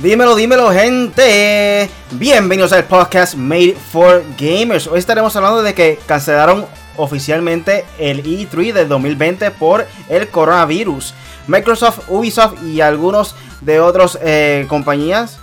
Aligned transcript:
Dímelo, 0.00 0.34
dímelo, 0.34 0.72
gente. 0.72 1.90
Bienvenidos 2.12 2.72
al 2.72 2.84
podcast 2.84 3.34
Made 3.34 3.76
for 3.92 4.24
Gamers. 4.38 4.86
Hoy 4.86 4.98
estaremos 4.98 5.36
hablando 5.36 5.62
de 5.62 5.74
que 5.74 5.98
cancelaron 6.06 6.64
oficialmente 6.96 7.84
el 7.98 8.24
E3 8.24 8.72
del 8.72 8.88
2020 8.88 9.50
por 9.50 9.86
el 10.08 10.28
coronavirus. 10.28 11.12
Microsoft, 11.48 12.08
Ubisoft 12.08 12.62
y 12.64 12.80
algunos 12.80 13.36
de 13.60 13.80
otras 13.80 14.18
eh, 14.22 14.64
compañías 14.70 15.38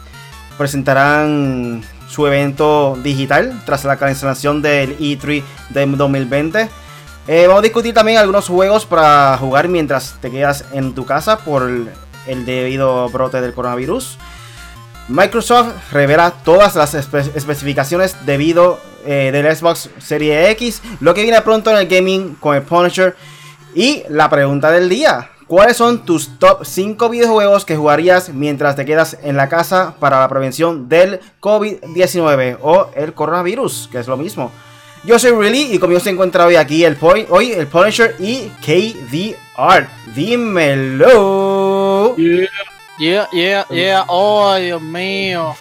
presentarán 0.58 1.84
su 2.08 2.26
evento 2.26 2.98
digital 3.04 3.62
tras 3.64 3.86
la 3.86 3.98
cancelación 3.98 4.64
del 4.64 4.98
E3 4.98 5.44
del 5.70 5.96
2020. 5.96 6.68
Eh, 7.28 7.46
vamos 7.46 7.60
a 7.60 7.62
discutir 7.62 7.94
también 7.94 8.18
algunos 8.18 8.48
juegos 8.48 8.88
para 8.88 9.38
jugar 9.38 9.68
mientras 9.68 10.16
te 10.20 10.32
quedas 10.32 10.66
en 10.72 10.96
tu 10.96 11.06
casa 11.06 11.38
por 11.38 11.70
el 11.70 12.46
debido 12.48 13.08
brote 13.10 13.40
del 13.40 13.54
coronavirus. 13.54 14.18
Microsoft 15.08 15.74
revela 15.92 16.32
todas 16.32 16.76
las 16.76 16.94
especificaciones 16.94 18.18
debido 18.26 18.80
eh, 19.06 19.30
del 19.32 19.56
Xbox 19.56 19.90
Series 20.00 20.50
X, 20.50 20.82
lo 21.00 21.14
que 21.14 21.24
viene 21.24 21.42
pronto 21.42 21.72
en 21.72 21.78
el 21.78 21.88
gaming 21.88 22.36
con 22.36 22.58
el 22.58 22.64
Punisher 22.64 23.16
y 23.74 24.04
la 24.10 24.30
pregunta 24.30 24.70
del 24.70 24.90
día. 24.90 25.30
¿Cuáles 25.48 25.78
son 25.78 26.04
tus 26.04 26.38
top 26.40 26.66
5 26.66 27.10
videojuegos 27.10 27.64
que 27.64 27.78
jugarías 27.78 28.34
mientras 28.34 28.76
te 28.76 28.84
quedas 28.84 29.18
en 29.24 29.38
la 29.38 29.48
casa 29.48 29.96
para 29.98 30.20
la 30.20 30.28
prevención 30.28 30.90
del 30.90 31.22
COVID-19 31.40 32.58
o 32.62 32.90
el 32.94 33.14
coronavirus, 33.14 33.88
que 33.90 34.00
es 34.00 34.08
lo 34.08 34.18
mismo? 34.18 34.52
Yo 35.06 35.18
soy 35.18 35.32
Really 35.32 35.74
y 35.74 35.80
conmigo 35.80 36.02
se 36.02 36.10
encuentra 36.10 36.46
hoy 36.46 36.58
aquí 36.58 36.84
el 36.84 36.98
hoy 37.02 37.54
el 37.54 37.68
Punisher 37.68 38.14
y 38.20 38.52
KDR. 38.62 39.88
Dímelo. 40.14 42.14
Yeah, 42.98 43.66
yeah. 43.70 44.06
Oh, 44.08 44.56
Dios 44.56 44.82
mío. 44.82 45.56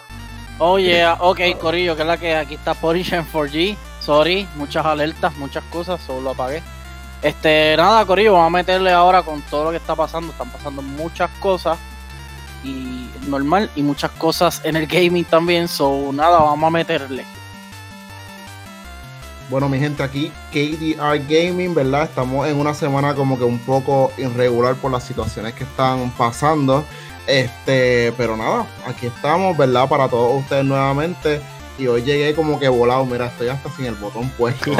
Oh, 0.59 0.77
yeah. 0.79 1.17
Ok, 1.19 1.39
Corillo, 1.59 1.95
que 1.95 2.01
es 2.01 2.07
la 2.07 2.17
que 2.17 2.35
aquí 2.35 2.55
está 2.55 2.73
Punisher 2.73 3.19
en 3.19 3.31
4G. 3.31 3.77
Sorry, 3.99 4.47
muchas 4.55 4.85
alertas, 4.85 5.35
muchas 5.37 5.63
cosas, 5.65 6.01
solo 6.01 6.21
lo 6.21 6.29
apagué. 6.31 6.63
Este, 7.21 7.75
nada, 7.77 8.05
Corillo, 8.05 8.33
vamos 8.33 8.47
a 8.47 8.57
meterle 8.57 8.91
ahora 8.91 9.21
con 9.21 9.41
todo 9.43 9.65
lo 9.65 9.71
que 9.71 9.77
está 9.77 9.95
pasando. 9.95 10.31
Están 10.31 10.49
pasando 10.49 10.81
muchas 10.81 11.29
cosas 11.39 11.77
y 12.63 13.09
normal 13.27 13.69
y 13.75 13.83
muchas 13.83 14.11
cosas 14.11 14.61
en 14.63 14.75
el 14.75 14.87
gaming 14.87 15.25
también. 15.25 15.67
So, 15.67 16.11
nada, 16.13 16.39
vamos 16.39 16.67
a 16.67 16.71
meterle. 16.71 17.25
Bueno, 19.49 19.69
mi 19.69 19.79
gente, 19.79 20.03
aquí 20.03 20.29
KDR 20.51 21.19
Gaming, 21.25 21.73
¿verdad? 21.73 22.03
Estamos 22.03 22.47
en 22.49 22.59
una 22.59 22.73
semana 22.73 23.15
como 23.15 23.37
que 23.37 23.45
un 23.45 23.59
poco 23.59 24.11
irregular 24.17 24.75
por 24.75 24.91
las 24.91 25.05
situaciones 25.05 25.53
que 25.53 25.63
están 25.63 26.11
pasando. 26.11 26.83
Este, 27.27 28.13
pero 28.17 28.37
nada, 28.37 28.65
aquí 28.85 29.07
estamos, 29.07 29.55
¿verdad? 29.57 29.87
Para 29.87 30.07
todos 30.07 30.41
ustedes 30.41 30.65
nuevamente. 30.65 31.41
Y 31.77 31.85
hoy 31.87 32.01
llegué 32.01 32.33
como 32.33 32.59
que 32.59 32.67
volado, 32.69 33.05
mira, 33.05 33.27
estoy 33.27 33.49
hasta 33.49 33.69
sin 33.71 33.85
el 33.85 33.95
botón 33.95 34.29
puesto. 34.31 34.71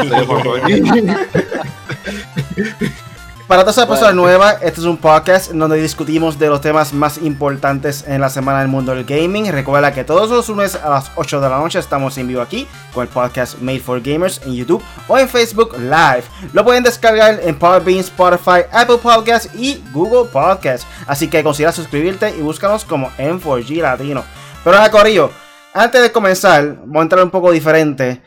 Para 3.48 3.62
todas 3.62 3.78
las 3.78 3.86
personas 3.86 4.14
nuevas, 4.14 4.58
este 4.62 4.81
es 4.81 4.86
un 4.86 4.98
podcast 4.98 5.52
donde 5.52 5.81
discutimos 5.81 6.38
de 6.38 6.50
los 6.50 6.59
temas 6.59 6.92
más 6.92 7.17
importantes 7.20 8.04
en 8.06 8.20
la 8.20 8.30
semana 8.30 8.59
del 8.59 8.67
mundo 8.67 8.94
del 8.94 9.06
gaming. 9.06 9.50
Recuerda 9.50 9.94
que 9.94 10.04
todos 10.04 10.30
los 10.30 10.50
lunes 10.50 10.76
a 10.76 10.89
las 10.89 11.12
8 11.16 11.39
de 11.39 11.50
la 11.50 11.58
noche 11.58 11.80
estamos 11.80 12.17
en 12.17 12.28
vivo 12.28 12.42
aquí 12.42 12.67
con 12.94 13.04
el 13.04 13.08
podcast 13.08 13.58
Made 13.62 13.80
for 13.80 14.02
Gamers 14.02 14.42
en 14.45 14.54
YouTube 14.54 14.84
o 15.08 15.17
en 15.17 15.30
Facebook 15.30 15.78
Live. 15.80 16.23
Lo 16.52 16.66
pueden 16.66 16.84
descargar 16.84 17.39
en 17.42 17.58
Podbean, 17.58 18.00
Spotify, 18.00 18.66
Apple 18.70 18.98
Podcasts 18.98 19.50
y 19.56 19.82
Google 19.94 20.30
Podcasts. 20.30 20.86
Así 21.08 21.30
que 21.30 21.42
considera 21.42 21.71
suscribirte 21.71 22.32
y 22.32 22.42
búscanos 22.42 22.83
como 22.83 23.10
M4G 23.11 23.82
Latino. 23.82 24.26
Pero 24.61 24.76
ahora, 24.76 24.92
Corillo, 24.92 25.32
antes 25.73 26.02
de 26.02 26.11
comenzar, 26.11 26.80
voy 26.86 27.00
a 27.00 27.04
entrar 27.04 27.23
un 27.23 27.32
poco 27.32 27.50
diferente. 27.52 28.21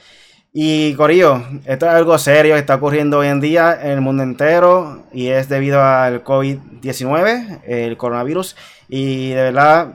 Y 0.52 0.94
Corillo, 0.94 1.44
esto 1.64 1.86
es 1.86 1.92
algo 1.92 2.18
serio 2.18 2.54
que 2.54 2.60
está 2.60 2.74
ocurriendo 2.74 3.18
hoy 3.18 3.28
en 3.28 3.40
día 3.40 3.78
en 3.80 3.92
el 3.92 4.00
mundo 4.00 4.24
entero 4.24 5.04
y 5.12 5.28
es 5.28 5.48
debido 5.48 5.80
al 5.80 6.24
COVID-19, 6.24 7.60
el 7.64 7.96
coronavirus. 7.96 8.56
Y 8.88 9.28
de 9.28 9.42
verdad, 9.42 9.94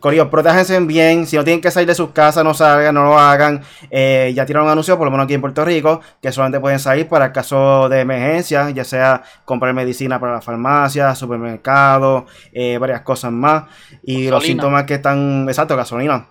Corillo, 0.00 0.30
protéjense 0.30 0.80
bien. 0.80 1.28
Si 1.28 1.36
no 1.36 1.44
tienen 1.44 1.60
que 1.60 1.70
salir 1.70 1.86
de 1.86 1.94
sus 1.94 2.10
casas, 2.10 2.42
no 2.42 2.54
salgan, 2.54 2.92
no 2.92 3.04
lo 3.04 3.16
hagan. 3.20 3.62
Eh, 3.88 4.32
ya 4.34 4.44
tiraron 4.44 4.66
un 4.66 4.72
anuncio, 4.72 4.98
por 4.98 5.04
lo 5.04 5.12
menos 5.12 5.26
aquí 5.26 5.34
en 5.34 5.40
Puerto 5.40 5.64
Rico, 5.64 6.00
que 6.20 6.32
solamente 6.32 6.58
pueden 6.58 6.80
salir 6.80 7.06
para 7.06 7.32
caso 7.32 7.88
de 7.88 8.00
emergencia, 8.00 8.70
ya 8.70 8.82
sea 8.82 9.22
comprar 9.44 9.74
medicina 9.74 10.18
para 10.18 10.32
la 10.32 10.40
farmacia, 10.40 11.14
supermercado, 11.14 12.26
eh, 12.52 12.78
varias 12.78 13.02
cosas 13.02 13.30
más. 13.30 13.66
Y 14.02 14.28
los 14.28 14.42
síntomas 14.42 14.84
que 14.84 14.94
están, 14.94 15.46
exacto, 15.48 15.76
gasolina 15.76 16.26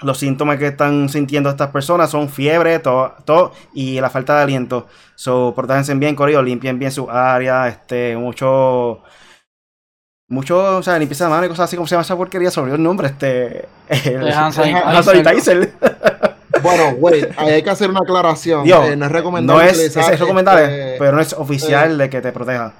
los 0.00 0.18
síntomas 0.18 0.58
que 0.58 0.68
están 0.68 1.08
sintiendo 1.08 1.50
estas 1.50 1.70
personas 1.70 2.10
son 2.10 2.28
fiebre, 2.28 2.78
todo, 2.78 3.52
y 3.74 4.00
la 4.00 4.10
falta 4.10 4.36
de 4.36 4.42
aliento. 4.42 4.86
So, 5.14 5.52
protéjense 5.54 5.94
bien, 5.94 6.14
corrido, 6.14 6.42
limpien 6.42 6.78
bien 6.78 6.92
su 6.92 7.10
área, 7.10 7.68
este, 7.68 8.16
mucho, 8.16 9.02
mucho, 10.28 10.78
o 10.78 10.82
sea, 10.82 10.98
limpieza 10.98 11.24
de 11.24 11.30
mano 11.30 11.46
y 11.46 11.48
cosas 11.48 11.64
así, 11.64 11.76
como 11.76 11.86
se 11.86 11.94
llama 11.94 12.02
esa 12.02 12.16
porquería, 12.16 12.50
sobre 12.50 12.74
el 12.74 12.82
nombre, 12.82 13.08
este, 13.08 13.68
el, 13.88 14.32
sanitizer. 15.02 15.72
Bueno, 16.60 16.96
güey, 16.96 17.24
hay 17.36 17.62
que 17.62 17.70
hacer 17.70 17.88
una 17.88 18.00
aclaración. 18.00 18.66
Eh, 18.66 18.96
no 18.96 19.06
es 19.06 19.12
recomendable. 19.12 19.62
No 19.62 19.70
es, 19.70 19.96
es 19.96 20.18
recomendable, 20.18 20.64
este, 20.64 20.98
pero 20.98 21.12
no 21.12 21.20
es 21.20 21.32
oficial 21.32 21.92
eh, 21.92 22.04
de 22.04 22.10
que 22.10 22.20
te 22.20 22.32
proteja. 22.32 22.72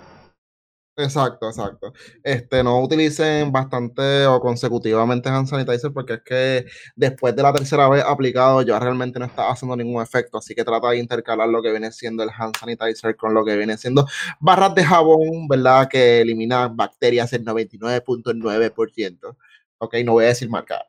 Exacto, 0.99 1.49
exacto. 1.49 1.93
Este, 2.25 2.65
no 2.65 2.81
utilicen 2.81 3.53
bastante 3.53 4.27
o 4.27 4.41
consecutivamente 4.41 5.29
hand 5.29 5.47
sanitizer 5.47 5.93
porque 5.93 6.15
es 6.15 6.23
que 6.23 6.67
después 6.97 7.37
de 7.37 7.43
la 7.45 7.53
tercera 7.53 7.89
vez 7.89 8.03
aplicado 8.05 8.63
ya 8.63 8.81
realmente 8.81 9.21
no 9.21 9.27
está 9.27 9.49
haciendo 9.49 9.77
ningún 9.77 10.03
efecto, 10.03 10.39
así 10.39 10.57
que 10.57 10.65
trata 10.65 10.91
de 10.91 10.99
intercalar 10.99 11.49
lo 11.49 11.63
que 11.63 11.71
viene 11.71 11.93
siendo 11.93 12.25
el 12.25 12.31
hand 12.37 12.57
sanitizer 12.59 13.17
con 13.17 13.33
lo 13.33 13.45
que 13.45 13.57
viene 13.57 13.77
siendo 13.77 14.09
barras 14.41 14.75
de 14.75 14.85
jabón, 14.85 15.47
¿verdad? 15.47 15.89
Que 15.89 16.21
eliminan 16.23 16.77
bacterias 16.77 17.33
el 17.33 17.45
99.9%. 17.45 19.37
Ok, 19.79 19.95
no 20.05 20.15
voy 20.15 20.25
a 20.25 20.29
decir 20.29 20.51
marca. 20.51 20.85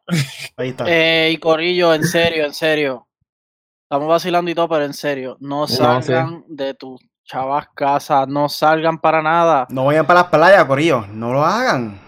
Ahí 0.58 0.70
está. 0.70 0.86
Eh, 0.88 1.30
y 1.34 1.38
Corillo, 1.38 1.94
en 1.94 2.04
serio, 2.04 2.46
en 2.46 2.56
serio. 2.56 3.08
Estamos 3.84 4.08
vacilando 4.08 4.50
y 4.50 4.56
todo, 4.56 4.70
pero 4.70 4.86
en 4.86 4.94
serio, 4.96 5.38
no 5.40 5.68
salgan 5.68 6.46
de 6.48 6.74
tu 6.74 6.98
chavas 7.30 7.68
casas, 7.76 8.28
no 8.28 8.50
salgan 8.50 8.98
para 8.98 9.22
nada. 9.22 9.68
No 9.70 9.86
vayan 9.86 10.06
para 10.06 10.22
las 10.22 10.30
playas, 10.30 10.66
Corillo, 10.66 11.06
no 11.14 11.32
lo 11.32 11.46
hagan. 11.46 12.00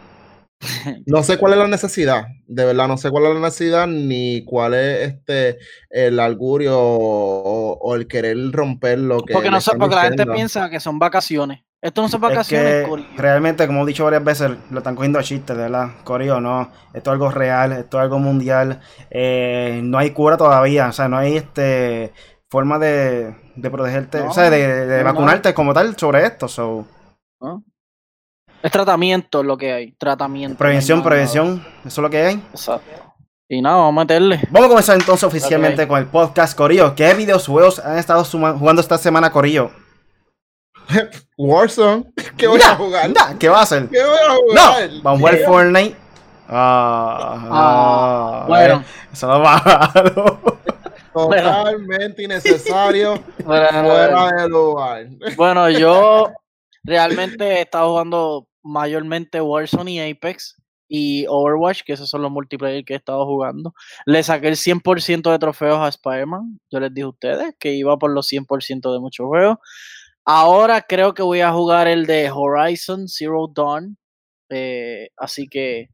No 1.08 1.24
sé 1.24 1.38
cuál 1.38 1.54
es 1.54 1.60
la 1.60 1.68
necesidad, 1.68 2.26
de 2.46 2.66
verdad, 2.66 2.88
no 2.88 2.96
sé 2.96 3.10
cuál 3.10 3.26
es 3.26 3.34
la 3.34 3.40
necesidad 3.40 3.88
ni 3.88 4.46
cuál 4.46 4.76
es 4.76 5.10
este 5.10 5.58
el 5.90 6.20
augurio 6.20 6.78
o, 6.80 7.96
el 7.96 8.08
querer 8.08 8.38
romper 8.52 9.00
lo 9.00 9.24
que. 9.24 9.34
Porque 9.34 9.50
no 9.50 9.60
sé, 9.60 9.72
porque 9.76 9.96
la 9.96 10.04
gente 10.04 10.26
piensa 10.28 10.70
que 10.70 10.80
son 10.80 11.00
vacaciones. 11.00 11.62
Esto 11.82 12.04
no 12.04 12.10
son 12.10 12.22
vacaciones, 12.22 12.88
Realmente, 13.18 13.66
como 13.66 13.82
he 13.82 13.88
dicho 13.88 14.04
varias 14.04 14.24
veces, 14.24 14.52
lo 14.70 14.78
están 14.78 14.96
cogiendo 14.96 15.18
a 15.18 15.24
chistes, 15.24 15.58
de 15.58 15.64
verdad. 15.64 15.90
Corillo, 16.04 16.40
no. 16.40 16.72
Esto 16.94 17.10
es 17.10 17.14
algo 17.14 17.32
real, 17.32 17.72
esto 17.72 17.98
es 17.98 18.04
algo 18.04 18.20
mundial. 18.20 18.82
Eh, 19.10 19.82
no 19.84 19.98
hay 19.98 20.12
cura 20.12 20.38
todavía, 20.38 20.90
o 20.90 20.92
sea, 20.92 21.08
no 21.08 21.18
hay 21.18 21.38
este 21.38 22.14
forma 22.52 22.78
de, 22.78 23.34
de 23.56 23.72
protegerte, 23.72 24.20
o 24.20 24.34
sea, 24.34 24.50
de, 24.50 25.02
vacunarte 25.04 25.54
como 25.54 25.74
tal 25.74 25.96
sobre 25.98 26.26
esto. 26.26 26.50
So. 26.50 26.86
Es 28.62 28.72
tratamiento 28.72 29.42
lo 29.42 29.58
que 29.58 29.72
hay, 29.72 29.92
tratamiento. 29.94 30.58
Prevención, 30.58 31.02
prevención, 31.02 31.66
eso 31.86 31.88
es 31.88 31.98
lo 31.98 32.10
que 32.10 32.22
hay. 32.22 32.36
Exacto. 32.52 33.14
Y 33.48 33.62
nada, 33.62 33.78
vamos 33.78 34.02
a 34.02 34.04
meterle. 34.04 34.42
Vamos 34.50 34.66
a 34.66 34.70
comenzar 34.70 35.00
entonces 35.00 35.24
oficialmente 35.24 35.88
con 35.88 35.98
el 35.98 36.08
podcast 36.08 36.56
Corillo. 36.56 36.94
¿Qué 36.94 37.14
videojuegos 37.14 37.80
han 37.80 37.98
estado 37.98 38.24
jugando 38.24 38.82
esta 38.82 38.98
semana 38.98 39.32
Corillo? 39.32 39.72
Warzone. 41.38 42.12
¿Qué 42.38 42.48
voy 42.48 42.62
a 42.62 42.76
jugar? 42.76 43.12
¿Qué 43.40 43.48
va 43.48 43.60
a 43.60 43.64
hacer? 43.64 43.88
¿Qué 43.88 44.04
voy 44.04 44.18
a 44.18 44.36
jugar? 44.36 44.90
No, 44.90 45.02
vamos 45.04 45.18
a 45.18 45.20
jugar 45.20 45.38
Fortnite. 45.46 45.96
Ah, 46.50 47.48
ah, 47.50 48.46
bueno. 48.46 48.84
Eso 49.14 49.28
no 49.28 49.40
va 49.40 50.52
Totalmente 51.14 52.24
innecesario. 52.24 53.22
fuera 53.44 54.32
de 54.32 54.50
lugar. 54.50 55.08
Bueno, 55.36 55.70
yo 55.70 56.32
realmente 56.84 57.46
he 57.46 57.62
estado 57.62 57.92
jugando 57.92 58.48
mayormente 58.64 59.42
Warzone 59.42 59.92
y 59.92 60.12
Apex 60.12 60.56
y 60.88 61.26
Overwatch, 61.28 61.84
que 61.84 61.94
esos 61.94 62.10
son 62.10 62.22
los 62.22 62.32
multiplayer 62.32 62.84
que 62.84 62.94
he 62.94 62.98
estado 62.98 63.26
jugando. 63.26 63.74
Le 64.06 64.24
saqué 64.24 64.50
el 64.50 64.58
100% 64.58 65.32
de 65.32 65.40
trofeos 65.40 65.80
a 65.80 65.88
Spider-Man. 65.88 66.60
Yo 66.70 66.80
les 66.80 66.94
dije 66.94 67.06
a 67.06 67.10
ustedes 67.10 67.56
que 67.60 67.74
iba 67.74 67.98
por 67.98 68.12
los 68.12 68.28
100% 68.30 68.92
de 68.94 69.00
muchos 69.00 69.26
juegos. 69.26 69.58
Ahora 70.26 70.82
creo 70.82 71.14
que 71.14 71.24
voy 71.24 71.42
a 71.42 71.52
jugar 71.52 71.88
el 71.88 72.06
de 72.06 72.30
Horizon 72.30 73.08
Zero 73.08 73.48
Dawn. 73.54 73.98
Eh, 74.50 75.10
así 75.16 75.48
que 75.48 75.90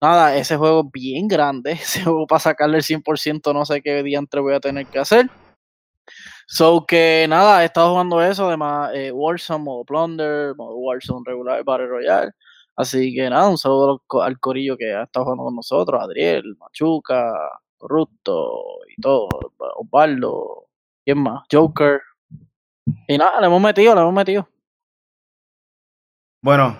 nada, 0.00 0.36
ese 0.36 0.56
juego 0.56 0.80
es 0.86 0.92
bien 0.92 1.28
grande. 1.28 1.72
Ese 1.80 2.02
juego 2.04 2.26
para 2.26 2.40
sacarle 2.40 2.78
el 2.78 2.84
100% 2.84 3.52
no 3.52 3.64
sé 3.64 3.82
qué 3.82 4.02
diantre 4.02 4.40
voy 4.40 4.54
a 4.54 4.60
tener 4.60 4.86
que 4.86 4.98
hacer. 4.98 5.30
So 6.46 6.84
que 6.86 7.26
nada, 7.28 7.62
he 7.62 7.66
estado 7.66 7.90
jugando 7.90 8.20
eso, 8.22 8.48
además 8.48 8.90
eh, 8.94 9.12
Warzone, 9.12 9.62
modo 9.64 9.84
Plunder, 9.84 10.54
modo 10.56 10.76
Warzone 10.76 11.22
regular, 11.24 11.62
Battle 11.64 11.86
Royale. 11.86 12.32
Así 12.76 13.14
que 13.14 13.30
nada, 13.30 13.48
un 13.48 13.58
saludo 13.58 14.02
al 14.22 14.40
corillo 14.40 14.76
que 14.76 14.92
ha 14.92 15.04
estado 15.04 15.26
jugando 15.26 15.44
con 15.44 15.56
nosotros, 15.56 16.02
Adriel, 16.02 16.56
Machuca, 16.58 17.32
Corrupto 17.78 18.78
y 18.88 19.00
todo, 19.00 19.28
Osvaldo, 19.76 20.66
¿quién 21.04 21.22
más? 21.22 21.44
Joker. 21.50 22.00
Y 23.06 23.18
nada, 23.18 23.40
le 23.40 23.46
hemos 23.46 23.60
metido, 23.62 23.94
le 23.94 24.00
hemos 24.00 24.14
metido. 24.14 24.48
Bueno, 26.42 26.76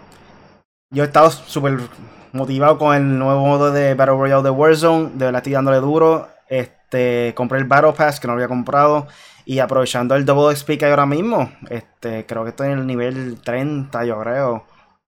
yo 0.91 1.05
he 1.05 1.07
estado 1.07 1.31
súper 1.31 1.79
motivado 2.33 2.79
con 2.79 2.95
el 2.95 3.19
nuevo 3.19 3.47
modo 3.47 3.73
de 3.73 3.95
Battle 3.95 4.17
Royale 4.17 4.43
de 4.43 4.51
Warzone. 4.51 5.11
De 5.15 5.25
verdad 5.27 5.41
estoy 5.41 5.53
dándole 5.53 5.79
duro. 5.79 6.29
Este, 6.49 7.33
compré 7.37 7.59
el 7.59 7.65
Battle 7.65 7.93
Pass 7.93 8.21
que 8.21 8.27
no 8.27 8.35
había 8.35 8.49
comprado. 8.49 9.07
Y 9.45 9.59
aprovechando 9.59 10.15
el 10.15 10.25
Double 10.25 10.55
XP 10.55 10.83
ahora 10.85 11.07
mismo. 11.07 11.51
Este, 11.69 12.27
creo 12.27 12.45
que 12.45 12.51
estoy 12.51 12.69
en 12.69 12.79
el 12.79 12.87
nivel 12.87 13.41
30, 13.43 14.05
yo 14.05 14.21
creo. 14.21 14.65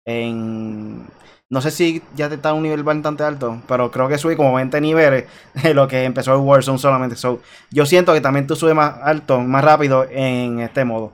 En. 0.04 1.06
No 1.50 1.60
sé 1.60 1.70
si 1.70 2.02
ya 2.14 2.26
está 2.26 2.50
en 2.50 2.56
un 2.56 2.62
nivel 2.62 2.82
bastante 2.82 3.24
alto, 3.24 3.60
pero 3.68 3.90
creo 3.90 4.08
que 4.08 4.16
subí 4.16 4.36
como 4.36 4.54
20 4.54 4.80
niveles 4.80 5.26
de 5.62 5.74
lo 5.74 5.86
que 5.86 6.04
empezó 6.04 6.32
el 6.34 6.40
Warzone 6.40 6.78
solamente. 6.78 7.16
So, 7.16 7.40
yo 7.70 7.84
siento 7.84 8.14
que 8.14 8.22
también 8.22 8.46
tú 8.46 8.56
subes 8.56 8.74
más 8.74 8.94
alto, 9.02 9.40
más 9.40 9.62
rápido 9.62 10.06
en 10.10 10.60
este 10.60 10.84
modo. 10.86 11.12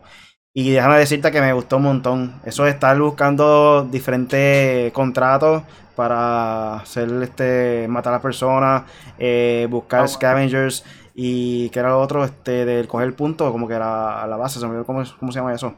Y 0.58 0.72
déjame 0.72 0.98
decirte 0.98 1.30
que 1.30 1.40
me 1.40 1.52
gustó 1.52 1.76
un 1.76 1.84
montón. 1.84 2.34
Eso 2.44 2.64
de 2.64 2.70
estar 2.70 2.98
buscando 2.98 3.84
diferentes 3.84 4.90
contratos 4.92 5.62
para 5.94 6.78
hacer 6.78 7.08
este 7.22 7.86
matar 7.88 8.12
a 8.12 8.16
las 8.16 8.22
personas, 8.22 8.82
eh, 9.20 9.68
buscar 9.70 10.02
Ah, 10.02 10.08
scavengers 10.08 10.84
y 11.14 11.68
que 11.70 11.78
era 11.78 11.90
lo 11.90 12.00
otro, 12.00 12.24
este, 12.24 12.64
del 12.64 12.88
coger 12.88 13.14
puntos, 13.14 13.52
como 13.52 13.68
que 13.68 13.74
era 13.74 14.20
a 14.20 14.26
la 14.26 14.36
base, 14.36 14.58
se 14.58 14.66
me 14.66 14.72
olvidó 14.72 14.84
cómo, 14.84 15.04
cómo 15.20 15.30
se 15.30 15.38
llama 15.38 15.54
eso. 15.54 15.76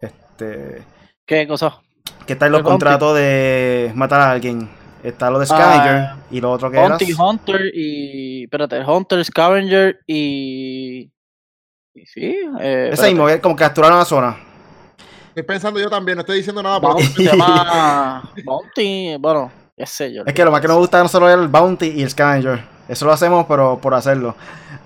Este, 0.00 0.82
¿Qué 1.26 1.46
cosa? 1.46 1.82
que 2.26 2.32
está 2.32 2.46
en 2.46 2.52
los 2.52 2.62
contratos 2.62 3.14
de 3.14 3.92
matar 3.94 4.22
a 4.22 4.30
alguien. 4.30 4.66
Está 5.02 5.30
lo 5.30 5.40
de 5.40 5.46
Scavenger 5.46 5.96
Ah, 5.96 6.16
y 6.30 6.40
lo 6.40 6.52
otro 6.52 6.70
que. 6.70 6.78
Bounty 6.78 7.12
Hunter 7.12 7.70
y. 7.74 8.44
Espérate, 8.44 8.82
Hunter, 8.82 9.22
Scavenger 9.24 9.98
y. 10.06 11.10
y 11.94 12.06
sí. 12.06 12.36
Eh, 12.60 12.90
Ese 12.92 13.08
mismo, 13.08 13.26
que 13.26 13.40
como 13.40 13.56
capturar 13.56 13.92
una 13.92 14.04
zona. 14.04 14.36
Estoy 15.28 15.42
pensando 15.44 15.80
yo 15.80 15.88
también, 15.88 16.16
no 16.16 16.20
estoy 16.20 16.38
diciendo 16.38 16.62
nada, 16.62 16.78
Bounty 16.78 17.04
se 17.06 17.22
llama. 17.24 18.22
Bounty. 18.44 19.16
Bueno, 19.18 19.50
qué 19.76 19.86
sé 19.86 20.12
yo. 20.12 20.22
Es 20.26 20.34
que 20.34 20.44
lo 20.44 20.50
más 20.50 20.60
que 20.60 20.68
nos 20.68 20.76
gusta 20.78 21.00
a 21.00 21.02
nosotros 21.02 21.30
es 21.30 21.36
el 21.36 21.48
Bounty 21.48 21.86
y 21.88 22.02
el 22.02 22.10
Scavenger. 22.10 22.62
Eso 22.88 23.06
lo 23.06 23.12
hacemos, 23.12 23.46
pero 23.48 23.78
por 23.80 23.94
hacerlo. 23.94 24.34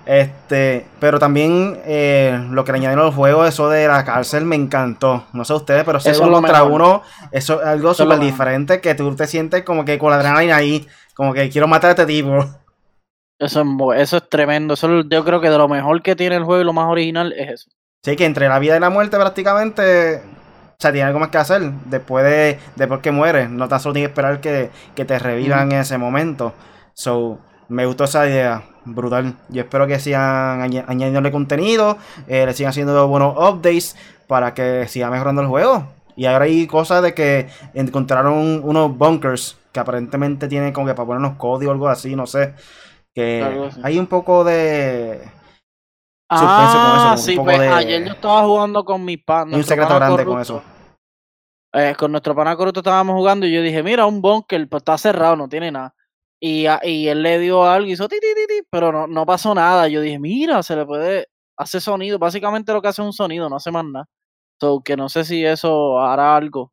Este, 0.05 0.85
pero 1.01 1.19
también 1.19 1.81
eh, 1.83 2.39
lo 2.51 2.63
que 2.63 2.71
le 2.71 2.77
añadieron 2.77 3.07
al 3.07 3.11
juego, 3.13 3.45
eso 3.45 3.69
de 3.69 3.87
la 3.89 4.05
cárcel, 4.05 4.45
me 4.45 4.55
encantó. 4.55 5.25
No 5.33 5.43
sé 5.43 5.53
ustedes, 5.53 5.83
pero 5.83 5.99
ser 5.99 6.13
Eso 6.13 6.21
es 6.21 6.27
uno 6.27 6.37
contra 6.37 6.63
mejor. 6.63 6.71
uno, 6.71 7.01
eso 7.31 7.59
es 7.61 7.67
algo 7.67 7.93
súper 7.93 8.19
diferente 8.19 8.79
que 8.79 8.95
tú 8.95 9.13
te 9.15 9.27
sientes 9.27 9.63
como 9.63 9.83
que 9.83 9.97
con 9.99 10.11
la 10.11 10.15
adrenalina 10.15 10.55
ahí, 10.55 10.87
como 11.13 11.33
que 11.33 11.49
quiero 11.49 11.67
matar 11.67 11.89
a 11.89 11.91
este 11.91 12.05
tipo. 12.05 12.45
Eso 13.39 13.61
es, 13.61 14.01
eso 14.01 14.17
es 14.17 14.29
tremendo. 14.29 14.73
Eso 14.73 14.99
es- 14.99 15.05
yo 15.09 15.23
creo 15.23 15.41
que 15.41 15.49
de 15.49 15.57
lo 15.57 15.67
mejor 15.67 16.01
que 16.01 16.15
tiene 16.15 16.35
el 16.35 16.43
juego 16.43 16.61
y 16.61 16.65
lo 16.65 16.73
más 16.73 16.87
original 16.89 17.33
es 17.33 17.49
eso. 17.51 17.69
Sí, 18.03 18.15
que 18.15 18.25
entre 18.25 18.47
la 18.47 18.59
vida 18.59 18.77
y 18.77 18.79
la 18.79 18.89
muerte 18.89 19.17
prácticamente, 19.17 20.17
o 20.17 20.75
sea, 20.79 20.91
tiene 20.91 21.07
algo 21.07 21.19
más 21.19 21.29
que 21.29 21.37
hacer 21.37 21.61
después 21.85 22.23
de 22.25 22.59
después 22.75 23.01
que 23.01 23.11
mueres. 23.11 23.49
No 23.49 23.67
tan 23.67 23.79
solo 23.79 23.93
tienes 23.93 24.09
que 24.09 24.11
esperar 24.13 24.39
que, 24.41 24.69
que 24.95 25.05
te 25.05 25.19
revivan 25.19 25.71
en 25.71 25.79
ese 25.79 25.97
momento. 25.97 26.53
So, 26.93 27.39
me 27.69 27.85
gustó 27.85 28.05
esa 28.05 28.27
idea, 28.27 28.63
brutal. 28.85 29.35
Yo 29.49 29.61
espero 29.61 29.87
que 29.87 29.99
sigan 29.99 30.61
añ- 30.61 30.85
añadiéndole 30.87 31.31
contenido, 31.31 31.97
eh, 32.27 32.45
le 32.45 32.53
sigan 32.53 32.69
haciendo 32.69 33.07
buenos 33.07 33.35
updates 33.37 33.95
para 34.27 34.53
que 34.53 34.87
siga 34.87 35.09
mejorando 35.09 35.41
el 35.41 35.47
juego. 35.47 35.87
Y 36.15 36.25
ahora 36.25 36.45
hay 36.45 36.65
cosas 36.65 37.03
de 37.03 37.13
que 37.13 37.47
encontraron 37.75 38.61
unos 38.63 38.97
bunkers 38.97 39.57
que 39.71 39.79
aparentemente 39.79 40.47
tienen 40.47 40.73
como 40.73 40.87
que 40.87 40.93
para 40.95 41.05
ponernos 41.05 41.37
código 41.37 41.69
o 41.71 41.73
algo 41.73 41.87
así, 41.89 42.15
no 42.15 42.25
sé. 42.25 42.53
Que 43.17 43.71
hay 43.81 43.97
un 43.97 44.05
poco 44.05 44.43
de... 44.43 45.19
Suspenso 46.29 46.77
con 46.83 46.95
eso, 46.97 47.07
Ah, 47.09 47.15
un 47.17 47.17
sí, 47.25 47.35
poco 47.35 47.45
pues 47.49 47.59
de- 47.61 47.67
ayer 47.69 48.05
yo 48.05 48.11
estaba 48.11 48.43
jugando 48.43 48.85
con 48.85 49.03
mi 49.03 49.17
pan. 49.17 49.47
Hay 49.51 49.55
un 49.55 49.63
secreto 49.63 49.87
pana 49.93 50.05
grande 50.05 50.23
con 50.23 50.39
eso. 50.39 50.61
Eh, 51.73 51.95
con 51.97 52.11
nuestro 52.11 52.35
pana 52.35 52.55
corrupto 52.55 52.81
estábamos 52.81 53.15
jugando 53.15 53.47
y 53.47 53.51
yo 53.53 53.63
dije, 53.63 53.81
mira, 53.81 54.05
un 54.05 54.21
bunker, 54.21 54.69
pues 54.69 54.81
está 54.81 54.99
cerrado, 54.99 55.35
no 55.35 55.49
tiene 55.49 55.71
nada. 55.71 55.95
Y, 56.39 56.67
y 56.83 57.07
él 57.07 57.23
le 57.23 57.39
dio 57.39 57.63
algo 57.65 57.87
y 57.87 57.93
hizo 57.93 58.07
ti, 58.07 58.19
ti, 58.19 58.27
ti, 58.35 58.45
ti, 58.55 58.67
pero 58.69 58.91
no, 58.91 59.07
no 59.07 59.25
pasó 59.25 59.55
nada. 59.55 59.87
Yo 59.87 59.99
dije, 60.01 60.19
mira, 60.19 60.61
se 60.61 60.75
le 60.75 60.85
puede 60.85 61.27
hacer 61.57 61.81
sonido. 61.81 62.19
Básicamente 62.19 62.71
lo 62.71 62.83
que 62.83 62.89
hace 62.89 63.01
es 63.01 63.05
un 63.07 63.13
sonido, 63.13 63.49
no 63.49 63.55
hace 63.55 63.71
más 63.71 63.83
nada. 63.83 64.05
So, 64.61 64.81
que 64.81 64.95
no 64.95 65.09
sé 65.09 65.25
si 65.25 65.43
eso 65.43 65.99
hará 65.99 66.35
algo 66.35 66.71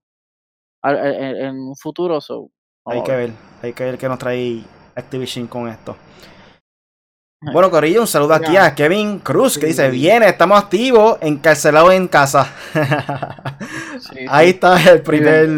al- 0.83 0.99
en, 1.41 1.57
un 1.59 1.77
futuro. 1.77 2.21
So, 2.21 2.51
Hay 2.85 3.03
que 3.03 3.13
ver, 3.17 3.31
hay 3.63 3.73
que 3.73 3.85
ver 3.85 3.97
qué 3.97 4.09
nos 4.11 4.19
trae 4.19 4.63
Activision 4.95 5.47
con 5.47 5.69
esto. 5.69 5.97
Bueno, 7.53 7.71
Corillo, 7.71 8.01
un 8.01 8.07
saludo 8.07 8.35
aquí 8.35 8.57
a 8.57 8.75
Kevin 8.75 9.19
Cruz 9.19 9.59
que 9.59 9.67
dice: 9.67 9.91
Viene, 9.91 10.29
estamos 10.29 10.59
activos, 10.59 11.19
encarcelados 11.21 11.93
en 11.93 12.09
casa. 12.09 12.53
Ahí 14.29 14.51
está 14.51 14.93
el 14.93 15.03
primer, 15.03 15.49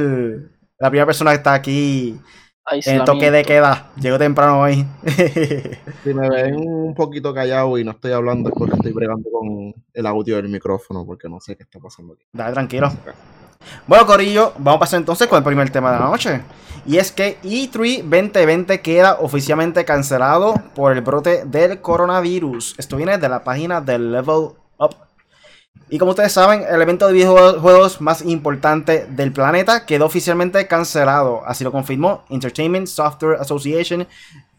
la 0.79 0.91
primera 0.91 1.07
persona 1.07 1.31
que 1.31 1.37
está 1.37 1.55
aquí 1.55 2.19
en 2.71 3.05
toque 3.05 3.31
de 3.31 3.45
queda. 3.45 3.91
Llegó 4.01 4.19
temprano 4.19 4.61
hoy. 4.61 4.85
si 6.05 6.15
me 6.15 6.29
ven 6.29 6.57
un 6.57 6.95
poquito 6.95 7.33
callado 7.33 7.79
y 7.79 7.85
no 7.85 7.93
estoy 7.93 8.13
hablando 8.13 8.49
es 8.49 8.55
porque 8.57 8.75
estoy 8.75 8.93
bregando 8.93 9.31
con 9.31 9.75
el 9.93 10.07
audio 10.07 10.37
del 10.37 10.49
micrófono, 10.49 11.07
porque 11.07 11.29
no 11.29 11.41
sé 11.41 11.57
qué 11.57 11.63
está 11.63 11.79
pasando 11.79 12.15
aquí. 12.15 12.25
Dale, 12.33 12.53
tranquilo. 12.53 12.91
Bueno, 13.87 14.07
Corillo, 14.07 14.53
vamos 14.59 14.77
a 14.77 14.81
pasar 14.81 14.99
entonces 15.01 15.27
con 15.29 15.39
el 15.39 15.45
primer 15.45 15.71
tema 15.71 15.93
de 15.93 15.99
la 15.99 16.07
noche. 16.07 16.43
Y 16.87 16.99
es 16.99 17.11
que 17.11 17.39
E 17.43 17.69
E3 17.69 18.03
2020 18.03 18.81
queda 18.81 19.19
oficialmente 19.21 19.85
cancelado 19.85 20.55
por 20.75 20.93
el 20.93 21.01
brote 21.01 21.45
del 21.45 21.81
coronavirus. 21.81 22.77
Esto 22.79 22.97
viene 22.97 23.19
de 23.19 23.29
la 23.29 23.43
página 23.43 23.81
del 23.81 24.13
Level 24.13 24.51
Up. 24.79 24.97
Y 25.89 25.99
como 25.99 26.11
ustedes 26.11 26.33
saben, 26.33 26.65
el 26.69 26.81
evento 26.81 27.07
de 27.07 27.13
videojuegos 27.13 28.01
más 28.01 28.23
importante 28.23 29.07
del 29.09 29.33
planeta 29.33 29.85
quedó 29.85 30.07
oficialmente 30.07 30.67
cancelado. 30.67 31.43
Así 31.47 31.65
lo 31.65 31.73
confirmó 31.73 32.25
Entertainment 32.29 32.87
Software 32.87 33.39
Association. 33.41 34.07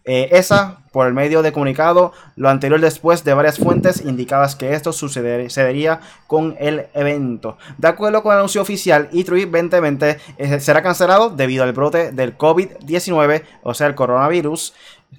Eh, 0.10 0.30
esa, 0.32 0.78
por 0.94 1.06
el 1.06 1.14
medio 1.14 1.42
de 1.42 1.52
comunicado, 1.52 2.14
lo 2.38 2.50
anterior 2.50 2.80
después 2.80 3.26
de 3.26 3.34
varias 3.34 3.58
fuentes 3.58 4.02
indicadas 4.06 4.56
que 4.56 4.74
esto 4.74 4.92
suceder- 4.94 5.44
sucedería 5.50 6.00
con 6.28 6.56
el 6.60 6.86
evento. 6.94 7.58
De 7.78 7.90
acuerdo 7.90 8.24
con 8.24 8.32
el 8.32 8.38
anuncio 8.40 8.62
oficial, 8.62 9.10
E 9.12 9.18
E3 9.18 9.52
2020 9.52 10.18
eh, 10.38 10.60
será 10.62 10.82
cancelado 10.82 11.30
debido 11.30 11.64
al 11.66 11.74
brote 11.74 12.12
del 12.14 12.38
COVID-19, 12.38 13.44
o 13.64 13.74
sea, 13.74 13.88
el 13.88 13.96
coronavirus, 13.96 14.74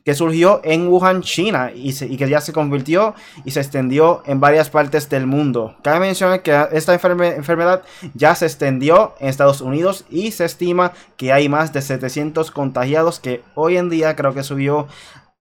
que 0.05 0.15
surgió 0.15 0.61
en 0.65 0.89
Wuhan, 0.89 1.23
China, 1.23 1.71
y, 1.75 1.93
que 2.17 2.29
ya 2.29 2.41
se 2.41 2.53
convirtió 2.53 3.15
y 3.45 3.51
se 3.51 3.61
extendió 3.61 4.23
en 4.27 4.41
varias 4.41 4.71
partes 4.71 5.09
del 5.09 5.27
mundo. 5.27 5.77
Cabe 5.83 6.01
mencionar 6.01 6.43
que 6.43 6.67
esta 6.73 6.99
enferme- 6.99 7.35
enfermedad 7.37 7.83
ya 8.15 8.35
se 8.35 8.47
extendió 8.47 9.15
en 9.21 9.29
Estados 9.29 9.61
Unidos 9.61 10.05
y 10.11 10.31
se 10.31 10.45
estima 10.45 10.93
que 11.17 11.33
hay 11.33 11.49
más 11.49 11.73
de 11.73 11.83
700 11.83 12.51
contagiados, 12.51 13.21
que 13.21 13.43
hoy 13.55 13.77
en 13.77 13.91
día 13.91 14.17
creo 14.17 14.33
que 14.35 14.43
subió, 14.43 14.87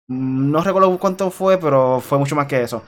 mm, 0.08 0.50
no 0.50 0.62
recuerdo 0.62 0.98
cuánto 0.98 1.30
fue, 1.30 1.58
pero 1.58 2.00
fue 2.00 2.18
mucho 2.18 2.36
más 2.36 2.46
que 2.46 2.62
eso. 2.62 2.82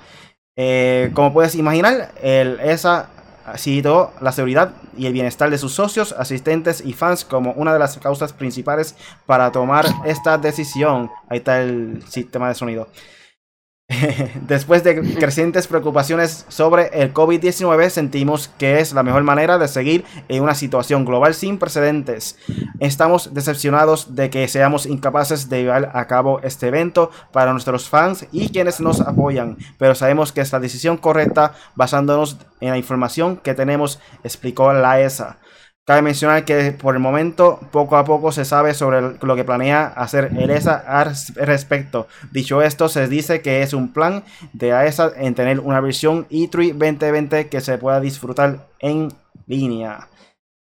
Eh, 0.56 1.10
como 1.14 1.32
puedes 1.32 1.54
imaginar, 1.56 2.12
ESA 2.22 3.08
citó 3.56 4.12
la 4.20 4.32
seguridad 4.32 4.72
y 4.96 5.06
el 5.06 5.12
bienestar 5.12 5.50
de 5.50 5.58
sus 5.58 5.74
socios, 5.74 6.12
asistentes 6.18 6.82
y 6.84 6.92
fans 6.92 7.24
como 7.24 7.52
una 7.52 7.72
de 7.72 7.78
las 7.78 7.98
causas 7.98 8.32
principales 8.32 8.94
para 9.26 9.52
tomar 9.52 9.86
esta 10.04 10.38
decisión. 10.38 11.10
Ahí 11.28 11.38
está 11.38 11.60
el 11.60 12.02
sistema 12.08 12.48
de 12.48 12.54
sonido. 12.54 12.88
Después 14.46 14.84
de 14.84 15.00
crecientes 15.14 15.66
preocupaciones 15.66 16.44
sobre 16.48 16.88
el 16.92 17.12
COVID-19, 17.12 17.88
sentimos 17.88 18.48
que 18.58 18.80
es 18.80 18.92
la 18.92 19.02
mejor 19.02 19.22
manera 19.22 19.58
de 19.58 19.68
seguir 19.68 20.04
en 20.28 20.42
una 20.42 20.54
situación 20.54 21.04
global 21.04 21.34
sin 21.34 21.58
precedentes. 21.58 22.36
Estamos 22.80 23.34
decepcionados 23.34 24.14
de 24.14 24.30
que 24.30 24.48
seamos 24.48 24.86
incapaces 24.86 25.48
de 25.48 25.62
llevar 25.62 25.90
a 25.94 26.06
cabo 26.06 26.40
este 26.42 26.68
evento 26.68 27.10
para 27.32 27.52
nuestros 27.52 27.88
fans 27.88 28.26
y 28.32 28.50
quienes 28.50 28.80
nos 28.80 29.00
apoyan, 29.00 29.56
pero 29.78 29.94
sabemos 29.94 30.32
que 30.32 30.40
es 30.40 30.52
la 30.52 30.60
decisión 30.60 30.96
correcta 30.96 31.54
basándonos 31.74 32.38
en 32.60 32.70
la 32.70 32.78
información 32.78 33.36
que 33.36 33.54
tenemos, 33.54 34.00
explicó 34.22 34.72
la 34.72 35.00
ESA. 35.00 35.38
Cabe 35.86 36.00
mencionar 36.00 36.46
que 36.46 36.72
por 36.72 36.94
el 36.94 37.00
momento 37.00 37.60
poco 37.70 37.96
a 37.98 38.04
poco 38.04 38.32
se 38.32 38.46
sabe 38.46 38.72
sobre 38.72 39.18
lo 39.20 39.36
que 39.36 39.44
planea 39.44 39.86
hacer 39.86 40.30
el 40.38 40.48
ESA 40.48 40.76
al 40.86 41.12
respecto. 41.34 42.06
Dicho 42.32 42.62
esto, 42.62 42.88
se 42.88 43.06
dice 43.06 43.42
que 43.42 43.60
es 43.62 43.74
un 43.74 43.92
plan 43.92 44.24
de 44.54 44.72
AESA 44.72 45.12
en 45.16 45.34
tener 45.34 45.60
una 45.60 45.80
versión 45.80 46.26
E 46.30 46.48
E3 46.48 46.72
2020 46.72 47.48
que 47.50 47.60
se 47.60 47.76
pueda 47.76 48.00
disfrutar 48.00 48.66
en 48.78 49.08
línea. 49.46 50.08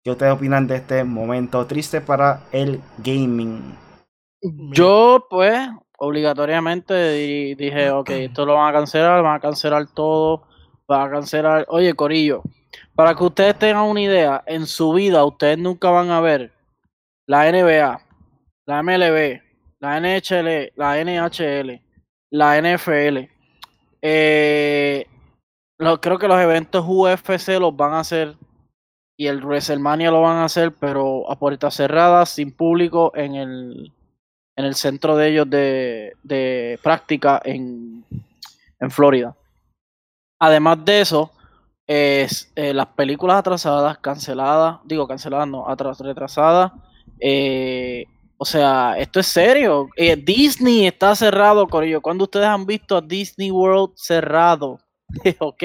¿Qué 0.03 0.11
ustedes 0.11 0.33
opinan 0.33 0.67
de 0.67 0.75
este 0.75 1.03
momento 1.03 1.65
triste 1.65 1.99
para 1.99 2.41
el 2.51 2.79
gaming? 2.99 3.75
Yo, 4.71 5.25
pues, 5.31 5.67
obligatoriamente 5.97 6.93
di- 7.13 7.55
dije, 7.55 7.89
ok, 7.89 8.09
esto 8.11 8.45
lo 8.45 8.53
van 8.53 8.69
a 8.69 8.77
cancelar, 8.77 9.23
van 9.23 9.37
a 9.37 9.39
cancelar 9.39 9.87
todo, 9.87 10.43
van 10.87 11.07
a 11.07 11.11
cancelar. 11.11 11.65
Oye, 11.69 11.95
Corillo, 11.95 12.43
para 12.97 13.13
que 13.13 13.23
ustedes 13.23 13.59
tengan 13.59 13.83
una 13.83 14.01
idea, 14.01 14.43
en 14.47 14.65
su 14.65 14.91
vida 14.91 15.23
ustedes 15.23 15.59
nunca 15.59 15.91
van 15.91 16.09
a 16.09 16.19
ver 16.19 16.51
la 17.27 17.43
NBA, 17.43 18.01
la 18.65 18.81
MLB, 18.81 19.39
la 19.79 19.99
NHL, 19.99 20.71
la 20.75 20.97
NHL, 21.03 21.79
la 22.31 22.59
NFL. 22.59 23.29
Eh, 24.01 25.05
creo 26.01 26.17
que 26.17 26.27
los 26.27 26.41
eventos 26.41 26.83
UFC 26.87 27.49
los 27.59 27.75
van 27.77 27.93
a 27.93 27.99
hacer 27.99 28.35
y 29.15 29.27
el 29.27 29.45
WrestleMania 29.45 30.09
lo 30.09 30.23
van 30.23 30.37
a 30.37 30.45
hacer, 30.45 30.73
pero 30.73 31.29
a 31.29 31.37
puertas 31.37 31.75
cerradas, 31.75 32.29
sin 32.29 32.51
público, 32.51 33.11
en 33.13 33.35
el, 33.35 33.93
en 34.55 34.65
el 34.65 34.73
centro 34.73 35.15
de 35.15 35.27
ellos 35.29 35.47
de, 35.47 36.13
de 36.23 36.79
práctica 36.81 37.39
en, 37.45 38.03
en 38.79 38.89
Florida. 38.89 39.35
Además 40.39 40.83
de 40.83 41.01
eso, 41.01 41.31
es, 41.87 42.51
eh, 42.55 42.73
las 42.73 42.87
películas 42.87 43.37
atrasadas, 43.37 43.97
canceladas, 43.99 44.79
digo 44.85 45.07
canceladas, 45.07 45.47
no, 45.47 45.69
atras, 45.69 45.99
retrasadas. 45.99 46.73
Eh, 47.19 48.05
o 48.37 48.45
sea, 48.45 48.95
esto 48.97 49.19
es 49.19 49.27
serio. 49.27 49.89
Eh, 49.95 50.15
Disney 50.17 50.85
está 50.85 51.15
cerrado, 51.15 51.67
Corillo. 51.67 52.01
¿Cuándo 52.01 52.25
ustedes 52.25 52.45
han 52.47 52.65
visto 52.65 52.97
a 52.97 53.01
Disney 53.01 53.51
World 53.51 53.93
cerrado? 53.95 54.79
¿Ok? 55.39 55.63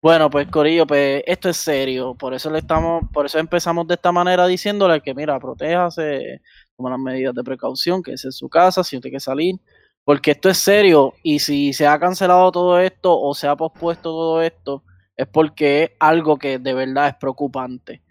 Bueno, 0.00 0.30
pues 0.30 0.48
Corillo, 0.48 0.86
pues 0.86 1.22
esto 1.26 1.48
es 1.48 1.56
serio. 1.56 2.14
Por 2.14 2.34
eso 2.34 2.50
le 2.50 2.58
estamos, 2.60 3.04
por 3.12 3.26
eso 3.26 3.38
empezamos 3.38 3.86
de 3.86 3.94
esta 3.94 4.10
manera 4.12 4.46
diciéndole 4.46 5.00
que 5.00 5.14
mira, 5.14 5.38
protéjase, 5.38 6.40
toma 6.76 6.90
las 6.90 6.98
medidas 6.98 7.34
de 7.34 7.44
precaución, 7.44 8.02
que 8.02 8.14
es 8.14 8.24
en 8.24 8.32
su 8.32 8.48
casa, 8.48 8.82
si 8.82 8.96
usted 8.96 9.10
quiere 9.10 9.20
salir. 9.20 9.56
Porque 10.04 10.32
esto 10.32 10.48
es 10.48 10.58
serio. 10.58 11.14
Y 11.22 11.38
si 11.40 11.72
se 11.72 11.86
ha 11.86 11.98
cancelado 11.98 12.50
todo 12.52 12.78
esto 12.80 13.18
o 13.20 13.34
se 13.34 13.46
ha 13.48 13.56
pospuesto 13.56 14.10
todo 14.10 14.42
esto, 14.42 14.82
es 15.16 15.26
porque 15.28 15.84
es 15.84 15.90
algo 15.98 16.36
que 16.38 16.58
de 16.58 16.74
verdad 16.74 17.08
es 17.08 17.14
preocupante. 17.16 18.02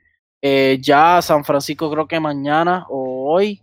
Eh, 0.42 0.80
ya 0.82 1.22
San 1.22 1.44
Francisco 1.44 1.92
creo 1.92 2.08
que 2.08 2.20
mañana 2.20 2.86
o 2.90 3.32
hoy 3.32 3.62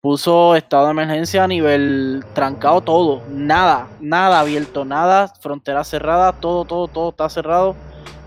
puso 0.00 0.54
estado 0.54 0.86
de 0.86 0.90
emergencia 0.92 1.44
a 1.44 1.48
nivel 1.48 2.24
trancado 2.34 2.82
todo, 2.82 3.22
nada, 3.30 3.88
nada 4.00 4.40
abierto, 4.40 4.84
nada, 4.84 5.28
frontera 5.28 5.82
cerrada, 5.82 6.32
todo, 6.32 6.64
todo, 6.66 6.88
todo 6.88 7.08
está 7.10 7.28
cerrado, 7.30 7.74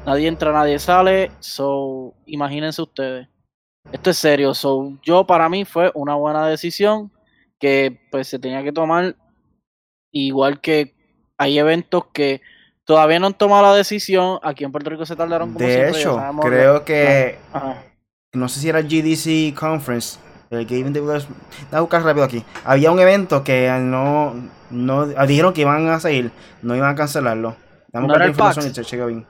nadie 0.05 0.27
entra, 0.27 0.51
nadie 0.51 0.79
sale, 0.79 1.31
so 1.39 2.15
imagínense 2.25 2.81
ustedes. 2.81 3.27
Esto 3.91 4.09
es 4.09 4.17
serio, 4.17 4.53
so 4.53 4.97
yo 5.03 5.25
para 5.25 5.49
mí 5.49 5.65
fue 5.65 5.91
una 5.93 6.15
buena 6.15 6.47
decisión 6.47 7.11
que 7.59 7.99
pues 8.11 8.27
se 8.27 8.39
tenía 8.39 8.63
que 8.63 8.71
tomar. 8.71 9.15
Igual 10.11 10.59
que 10.59 10.95
hay 11.37 11.59
eventos 11.59 12.07
que 12.07 12.41
todavía 12.87 13.19
no 13.19 13.27
han 13.27 13.33
tomado 13.33 13.63
la 13.63 13.75
decisión, 13.75 14.39
aquí 14.41 14.63
en 14.63 14.71
Puerto 14.71 14.89
Rico 14.89 15.05
se 15.05 15.15
tardaron 15.15 15.53
como 15.53 15.59
De 15.65 15.73
siempre, 15.73 15.99
hecho, 15.99 16.21
creo 16.41 16.85
que- 16.85 16.93
que 16.93 17.39
Ajá. 17.53 17.83
no 18.33 18.47
sé 18.47 18.61
si 18.61 18.69
era 18.69 18.81
GDC 18.81 19.53
Conference, 19.53 20.17
el 20.49 20.65
Gaming 20.65 20.93
Developers, 20.93 21.27
voy 21.27 21.35
a 21.77 21.81
buscar 21.81 22.01
rápido 22.03 22.23
aquí. 22.25 22.43
Había 22.63 22.89
un 22.91 22.99
evento 22.99 23.43
que 23.43 23.69
no, 23.81 24.33
no 24.71 25.05
dijeron 25.27 25.53
que 25.53 25.61
iban 25.61 25.87
a 25.89 25.99
seguir, 25.99 26.31
no 26.61 26.75
iban 26.75 26.89
a 26.89 26.95
cancelarlo. 26.95 27.57
Dame 27.91 28.07
¿No 28.07 28.15
era 28.15 28.23
el 28.25 28.31
información 28.31 28.65
y 28.65 28.69
PAX? 28.69 28.75
se 28.77 28.85
checa 28.85 29.05
bien. 29.05 29.25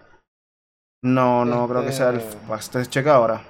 No, 1.04 1.44
no 1.46 1.68
creo 1.68 1.84
que 1.84 1.92
sea 1.92 2.10
el 2.10 2.18
Este- 2.18 2.38
PAX, 2.48 2.70
te 2.70 2.86
checa 2.86 3.16
ahora. 3.16 3.42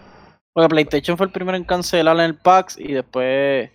Porque 0.53 0.69
PlayStation 0.69 1.17
fue 1.17 1.25
el 1.27 1.31
primero 1.33 1.57
en 1.57 1.63
cancelar 1.65 2.15
en 2.15 2.23
el 2.23 2.35
PAX 2.35 2.77
y 2.79 2.93
después 2.93 3.69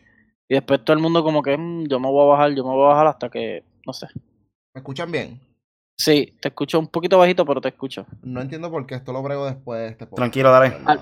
y 0.48 0.54
después 0.54 0.84
todo 0.84 0.94
el 0.96 1.02
mundo 1.02 1.22
como 1.22 1.42
que 1.42 1.56
"Mm, 1.56 1.86
yo 1.88 2.00
me 2.00 2.08
voy 2.08 2.24
a 2.26 2.30
bajar, 2.30 2.50
yo 2.54 2.64
me 2.64 2.70
voy 2.70 2.84
a 2.86 2.88
bajar 2.88 3.06
hasta 3.06 3.28
que 3.30 3.64
no 3.86 3.92
sé. 3.92 4.06
¿Me 4.74 4.80
escuchan 4.80 5.10
bien? 5.12 5.40
Sí, 6.04 6.34
te 6.40 6.48
escucho 6.48 6.80
un 6.80 6.88
poquito 6.88 7.16
bajito, 7.16 7.46
pero 7.46 7.60
te 7.60 7.68
escucho. 7.68 8.06
No 8.22 8.40
entiendo 8.40 8.70
por 8.72 8.86
qué 8.86 8.96
esto 8.96 9.12
lo 9.12 9.22
brego 9.22 9.46
después 9.46 9.78
de 9.80 9.88
este 9.88 10.06
podcast. 10.06 10.16
Tranquilo, 10.16 10.50
dale. 10.50 10.76
Al, 10.84 10.98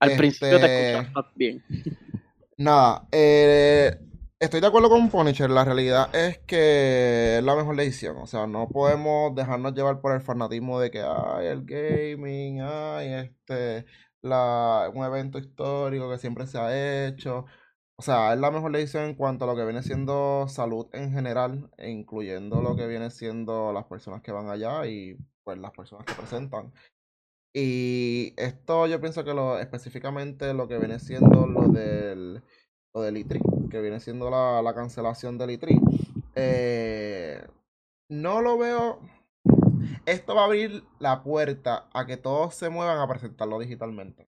al 0.00 0.08
Este- 0.10 0.18
principio 0.18 0.60
te 0.60 0.98
escuchas 0.98 1.32
bien. 1.34 1.62
Nada, 2.58 3.08
eh, 3.10 3.96
estoy 4.38 4.60
de 4.60 4.66
acuerdo 4.66 4.90
con 4.90 5.08
Punisher. 5.08 5.48
La 5.50 5.64
realidad 5.64 6.14
es 6.14 6.38
que 6.46 7.38
es 7.38 7.44
la 7.44 7.56
mejor 7.56 7.74
decisión. 7.76 8.16
O 8.18 8.26
sea, 8.26 8.46
no 8.46 8.68
podemos 8.68 9.34
dejarnos 9.34 9.74
llevar 9.74 10.00
por 10.00 10.14
el 10.14 10.20
fanatismo 10.20 10.78
de 10.78 10.90
que 10.90 11.00
ay, 11.00 11.46
el 11.46 11.64
gaming, 11.64 12.60
ay, 12.62 13.12
este, 13.14 13.86
la, 14.20 14.90
un 14.94 15.04
evento 15.04 15.38
histórico 15.38 16.10
que 16.10 16.18
siempre 16.18 16.46
se 16.46 16.58
ha 16.58 17.06
hecho. 17.08 17.46
O 17.96 18.02
sea, 18.02 18.34
es 18.34 18.40
la 18.40 18.50
mejor 18.50 18.72
decisión 18.72 19.04
en 19.04 19.14
cuanto 19.14 19.44
a 19.44 19.48
lo 19.48 19.56
que 19.56 19.64
viene 19.64 19.82
siendo 19.82 20.46
salud 20.48 20.86
en 20.92 21.12
general, 21.12 21.70
e 21.78 21.90
incluyendo 21.90 22.60
lo 22.60 22.76
que 22.76 22.86
viene 22.86 23.10
siendo 23.10 23.72
las 23.72 23.84
personas 23.86 24.20
que 24.22 24.32
van 24.32 24.48
allá 24.50 24.86
y 24.86 25.16
pues 25.44 25.58
las 25.58 25.70
personas 25.72 26.04
que 26.06 26.14
presentan. 26.14 26.72
Y 27.54 28.34
esto 28.36 28.86
yo 28.88 29.00
pienso 29.00 29.24
que 29.24 29.34
lo 29.34 29.58
específicamente 29.58 30.54
lo 30.54 30.68
que 30.68 30.78
viene 30.78 30.98
siendo 30.98 31.46
lo 31.46 31.68
del 31.68 32.42
lo 32.94 33.02
del 33.02 33.16
E3, 33.16 33.68
que 33.70 33.80
viene 33.80 34.00
siendo 34.00 34.30
la, 34.30 34.62
la 34.62 34.74
cancelación 34.74 35.38
del 35.38 35.50
E3. 35.50 35.80
eh, 36.36 37.46
no 38.10 38.40
lo 38.42 38.58
veo. 38.58 39.00
Esto 40.06 40.34
va 40.34 40.42
a 40.42 40.44
abrir 40.46 40.84
la 40.98 41.22
puerta 41.22 41.88
a 41.92 42.06
que 42.06 42.16
todos 42.16 42.54
se 42.54 42.70
muevan 42.70 42.98
a 42.98 43.08
presentarlo 43.08 43.58
digitalmente. 43.58 44.28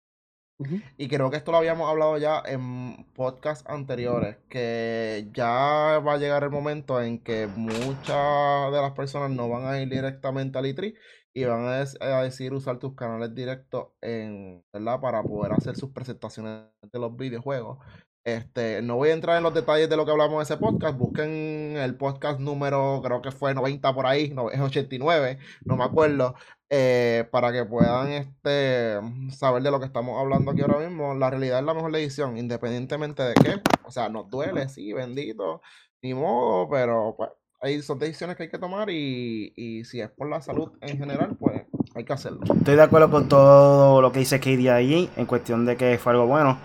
Y 0.97 1.09
creo 1.09 1.31
que 1.31 1.37
esto 1.37 1.53
lo 1.53 1.59
habíamos 1.59 1.89
hablado 1.91 2.17
ya 2.19 2.43
en 2.47 3.07
podcasts 3.15 3.65
anteriores, 3.69 4.39
que 4.49 5.29
ya 5.33 5.99
va 6.01 6.15
a 6.15 6.17
llegar 6.19 6.45
el 6.45 6.51
momento 6.51 7.01
en 7.03 7.23
que 7.23 7.47
muchas 7.47 8.73
de 8.73 8.81
las 8.81 8.93
personas 8.93 9.31
no 9.31 9.49
van 9.49 9.67
a 9.67 9.81
ir 9.81 9.89
directamente 9.91 10.59
al 10.59 10.65
E3 10.65 10.95
y 11.35 11.45
van 11.45 11.67
a, 11.67 11.85
a 12.01 12.23
decidir 12.23 12.55
usar 12.55 12.79
tus 12.79 12.95
canales 12.95 13.35
directos 13.35 13.89
en, 14.01 14.65
¿verdad? 14.73 15.01
para 15.01 15.23
poder 15.23 15.53
hacer 15.53 15.77
sus 15.77 15.91
presentaciones 15.93 16.65
de 16.81 16.99
los 16.99 17.15
videojuegos. 17.17 17.79
Este, 18.27 18.83
no 18.83 18.97
voy 18.97 19.11
a 19.11 19.13
entrar 19.13 19.37
en 19.37 19.45
los 19.45 19.55
detalles 19.55 19.89
de 19.89 19.97
lo 19.97 20.05
que 20.05 20.11
hablamos 20.11 20.35
en 20.35 20.43
ese 20.43 20.57
podcast. 20.57 20.99
Busquen 20.99 21.77
el 21.77 21.95
podcast 21.95 22.41
número, 22.41 23.01
creo 23.05 23.23
que 23.23 23.31
fue 23.31 23.55
90 23.55 23.95
por 23.95 24.05
ahí, 24.05 24.31
no, 24.31 24.51
es 24.51 24.59
89, 24.59 25.39
no 25.65 25.77
me 25.77 25.85
acuerdo 25.85 26.35
eh, 26.69 27.29
para 27.31 27.53
que 27.53 27.65
puedan 27.65 28.09
este, 28.09 28.99
saber 29.31 29.63
de 29.63 29.71
lo 29.71 29.79
que 29.79 29.87
estamos 29.87 30.19
hablando 30.21 30.51
aquí 30.51 30.61
ahora 30.63 30.81
mismo. 30.81 31.15
La 31.15 31.31
realidad 31.31 31.61
es 31.61 31.65
la 31.65 31.75
mejor 31.75 31.93
decisión, 31.93 32.37
independientemente 32.37 33.23
de 33.23 33.35
qué. 33.35 33.63
O 33.85 33.93
sea, 33.93 34.09
nos 34.09 34.29
duele, 34.29 34.69
sí, 34.69 34.93
bendito, 34.93 35.63
ni 36.03 36.13
modo, 36.13 36.69
pero 36.69 37.15
pues 37.17 37.31
hay, 37.61 37.81
son 37.81 38.01
decisiones 38.01 38.37
que 38.37 38.43
hay 38.43 38.49
que 38.49 38.59
tomar 38.59 38.91
y, 38.91 39.53
y 39.55 39.85
si 39.85 40.01
es 40.01 40.11
por 40.11 40.29
la 40.29 40.41
salud 40.41 40.73
en 40.81 40.99
general, 40.99 41.37
pues 41.39 41.63
hay 41.95 42.05
que 42.05 42.13
hacerlo. 42.13 42.41
Estoy 42.43 42.75
de 42.75 42.83
acuerdo 42.83 43.09
con 43.09 43.29
todo 43.29 44.03
lo 44.03 44.11
que 44.11 44.19
dice 44.19 44.41
Katie 44.41 44.69
ahí, 44.69 45.11
en 45.17 45.27
cuestión 45.27 45.65
de 45.65 45.77
que 45.77 45.97
fue 45.97 46.11
algo 46.11 46.27
bueno, 46.27 46.59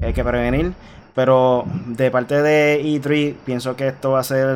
hay 0.00 0.12
que 0.12 0.24
prevenir. 0.24 0.72
Pero 1.14 1.64
de 1.86 2.10
parte 2.12 2.42
de 2.42 2.80
E3, 2.84 3.34
pienso 3.44 3.74
que 3.76 3.88
esto 3.88 4.12
va 4.12 4.20
a 4.20 4.24
ser 4.24 4.46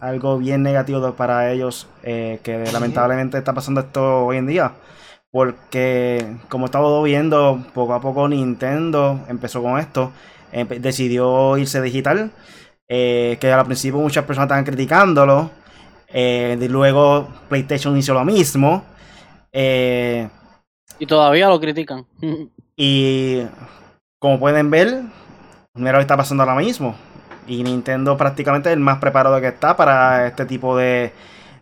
algo 0.00 0.38
bien 0.38 0.62
negativo 0.62 1.12
para 1.14 1.50
ellos, 1.52 1.88
eh, 2.04 2.38
que 2.44 2.64
lamentablemente 2.72 3.38
está 3.38 3.52
pasando 3.54 3.80
esto 3.80 4.26
hoy 4.26 4.36
en 4.36 4.46
día. 4.46 4.72
Porque, 5.32 6.36
como 6.48 6.66
estamos 6.66 7.04
viendo, 7.04 7.64
poco 7.74 7.94
a 7.94 8.00
poco 8.00 8.28
Nintendo 8.28 9.20
empezó 9.28 9.62
con 9.62 9.78
esto, 9.80 10.12
decidió 10.80 11.56
irse 11.58 11.80
digital, 11.82 12.32
eh, 12.88 13.36
que 13.40 13.52
al 13.52 13.64
principio 13.66 14.00
muchas 14.00 14.24
personas 14.24 14.46
estaban 14.46 14.64
criticándolo. 14.64 15.50
eh, 16.08 16.56
luego 16.68 17.28
PlayStation 17.48 17.96
hizo 17.96 18.14
lo 18.14 18.24
mismo. 18.24 18.82
eh, 19.52 20.28
Y 20.98 21.06
todavía 21.06 21.48
lo 21.48 21.60
critican. 21.60 22.06
y 22.76 23.42
como 24.20 24.40
pueden 24.40 24.70
ver, 24.70 25.02
mira 25.74 25.92
lo 25.94 25.98
que 25.98 26.02
está 26.02 26.18
pasando 26.18 26.44
ahora 26.44 26.56
mismo. 26.56 26.96
Y 27.48 27.64
Nintendo 27.64 28.16
prácticamente 28.18 28.70
es 28.70 28.74
el 28.74 28.80
más 28.80 28.98
preparado 29.00 29.40
que 29.40 29.48
está 29.48 29.76
para 29.76 30.26
este 30.28 30.46
tipo 30.46 30.76
de, 30.76 31.12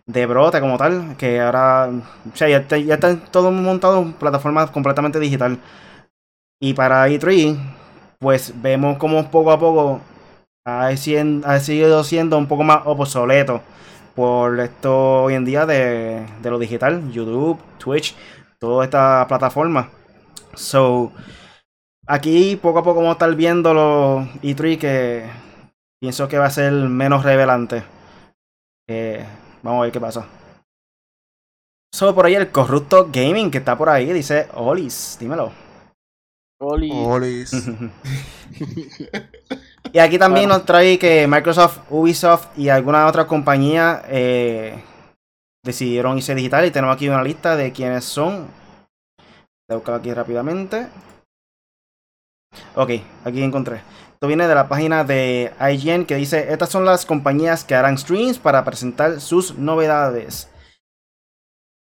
de 0.07 0.25
brote 0.27 0.61
como 0.61 0.77
tal. 0.77 1.17
Que 1.17 1.41
ahora, 1.41 1.89
o 2.33 2.37
sea, 2.37 2.49
ya, 2.49 2.57
está- 2.59 2.77
ya 2.77 2.95
están 2.95 3.21
todo 3.31 3.51
montado 3.51 4.01
en 4.01 4.13
plataformas 4.13 4.71
completamente 4.71 5.19
digital. 5.19 5.59
Y 6.59 6.73
para 6.73 7.07
E3, 7.09 7.57
pues 8.19 8.53
vemos 8.61 8.97
como 8.97 9.29
poco 9.31 9.51
a 9.51 9.59
poco 9.59 10.01
ha, 10.65 10.87
ha 10.87 11.59
sido 11.59 12.03
siendo 12.03 12.37
un 12.37 12.47
poco 12.47 12.63
más 12.63 12.81
obsoleto 12.85 13.61
por 14.15 14.59
esto 14.59 15.23
hoy 15.23 15.35
en 15.35 15.45
día 15.45 15.65
de, 15.65 16.25
de 16.41 16.49
lo 16.49 16.59
digital, 16.59 17.11
YouTube, 17.11 17.59
Twitch, 17.79 18.15
toda 18.59 18.85
esta 18.85 19.25
plataforma. 19.27 19.89
So, 20.55 21.11
aquí 22.09 22.55
poco 22.55 22.79
a 22.79 22.83
poco 22.83 22.95
vamos 22.99 23.11
a 23.11 23.13
estar 23.13 23.33
viendo 23.35 23.73
los 23.73 24.27
E3 24.41 24.77
que 24.77 25.29
pienso 26.01 26.27
que 26.27 26.37
va 26.37 26.45
a 26.47 26.51
ser 26.51 26.73
menos 26.73 27.23
revelante. 27.23 27.83
Eh, 28.89 29.23
vamos 29.61 29.79
a 29.79 29.83
ver 29.83 29.91
qué 29.91 29.99
pasa. 30.01 30.25
So, 31.93 32.13
por 32.13 32.25
ahí 32.25 32.35
el 32.35 32.51
corrupto 32.51 33.09
gaming 33.11 33.49
que 33.51 33.59
está 33.59 33.77
por 33.77 33.89
ahí 33.89 34.11
dice, 34.11 34.47
Olis, 34.53 35.17
dímelo. 35.19 35.51
Oli. 36.61 36.91
Olis. 36.93 37.51
Y 39.91 39.97
aquí 39.97 40.19
también 40.19 40.49
Bueno. 40.49 40.57
nos 40.59 40.65
trae 40.65 40.99
que 40.99 41.25
Microsoft, 41.27 41.79
Ubisoft 41.89 42.55
y 42.57 42.69
alguna 42.69 43.07
otra 43.07 43.25
compañía 43.25 44.03
eh, 44.07 44.83
decidieron 45.63 46.17
irse 46.17 46.35
digital 46.35 46.65
y 46.65 46.71
tenemos 46.71 46.95
aquí 46.95 47.09
una 47.09 47.23
lista 47.23 47.55
de 47.55 47.71
quiénes 47.71 48.05
son. 48.05 48.47
Voy 49.67 49.71
a 49.71 49.75
buscar 49.75 49.95
aquí 49.95 50.13
rápidamente. 50.13 50.87
Ok, 52.75 52.91
aquí 53.25 53.43
encontré. 53.43 53.81
Esto 54.13 54.27
viene 54.27 54.47
de 54.47 54.55
la 54.55 54.67
página 54.67 55.03
de 55.03 55.51
IGN 55.59 56.05
que 56.05 56.15
dice, 56.15 56.51
estas 56.51 56.69
son 56.69 56.85
las 56.85 57.05
compañías 57.05 57.63
que 57.63 57.75
harán 57.75 57.97
streams 57.97 58.37
para 58.37 58.63
presentar 58.65 59.21
sus 59.21 59.57
novedades. 59.57 60.49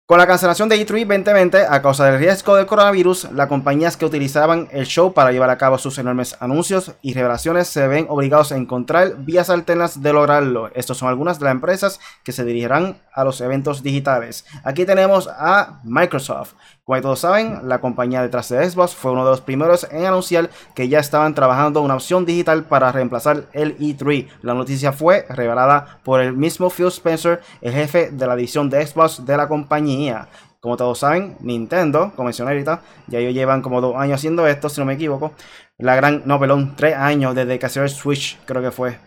Con 0.07 0.19
la 0.19 0.27
cancelación 0.27 0.69
de 0.69 0.77
E3 0.77 1.07
2020 1.07 1.65
a 1.67 1.81
causa 1.81 2.05
del 2.05 2.19
riesgo 2.19 2.57
del 2.57 2.67
coronavirus, 2.67 3.33
las 3.33 3.49
compañías 3.49 3.97
que 3.97 4.05
utilizaban 4.05 4.69
el 4.71 4.85
show 4.85 5.15
para 5.15 5.33
llevar 5.33 5.49
a 5.49 5.57
cabo 5.57 5.79
sus 5.79 5.97
enormes 5.97 6.37
anuncios 6.41 6.93
y 7.01 7.15
revelaciones 7.15 7.69
se 7.69 7.89
ven 7.89 8.05
obligados 8.11 8.53
a 8.53 8.59
encontrar 8.59 9.17
vías 9.25 9.49
alternas 9.49 10.03
de 10.03 10.13
lograrlo. 10.13 10.71
Estas 10.75 10.99
son 10.99 11.09
algunas 11.09 11.39
de 11.39 11.47
las 11.47 11.53
empresas 11.53 12.01
que 12.23 12.33
se 12.33 12.45
dirigirán 12.45 12.99
a 13.15 13.25
los 13.25 13.41
eventos 13.41 13.83
digitales. 13.83 14.45
Aquí 14.63 14.85
tenemos 14.85 15.27
a 15.27 15.81
Microsoft. 15.85 16.53
Como 16.87 17.01
todos 17.01 17.21
saben, 17.21 17.67
la 17.67 17.81
compañía 17.81 18.21
detrás 18.21 18.51
de 18.51 18.69
Xbox 18.69 18.95
fue 18.95 19.11
uno 19.11 19.25
de 19.25 19.31
los 19.31 19.41
primeros 19.41 19.89
en 19.91 20.05
anunciar 20.05 20.51
que 20.75 20.87
ya 20.87 20.99
estaban 20.99 21.35
trabajando 21.35 21.81
una 21.81 21.95
opción 21.95 22.27
digital 22.27 22.65
para 22.65 22.93
reemplazar 22.93 23.47
el 23.55 23.79
E3. 23.79 24.29
La 24.43 24.53
noticia 24.53 24.93
fue 24.93 25.25
revelada 25.31 26.01
por 26.05 26.21
el 26.21 26.35
mismo 26.35 26.69
Phil 26.69 26.89
Spencer, 26.89 27.41
el 27.63 27.73
jefe 27.73 28.11
de 28.11 28.27
la 28.27 28.35
edición 28.35 28.69
de 28.69 28.87
Xbox 28.87 29.25
de 29.25 29.35
la 29.35 29.49
compañía. 29.49 30.29
Como 30.61 30.77
todos 30.77 30.99
saben, 30.99 31.39
Nintendo, 31.41 32.13
como 32.17 32.27
mencioné 32.27 32.51
ahorita, 32.51 32.83
ya 33.07 33.19
ellos 33.19 33.33
llevan 33.33 33.63
como 33.63 33.81
dos 33.81 33.97
años 33.97 34.17
haciendo 34.17 34.47
esto, 34.47 34.69
si 34.69 34.79
no 34.79 34.85
me 34.85 34.93
equivoco. 34.93 35.33
La 35.79 35.97
gran, 35.97 36.23
no, 36.27 36.39
perdón, 36.39 36.75
tres 36.77 36.97
años 36.97 37.35
desde 37.35 37.59
que 37.59 37.67
el 37.81 37.89
Switch, 37.89 38.39
creo 38.45 38.61
que 38.61 38.71
fue. 38.71 38.99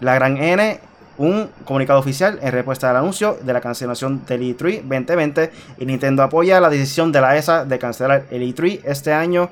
La 0.00 0.14
gran 0.16 0.38
N 0.38 0.80
un 1.20 1.50
comunicado 1.66 2.00
oficial 2.00 2.38
en 2.40 2.50
respuesta 2.50 2.88
al 2.88 2.96
anuncio 2.96 3.38
de 3.42 3.52
la 3.52 3.60
cancelación 3.60 4.24
del 4.24 4.40
E3 4.40 4.80
2020 4.80 5.52
y 5.76 5.84
Nintendo 5.84 6.22
apoya 6.22 6.60
la 6.60 6.70
decisión 6.70 7.12
de 7.12 7.20
la 7.20 7.36
ESA 7.36 7.66
de 7.66 7.78
cancelar 7.78 8.24
el 8.30 8.42
E3 8.42 8.80
este 8.84 9.12
año 9.12 9.50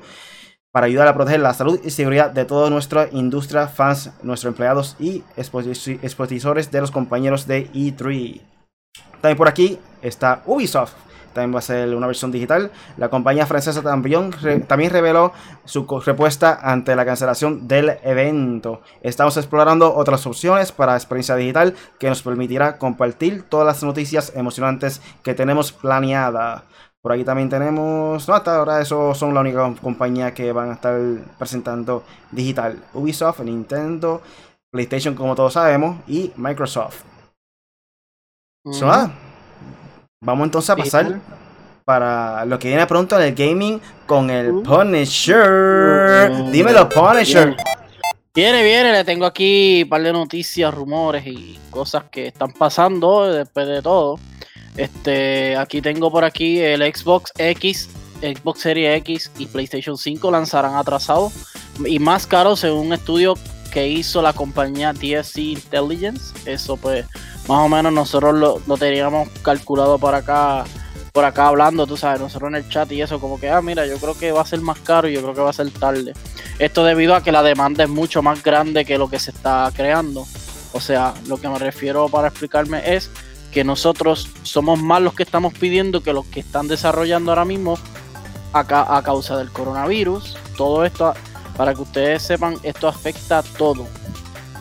para 0.71 0.87
ayudar 0.87 1.07
a 1.07 1.13
proteger 1.13 1.41
la 1.41 1.53
salud 1.53 1.79
y 1.83 1.91
seguridad 1.91 2.31
de 2.31 2.45
toda 2.45 2.71
nuestra 2.71 3.07
industria, 3.11 3.67
fans, 3.67 4.09
nuestros 4.23 4.51
empleados 4.51 4.95
y 4.99 5.23
expositores 5.37 6.71
de 6.71 6.81
los 6.81 6.89
compañeros 6.89 7.45
de 7.45 7.71
E3. 7.71 8.41
También 9.21 9.37
por 9.37 9.47
aquí 9.47 9.77
está 10.01 10.41
Ubisoft 10.47 10.93
también 11.39 11.55
va 11.55 11.59
a 11.59 11.61
ser 11.61 11.95
una 11.95 12.07
versión 12.07 12.31
digital. 12.31 12.71
La 12.97 13.09
compañía 13.09 13.45
francesa 13.45 13.81
también, 13.81 14.31
también 14.67 14.91
reveló 14.91 15.31
su 15.63 15.87
respuesta 16.05 16.59
ante 16.61 16.95
la 16.95 17.05
cancelación 17.05 17.67
del 17.67 17.97
evento. 18.03 18.81
Estamos 19.01 19.37
explorando 19.37 19.95
otras 19.95 20.25
opciones 20.27 20.71
para 20.73 20.95
experiencia 20.95 21.35
digital 21.35 21.75
que 21.97 22.09
nos 22.09 22.21
permitirá 22.21 22.77
compartir 22.77 23.43
todas 23.43 23.65
las 23.65 23.83
noticias 23.83 24.33
emocionantes 24.35 25.01
que 25.23 25.33
tenemos 25.33 25.71
planeada. 25.71 26.65
Por 27.01 27.13
aquí 27.13 27.23
también 27.23 27.47
tenemos. 27.49 28.27
No, 28.27 28.35
hasta 28.35 28.57
ahora 28.57 28.81
eso 28.81 29.15
son 29.15 29.33
la 29.33 29.39
única 29.39 29.73
compañía 29.81 30.33
que 30.33 30.51
van 30.51 30.71
a 30.71 30.73
estar 30.73 30.99
presentando 31.37 32.03
digital. 32.31 32.83
Ubisoft, 32.93 33.39
Nintendo, 33.39 34.21
PlayStation, 34.69 35.15
como 35.15 35.35
todos 35.35 35.53
sabemos, 35.53 35.99
y 36.07 36.33
Microsoft. 36.35 37.03
Vamos 40.21 40.47
entonces 40.47 40.69
a 40.69 40.75
pasar 40.75 41.21
para 41.85 42.43
lo 42.43 42.59
que 42.59 42.67
viene 42.67 42.85
pronto 42.85 43.17
en 43.17 43.27
el 43.27 43.35
gaming 43.35 43.79
con 44.05 44.29
el 44.29 44.51
uh. 44.51 44.63
Punisher. 44.63 46.29
Uh. 46.29 46.51
Dímelo, 46.51 46.89
Punisher. 46.89 47.55
Viene, 48.35 48.61
viene, 48.61 48.91
le 48.91 49.05
tengo 49.05 49.25
aquí 49.25 49.83
un 49.83 49.89
par 49.89 50.03
de 50.03 50.11
noticias, 50.11 50.73
rumores 50.73 51.25
y 51.25 51.57
cosas 51.69 52.03
que 52.11 52.27
están 52.27 52.51
pasando 52.51 53.31
después 53.31 53.65
de 53.65 53.81
todo. 53.81 54.19
Este, 54.75 55.55
aquí 55.55 55.81
tengo 55.81 56.11
por 56.11 56.25
aquí 56.25 56.59
el 56.59 56.81
Xbox 56.81 57.31
X, 57.37 57.89
Xbox 58.19 58.59
Series 58.59 58.97
X 58.97 59.31
y 59.37 59.45
PlayStation 59.45 59.97
5 59.97 60.31
lanzarán 60.31 60.75
atrasado 60.75 61.31
y 61.85 61.97
más 61.99 62.27
caro 62.27 62.57
según 62.57 62.87
un 62.87 62.93
estudio 62.93 63.35
que 63.71 63.87
hizo 63.87 64.21
la 64.21 64.33
compañía 64.33 64.91
DSC 64.91 65.37
Intelligence. 65.37 66.33
Eso 66.45 66.75
pues 66.75 67.05
más 67.47 67.65
o 67.65 67.69
menos 67.69 67.91
nosotros 67.91 68.61
lo, 68.67 68.77
teníamos 68.77 69.29
calculado 69.41 69.97
por 69.97 70.13
acá, 70.13 70.65
por 71.11 71.25
acá 71.25 71.47
hablando, 71.47 71.87
tú 71.87 71.97
sabes, 71.97 72.21
nosotros 72.21 72.49
en 72.49 72.55
el 72.55 72.69
chat 72.69 72.91
y 72.91 73.01
eso, 73.01 73.19
como 73.19 73.39
que, 73.39 73.49
ah, 73.49 73.61
mira, 73.61 73.85
yo 73.87 73.97
creo 73.97 74.17
que 74.17 74.31
va 74.31 74.41
a 74.41 74.45
ser 74.45 74.61
más 74.61 74.79
caro 74.79 75.07
y 75.07 75.13
yo 75.13 75.21
creo 75.21 75.33
que 75.33 75.41
va 75.41 75.49
a 75.49 75.53
ser 75.53 75.71
tarde. 75.71 76.13
Esto 76.59 76.83
debido 76.83 77.15
a 77.15 77.23
que 77.23 77.31
la 77.31 77.41
demanda 77.41 77.83
es 77.83 77.89
mucho 77.89 78.21
más 78.21 78.43
grande 78.43 78.85
que 78.85 78.97
lo 78.97 79.09
que 79.09 79.19
se 79.19 79.31
está 79.31 79.71
creando. 79.75 80.25
O 80.73 80.79
sea, 80.79 81.13
lo 81.27 81.37
que 81.37 81.49
me 81.49 81.57
refiero 81.57 82.09
para 82.09 82.27
explicarme 82.27 82.95
es 82.95 83.09
que 83.51 83.63
nosotros 83.63 84.29
somos 84.43 84.79
más 84.79 85.01
los 85.01 85.13
que 85.13 85.23
estamos 85.23 85.53
pidiendo 85.53 86.01
que 86.01 86.13
los 86.13 86.25
que 86.25 86.41
están 86.41 86.67
desarrollando 86.67 87.31
ahora 87.31 87.45
mismo 87.45 87.77
acá 88.53 88.95
a 88.95 89.01
causa 89.01 89.37
del 89.37 89.51
coronavirus. 89.51 90.37
Todo 90.55 90.85
esto, 90.85 91.13
para 91.57 91.73
que 91.73 91.81
ustedes 91.81 92.21
sepan, 92.21 92.57
esto 92.63 92.87
afecta 92.87 93.39
a 93.39 93.43
todo. 93.43 93.87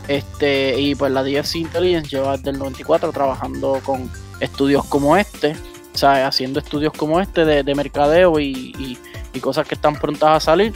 Este, 0.08 0.80
y 0.80 0.94
pues 0.94 1.12
la 1.12 1.22
DFC 1.22 1.56
Intelligence 1.56 2.08
lleva 2.08 2.36
desde 2.36 2.50
el 2.50 2.58
94 2.58 3.12
trabajando 3.12 3.80
con 3.84 4.10
estudios 4.40 4.84
como 4.86 5.16
este, 5.16 5.54
o 5.94 5.98
sea, 5.98 6.26
haciendo 6.26 6.60
estudios 6.60 6.94
como 6.94 7.20
este 7.20 7.44
de, 7.44 7.74
mercadeo 7.74 8.40
y, 8.40 8.98
cosas 9.40 9.68
que 9.68 9.76
están 9.76 9.94
prontas 9.94 10.30
a 10.30 10.40
salir. 10.40 10.72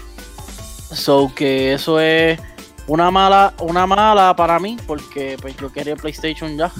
So 0.92 1.32
que 1.34 1.72
eso 1.72 1.98
es 1.98 2.38
una 2.86 3.10
mala, 3.10 3.54
una 3.58 3.88
mala 3.88 4.36
para 4.36 4.60
mí, 4.60 4.76
porque 4.86 5.36
pues 5.40 5.56
yo 5.56 5.72
quería 5.72 5.96
PlayStation 5.96 6.56
ya. 6.56 6.70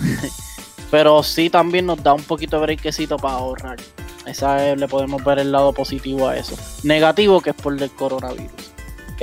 Pero 0.92 1.24
sí 1.24 1.50
también 1.50 1.86
nos 1.86 2.00
da 2.02 2.12
un 2.12 2.22
poquito 2.22 2.56
de 2.56 2.66
brequecito 2.66 3.16
para 3.16 3.34
ahorrar. 3.34 3.78
Esa 4.26 4.76
le 4.76 4.86
podemos 4.86 5.24
ver 5.24 5.40
el 5.40 5.50
lado 5.50 5.72
positivo 5.72 6.28
a 6.28 6.36
eso. 6.36 6.54
Negativo 6.84 7.40
que 7.40 7.50
es 7.50 7.56
por 7.56 7.80
el 7.80 7.90
coronavirus. 7.90 8.71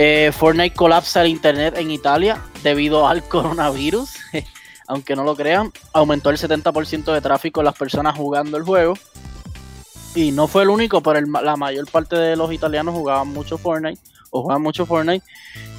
Eh, 0.02 0.32
Fortnite 0.32 0.78
colapsa 0.78 1.20
el 1.20 1.28
internet 1.28 1.74
en 1.78 1.92
Italia 1.92 2.42
debido 2.64 3.06
al 3.06 3.22
coronavirus. 3.22 4.12
Aunque 4.88 5.14
no 5.14 5.26
lo 5.26 5.36
crean, 5.36 5.74
aumentó 5.92 6.30
el 6.30 6.38
70% 6.38 7.14
de 7.14 7.20
tráfico 7.20 7.60
en 7.60 7.66
las 7.66 7.76
personas 7.76 8.16
jugando 8.16 8.56
el 8.56 8.64
juego. 8.64 8.94
Y 10.16 10.32
no 10.32 10.48
fue 10.48 10.64
el 10.64 10.70
único, 10.70 11.02
pero 11.04 11.20
la 11.20 11.58
mayor 11.58 11.86
parte 11.92 12.16
de 12.16 12.38
los 12.38 12.52
italianos 12.54 12.96
jugaban 12.96 13.28
mucho 13.28 13.58
Fortnite 13.58 14.00
o 14.30 14.42
juegan 14.42 14.62
mucho 14.62 14.86
Fortnite. 14.86 15.26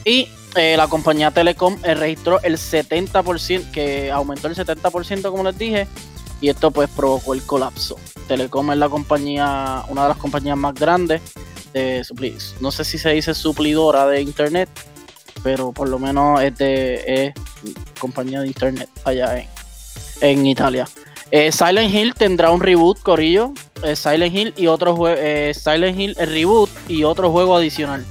Y 0.05 0.29
eh, 0.55 0.77
la 0.77 0.87
compañía 0.87 1.31
Telecom 1.31 1.79
eh, 1.83 1.95
registró 1.95 2.43
el 2.43 2.59
70%, 2.59 3.71
que 3.71 4.13
aumentó 4.13 4.49
el 4.49 4.55
70%, 4.55 5.31
como 5.31 5.45
les 5.45 5.57
dije. 5.57 5.87
Y 6.43 6.51
esto 6.51 6.71
pues 6.71 6.91
provocó 6.91 7.33
el 7.33 7.43
colapso. 7.43 7.97
Telecom 8.29 8.71
es 8.73 8.77
la 8.77 8.91
compañía, 8.91 9.83
una 9.89 10.03
de 10.03 10.09
las 10.09 10.19
compañías 10.19 10.59
más 10.59 10.75
grandes 10.75 11.23
no 12.61 12.73
sé 12.73 12.85
si 12.85 12.99
se 12.99 13.11
dice 13.11 13.35
suplidora 13.35 14.07
de 14.07 14.23
internet, 14.23 14.69
pero 15.43 15.73
por 15.73 15.89
lo 15.89 15.99
menos 15.99 16.43
es 16.43 16.57
de 16.59 17.35
compañía 17.99 18.41
de 18.41 18.49
internet 18.49 18.89
allá 19.05 19.39
en, 19.39 19.49
en 20.21 20.47
Italia. 20.47 20.87
Eh, 21.33 21.53
Silent 21.53 21.95
Hill 21.95 22.15
tendrá 22.15 22.51
un 22.51 22.61
reboot, 22.61 23.01
Corillo. 23.01 23.53
Eh, 23.83 23.95
Silent 23.95 24.35
Hill 24.35 24.55
y 24.57 24.67
otro 24.67 24.97
juego. 24.97 25.17
Eh, 25.19 25.53
Silent 25.55 25.99
Hill, 25.99 26.17
el 26.19 26.31
reboot 26.31 26.71
y 26.89 27.05
otro 27.05 27.31
juego 27.31 27.57
adicional. 27.57 28.05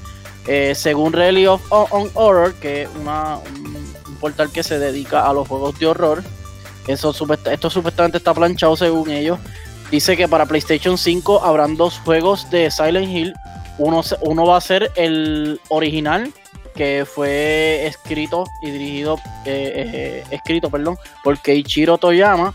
según 0.74 1.13
Rally 1.13 1.45
of 1.45 1.62
on 1.69 2.10
Horror, 2.13 2.54
que 2.56 2.84
es 2.84 2.89
un, 2.95 3.06
portal 4.19 4.52
que 4.52 4.63
se 4.63 4.80
dedica 4.80 5.30
a 5.30 5.34
los 5.34 5.48
juegos 5.48 5.78
de 5.80 5.86
horror. 5.86 6.24
Eso, 6.88 7.13
esto 7.52 7.69
supuestamente 7.69 8.17
está 8.17 8.34
planchado 8.34 8.76
según 8.76 9.12
ellos. 9.12 9.38
Dice 9.91 10.15
que 10.15 10.28
para 10.28 10.45
PlayStation 10.45 10.97
5 10.97 11.43
habrán 11.43 11.75
dos 11.75 11.99
juegos 11.99 12.49
de 12.52 12.69
Silent 12.69 13.10
Hill. 13.10 13.34
Uno, 13.80 14.02
uno 14.21 14.45
va 14.45 14.58
a 14.58 14.62
ser 14.62 14.91
el 14.95 15.60
original, 15.69 16.32
que 16.75 17.06
fue 17.12 17.88
escrito 17.88 18.45
y 18.62 18.69
dirigido, 18.69 19.15
eh, 19.45 19.73
eh, 19.93 20.23
escrito, 20.30 20.69
perdón, 20.69 20.97
por 21.23 21.39
Keiichiro 21.41 21.97
Toyama, 21.97 22.54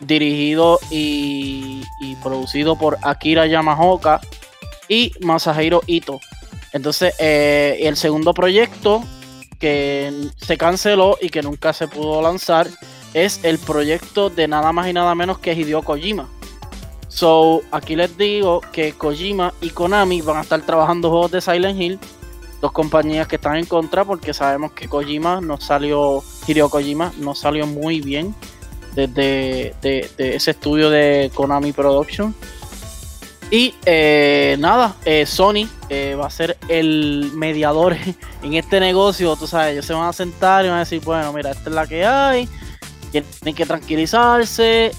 dirigido 0.00 0.78
y, 0.90 1.84
producido 2.22 2.76
por 2.76 2.98
Akira 3.02 3.46
Yamaoka 3.46 4.20
y 4.88 5.12
Masahiro 5.20 5.82
Ito. 5.86 6.20
Entonces, 6.72 7.14
eh, 7.18 7.78
el 7.82 7.96
segundo 7.96 8.32
proyecto 8.32 9.02
que 9.58 10.30
se 10.36 10.56
canceló 10.56 11.18
y 11.20 11.30
que 11.30 11.42
nunca 11.42 11.72
se 11.72 11.88
pudo 11.88 12.22
lanzar 12.22 12.68
es 13.14 13.40
el 13.42 13.58
proyecto 13.58 14.30
de 14.30 14.46
nada 14.46 14.72
más 14.72 14.88
y 14.88 14.92
nada 14.92 15.14
menos 15.14 15.38
que 15.38 15.54
Hideo 15.54 15.82
Kojima. 15.82 16.28
So, 17.16 17.62
aquí 17.70 17.96
les 17.96 18.14
digo 18.18 18.60
que 18.72 18.92
Kojima 18.92 19.54
y 19.62 19.70
Konami 19.70 20.20
van 20.20 20.36
a 20.36 20.40
estar 20.42 20.60
trabajando 20.60 21.08
juegos 21.08 21.30
de 21.30 21.40
Silent 21.40 21.80
Hill. 21.80 21.98
Dos 22.60 22.72
compañías 22.72 23.26
que 23.26 23.36
están 23.36 23.56
en 23.56 23.64
contra 23.64 24.04
porque 24.04 24.34
sabemos 24.34 24.72
que 24.72 24.86
Kojima 24.86 25.40
no 25.40 25.58
salió, 25.58 26.22
Hideo 26.46 26.68
Kojima 26.68 27.14
no 27.16 27.34
salió 27.34 27.66
muy 27.66 28.02
bien 28.02 28.34
desde 28.94 29.74
de, 29.80 30.10
ese 30.18 30.50
estudio 30.50 30.90
de 30.90 31.30
Konami 31.32 31.72
Production. 31.72 32.34
Y 33.50 33.74
eh, 33.86 34.56
nada, 34.58 34.96
eh, 35.06 35.24
Sony 35.24 35.66
eh, 35.88 36.16
va 36.20 36.26
a 36.26 36.30
ser 36.30 36.58
el 36.68 37.30
mediador 37.32 37.96
en 38.42 38.54
este 38.54 38.78
negocio. 38.78 39.36
Tú 39.36 39.46
sabes, 39.46 39.72
ellos 39.72 39.86
se 39.86 39.94
van 39.94 40.06
a 40.06 40.12
sentar 40.12 40.66
y 40.66 40.68
van 40.68 40.76
a 40.76 40.80
decir, 40.80 41.00
bueno, 41.02 41.32
mira, 41.32 41.52
esta 41.52 41.70
es 41.70 41.74
la 41.74 41.86
que 41.86 42.04
hay. 42.04 42.46
Tienen 43.10 43.54
que 43.54 43.64
tranquilizarse 43.64 44.92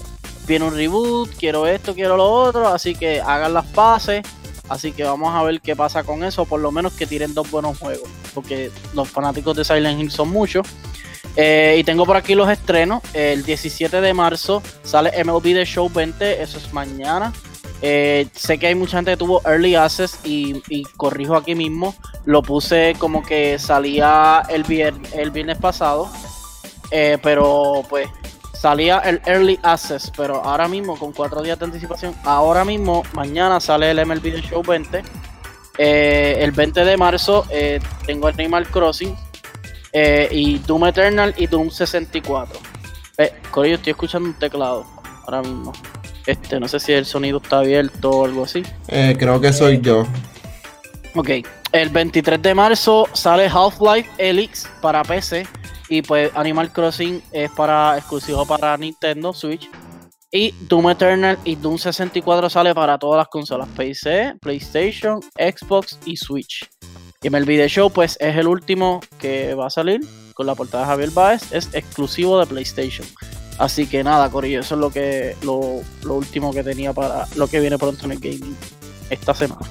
viene 0.48 0.64
un 0.64 0.74
reboot, 0.74 1.30
quiero 1.38 1.66
esto, 1.66 1.94
quiero 1.94 2.16
lo 2.16 2.24
otro, 2.28 2.66
así 2.68 2.94
que 2.94 3.20
hagan 3.20 3.54
las 3.54 3.66
paces 3.66 4.22
Así 4.70 4.92
que 4.92 5.02
vamos 5.02 5.34
a 5.34 5.42
ver 5.44 5.62
qué 5.62 5.74
pasa 5.74 6.02
con 6.04 6.22
eso. 6.22 6.44
Por 6.44 6.60
lo 6.60 6.70
menos 6.70 6.92
que 6.92 7.06
tiren 7.06 7.32
dos 7.32 7.50
buenos 7.50 7.78
juegos. 7.78 8.06
Porque 8.34 8.70
los 8.92 9.08
fanáticos 9.08 9.56
de 9.56 9.64
Silent 9.64 9.98
Hill 9.98 10.10
son 10.10 10.28
muchos. 10.28 10.66
Eh, 11.36 11.76
y 11.78 11.84
tengo 11.84 12.04
por 12.04 12.18
aquí 12.18 12.34
los 12.34 12.50
estrenos. 12.50 13.00
El 13.14 13.44
17 13.44 14.02
de 14.02 14.12
marzo 14.12 14.62
sale 14.82 15.10
MLB 15.24 15.42
The 15.54 15.64
Show 15.64 15.88
20. 15.88 16.42
Eso 16.42 16.58
es 16.58 16.70
mañana. 16.74 17.32
Eh, 17.80 18.26
sé 18.34 18.58
que 18.58 18.66
hay 18.66 18.74
mucha 18.74 18.98
gente 18.98 19.12
que 19.12 19.16
tuvo 19.16 19.40
Early 19.46 19.74
Access 19.74 20.18
y, 20.22 20.62
y 20.68 20.82
corrijo 20.98 21.34
aquí 21.34 21.54
mismo. 21.54 21.94
Lo 22.26 22.42
puse 22.42 22.94
como 22.98 23.22
que 23.22 23.58
salía 23.58 24.42
el, 24.50 24.64
vier- 24.66 25.00
el 25.14 25.30
viernes 25.30 25.56
pasado. 25.56 26.10
Eh, 26.90 27.16
pero 27.22 27.82
pues 27.88 28.06
salía 28.58 28.98
el 28.98 29.20
Early 29.26 29.58
Access. 29.62 30.12
Pero 30.16 30.42
ahora 30.44 30.68
mismo, 30.68 30.98
con 30.98 31.12
cuatro 31.12 31.42
días 31.42 31.58
de 31.58 31.66
anticipación, 31.66 32.14
ahora 32.24 32.64
mismo, 32.64 33.02
mañana 33.12 33.60
sale 33.60 33.90
el 33.90 34.04
MLB 34.04 34.22
The 34.22 34.42
Show 34.42 34.62
20. 34.62 35.02
Eh, 35.80 36.38
el 36.40 36.50
20 36.50 36.84
de 36.84 36.96
marzo 36.96 37.46
eh, 37.50 37.78
tengo 38.04 38.26
Animal 38.26 38.66
Crossing 38.66 39.16
eh, 39.92 40.28
y 40.32 40.58
Doom 40.58 40.86
Eternal 40.86 41.34
y 41.36 41.46
Doom 41.46 41.70
64. 41.70 42.58
Eh, 43.18 43.32
Corillo, 43.50 43.76
estoy 43.76 43.92
escuchando 43.92 44.28
un 44.28 44.34
teclado 44.34 44.84
ahora 45.24 45.42
mismo. 45.42 45.72
Este, 46.26 46.60
no 46.60 46.68
sé 46.68 46.80
si 46.80 46.92
el 46.92 47.06
sonido 47.06 47.38
está 47.42 47.60
abierto 47.60 48.10
o 48.10 48.24
algo 48.24 48.44
así. 48.44 48.62
Eh, 48.88 49.16
creo 49.18 49.40
que 49.40 49.52
soy 49.52 49.80
yo. 49.80 50.06
Ok, 51.14 51.30
el 51.72 51.88
23 51.88 52.42
de 52.42 52.54
marzo 52.54 53.08
sale 53.12 53.46
Half-Life 53.46 54.10
Elix 54.18 54.68
para 54.82 55.02
PC 55.02 55.46
y 55.88 56.02
pues 56.02 56.30
Animal 56.34 56.72
Crossing 56.72 57.22
es 57.32 57.50
para 57.52 57.96
exclusivo 57.96 58.46
para 58.46 58.76
Nintendo 58.76 59.32
Switch 59.32 59.68
y 60.30 60.52
Doom 60.68 60.90
Eternal 60.90 61.38
y 61.44 61.56
Doom 61.56 61.78
64 61.78 62.50
sale 62.50 62.74
para 62.74 62.98
todas 62.98 63.18
las 63.18 63.28
consolas 63.28 63.68
PC, 63.76 64.34
PlayStation, 64.40 65.20
Xbox 65.36 65.98
y 66.04 66.16
Switch. 66.16 66.68
Y 67.22 67.34
el 67.34 67.44
video 67.44 67.68
show 67.68 67.90
pues 67.90 68.16
es 68.20 68.36
el 68.36 68.46
último 68.46 69.00
que 69.18 69.54
va 69.54 69.66
a 69.66 69.70
salir 69.70 70.00
con 70.34 70.46
la 70.46 70.54
portada 70.54 70.84
de 70.84 70.90
Javier 70.90 71.10
Baez, 71.10 71.52
es 71.52 71.70
exclusivo 71.72 72.38
de 72.38 72.46
PlayStation. 72.46 73.06
Así 73.58 73.86
que 73.86 74.04
nada, 74.04 74.30
Corillo, 74.30 74.60
eso 74.60 74.76
es 74.76 74.80
lo 74.80 74.90
que 74.90 75.34
lo, 75.42 75.80
lo 76.04 76.14
último 76.14 76.52
que 76.52 76.62
tenía 76.62 76.92
para 76.92 77.26
lo 77.34 77.48
que 77.48 77.58
viene 77.58 77.76
pronto 77.76 78.04
en 78.04 78.12
el 78.12 78.20
gaming 78.20 78.56
esta 79.10 79.34
semana. 79.34 79.66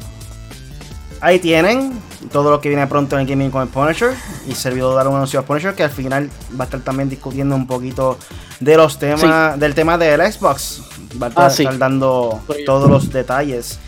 Ahí 1.22 1.40
tienen 1.40 2.00
todo 2.32 2.52
lo 2.52 2.62
que 2.62 2.70
viene 2.70 2.86
pronto 2.88 3.16
en 3.16 3.22
el 3.22 3.28
gaming 3.28 3.50
con 3.52 3.62
el 3.64 3.68
Punisher. 3.70 4.14
Y 4.48 4.54
se 4.54 4.70
olvidó 4.70 4.94
dar 4.96 5.08
un 5.08 5.16
anuncio 5.16 5.40
a 5.40 5.44
Punisher 5.44 5.74
que 5.74 5.84
al 5.84 5.90
final 5.92 6.30
va 6.60 6.64
a 6.64 6.66
estar 6.66 6.80
también 6.82 7.10
discutiendo 7.10 7.56
un 7.56 7.66
poquito 7.68 8.18
de 8.60 8.78
los 8.78 8.98
temas, 9.00 9.60
del 9.60 9.74
tema 9.76 9.98
del 9.98 10.22
Xbox. 10.32 10.82
Va 11.22 11.28
a 11.28 11.30
estar, 11.30 11.46
Ah, 11.46 11.50
sí. 11.50 11.64
estar 11.64 11.78
dando 11.78 12.40
todos 12.66 12.90
los 12.90 13.12
detalles. 13.12 13.80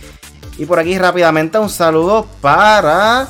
Y 0.57 0.65
por 0.65 0.79
aquí 0.79 0.97
rápidamente 0.97 1.57
un 1.59 1.69
saludo 1.69 2.25
para 2.41 3.27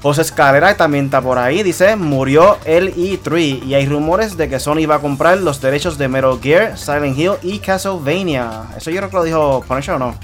José 0.00 0.22
Escalera, 0.22 0.68
que 0.68 0.74
también 0.78 1.06
está 1.06 1.20
por 1.20 1.38
ahí. 1.38 1.62
Dice, 1.62 1.96
murió 1.96 2.56
el 2.64 2.94
E3 2.94 3.64
y 3.66 3.74
hay 3.74 3.86
rumores 3.86 4.36
de 4.36 4.48
que 4.48 4.58
Sony 4.60 4.86
va 4.88 4.94
a 4.96 5.00
comprar 5.00 5.38
los 5.38 5.60
derechos 5.60 5.98
de 5.98 6.08
Metal 6.08 6.38
Gear, 6.40 6.78
Silent 6.78 7.18
Hill 7.18 7.32
y 7.42 7.58
Castlevania. 7.58 8.62
Eso 8.76 8.90
yo 8.90 8.98
creo 8.98 9.10
que 9.10 9.16
lo 9.16 9.24
dijo 9.24 9.64
Punisher 9.66 9.94
o 9.94 9.98
no. 9.98 10.14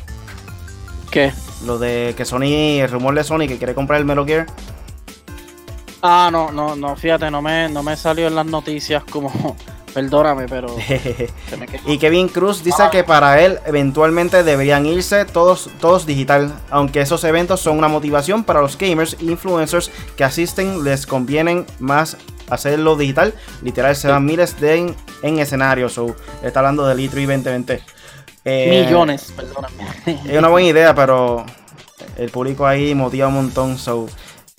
¿Qué? 1.10 1.32
Lo 1.64 1.78
de 1.78 2.14
que 2.16 2.24
Sony, 2.24 2.80
el 2.80 2.90
rumor 2.90 3.14
de 3.14 3.24
Sony 3.24 3.46
que 3.48 3.58
quiere 3.58 3.74
comprar 3.74 4.00
el 4.00 4.06
Metal 4.06 4.26
Gear. 4.26 4.46
Ah, 6.02 6.28
no, 6.30 6.52
no, 6.52 6.76
no, 6.76 6.96
fíjate, 6.96 7.30
no 7.30 7.40
me, 7.40 7.68
no 7.70 7.82
me 7.82 7.96
salió 7.96 8.26
en 8.26 8.34
las 8.34 8.44
noticias 8.44 9.02
como, 9.04 9.56
perdóname, 9.94 10.46
pero 10.46 10.68
se 11.48 11.56
me 11.58 11.66
quedó. 11.66 11.90
y 11.90 11.96
Kevin 11.96 12.28
Cruz 12.28 12.62
dice 12.62 12.82
que 12.92 13.04
para 13.04 13.40
él 13.40 13.58
eventualmente 13.64 14.42
deberían 14.42 14.84
irse 14.84 15.24
todos, 15.24 15.70
todos 15.80 16.04
digital, 16.04 16.52
aunque 16.70 17.00
esos 17.00 17.24
eventos 17.24 17.60
son 17.60 17.78
una 17.78 17.88
motivación 17.88 18.44
para 18.44 18.60
los 18.60 18.76
gamers 18.76 19.16
e 19.18 19.24
influencers 19.24 19.90
que 20.14 20.24
asisten, 20.24 20.84
les 20.84 21.06
convienen 21.06 21.64
más 21.78 22.18
hacerlo 22.50 22.96
digital. 22.96 23.34
Literal, 23.62 23.96
se 23.96 24.08
dan 24.08 24.24
miles 24.24 24.60
de 24.60 24.76
en, 24.76 24.96
en 25.22 25.38
escenarios. 25.38 25.94
So, 25.94 26.14
está 26.42 26.60
hablando 26.60 26.86
del 26.86 26.98
E3 26.98 27.26
2020. 27.26 27.93
Eh, 28.44 28.84
Millones, 28.84 29.32
perdóname. 29.34 29.74
Es 30.06 30.38
una 30.38 30.48
buena 30.48 30.68
idea, 30.68 30.94
pero 30.94 31.44
el 32.16 32.30
público 32.30 32.66
ahí 32.66 32.94
motiva 32.94 33.28
un 33.28 33.34
montón. 33.34 33.78
So. 33.78 34.06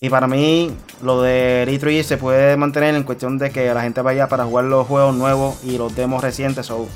Y 0.02 0.10
para 0.10 0.28
mí, 0.28 0.72
lo 1.02 1.22
de 1.22 1.66
E3 1.68 2.04
se 2.04 2.18
puede 2.18 2.58
mantener 2.58 2.96
en 2.96 3.04
cuestión 3.04 3.38
de 3.38 3.52
que 3.52 3.74
la 3.74 3.82
gente 3.82 4.02
vaya 4.02 4.28
para 4.28 4.46
jugar 4.46 4.66
los 4.66 4.88
juegos 4.88 5.16
nuevos 5.16 5.64
y 5.64 5.78
los 5.78 5.96
demos 5.96 6.22
recientes. 6.22 6.66
So. 6.66 6.88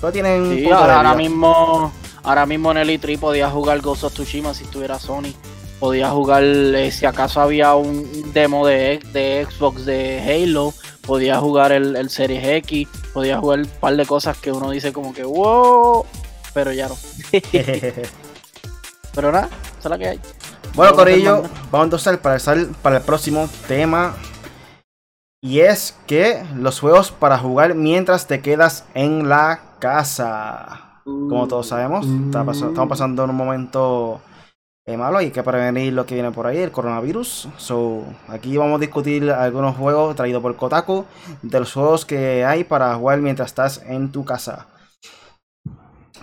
Pero 0.00 0.12
tienen 0.12 0.56
Sí, 0.56 0.70
ahora, 0.70 1.14
mismo, 1.14 1.92
ahora 2.22 2.46
mismo 2.46 2.70
en 2.70 2.78
el 2.78 2.88
E3 2.88 3.18
podías 3.18 3.52
jugar 3.52 3.80
Ghost 3.80 4.04
of 4.04 4.12
Tsushima 4.12 4.54
si 4.54 4.64
estuviera 4.64 4.98
Sony. 4.98 5.34
Podías 5.80 6.12
jugar, 6.12 6.44
eh, 6.44 6.92
si 6.92 7.06
acaso 7.06 7.40
había 7.40 7.74
un 7.74 8.32
demo 8.32 8.66
de, 8.66 9.00
de 9.12 9.46
Xbox 9.50 9.86
de 9.86 10.20
Halo, 10.20 10.74
podías 11.06 11.40
jugar 11.40 11.72
el, 11.72 11.96
el 11.96 12.10
Series 12.10 12.46
X, 12.46 12.86
podías 13.12 13.40
jugar 13.40 13.60
un 13.60 13.66
par 13.80 13.96
de 13.96 14.06
cosas 14.06 14.36
que 14.36 14.52
uno 14.52 14.70
dice 14.70 14.92
como 14.92 15.12
que 15.12 15.24
wow, 15.24 16.04
pero 16.54 16.72
ya 16.72 16.88
no. 16.88 16.96
Pero 19.12 19.32
nada, 19.32 19.48
esa 19.78 19.88
es 19.88 19.90
la 19.90 19.98
que 19.98 20.08
hay. 20.08 20.20
bueno, 20.74 20.92
Vamos 20.92 20.92
a 20.92 20.96
Corillo, 20.96 21.42
vamos 21.70 21.84
entonces 21.86 22.16
para 22.18 22.36
pasar 22.36 22.66
para 22.82 22.98
el 22.98 23.02
próximo 23.02 23.48
tema. 23.66 24.14
Y 25.42 25.60
es 25.60 25.96
que 26.06 26.44
los 26.54 26.78
juegos 26.80 27.10
para 27.10 27.38
jugar 27.38 27.74
mientras 27.74 28.26
te 28.26 28.40
quedas 28.40 28.84
en 28.94 29.28
la 29.28 29.60
casa. 29.78 31.00
Como 31.04 31.48
todos 31.48 31.68
sabemos, 31.68 32.06
estamos 32.06 32.88
pasando 32.88 33.24
en 33.24 33.30
un 33.30 33.36
momento 33.36 34.20
eh, 34.92 34.96
malo 34.96 35.18
hay 35.18 35.30
que 35.30 35.42
prevenir 35.42 35.92
lo 35.92 36.06
que 36.06 36.14
viene 36.14 36.30
por 36.32 36.46
ahí, 36.46 36.58
el 36.58 36.70
coronavirus. 36.70 37.48
So, 37.56 38.04
aquí 38.28 38.56
vamos 38.56 38.78
a 38.78 38.80
discutir 38.80 39.30
algunos 39.30 39.76
juegos 39.76 40.16
traídos 40.16 40.42
por 40.42 40.56
Kotaku 40.56 41.04
de 41.42 41.60
los 41.60 41.72
juegos 41.72 42.04
que 42.04 42.44
hay 42.44 42.64
para 42.64 42.94
jugar 42.94 43.20
mientras 43.20 43.48
estás 43.48 43.82
en 43.86 44.10
tu 44.10 44.24
casa. 44.24 44.66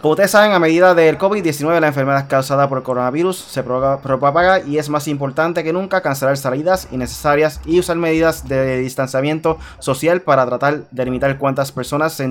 Como 0.02 0.12
ustedes 0.12 0.30
saben, 0.30 0.52
a 0.52 0.60
medida 0.60 0.94
del 0.94 1.18
COVID-19, 1.18 1.80
la 1.80 1.88
enfermedad 1.88 2.28
causada 2.30 2.70
por 2.70 2.78
el 2.78 2.84
coronavirus 2.84 3.36
se 3.36 3.64
propaga, 3.64 4.60
y 4.60 4.78
es 4.78 4.90
más 4.90 5.08
importante 5.08 5.64
que 5.64 5.74
nunca 5.74 6.02
cancelar 6.02 6.38
salidas 6.38 6.88
innecesarias 6.92 7.60
y 7.66 7.80
usar 7.80 7.98
medidas 7.98 8.48
de 8.48 8.78
distanciamiento 8.78 9.58
social 9.80 10.22
para 10.22 10.46
tratar 10.46 10.88
de 10.92 11.06
limitar 11.06 11.40
cuántas 11.40 11.72
personas 11.72 12.14
se 12.14 12.24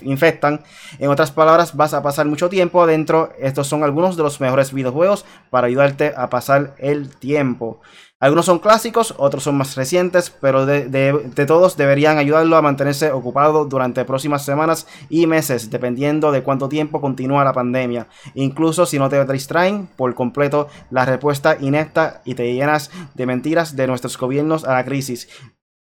infectan. 0.00 0.62
En 0.98 1.10
otras 1.10 1.30
palabras, 1.30 1.76
vas 1.76 1.92
a 1.92 2.02
pasar 2.02 2.24
mucho 2.24 2.48
tiempo 2.48 2.82
adentro. 2.82 3.34
Estos 3.38 3.66
son 3.66 3.84
algunos 3.84 4.16
de 4.16 4.22
los 4.22 4.40
mejores 4.40 4.72
videojuegos 4.72 5.26
para 5.50 5.66
ayudarte 5.66 6.14
a 6.16 6.30
pasar 6.30 6.74
el 6.78 7.14
tiempo. 7.14 7.82
Algunos 8.20 8.46
son 8.46 8.58
clásicos, 8.58 9.14
otros 9.16 9.44
son 9.44 9.56
más 9.56 9.76
recientes, 9.76 10.30
pero 10.30 10.66
de, 10.66 11.46
todos 11.46 11.76
deberían 11.76 12.18
ayudarlo 12.18 12.56
a 12.56 12.62
mantenerse 12.62 13.12
ocupado 13.12 13.64
durante 13.64 14.04
próximas 14.04 14.44
semanas 14.44 14.88
y 15.08 15.28
meses, 15.28 15.70
dependiendo 15.70 16.32
de 16.32 16.42
cuánto 16.42 16.68
tiempo 16.68 17.00
continúa 17.00 17.44
la 17.44 17.52
pandemia. 17.52 18.08
Incluso 18.34 18.86
si 18.86 18.98
no 18.98 19.08
te 19.08 19.24
distraen 19.32 19.86
por 19.94 20.16
completo 20.16 20.66
la 20.90 21.04
respuesta 21.04 21.58
inepta 21.60 22.20
y 22.24 22.34
te 22.34 22.52
llenas 22.52 22.90
de 23.14 23.26
mentiras 23.26 23.76
de 23.76 23.86
nuestros 23.86 24.18
gobiernos 24.18 24.64
a 24.64 24.72
la 24.72 24.84
crisis. 24.84 25.28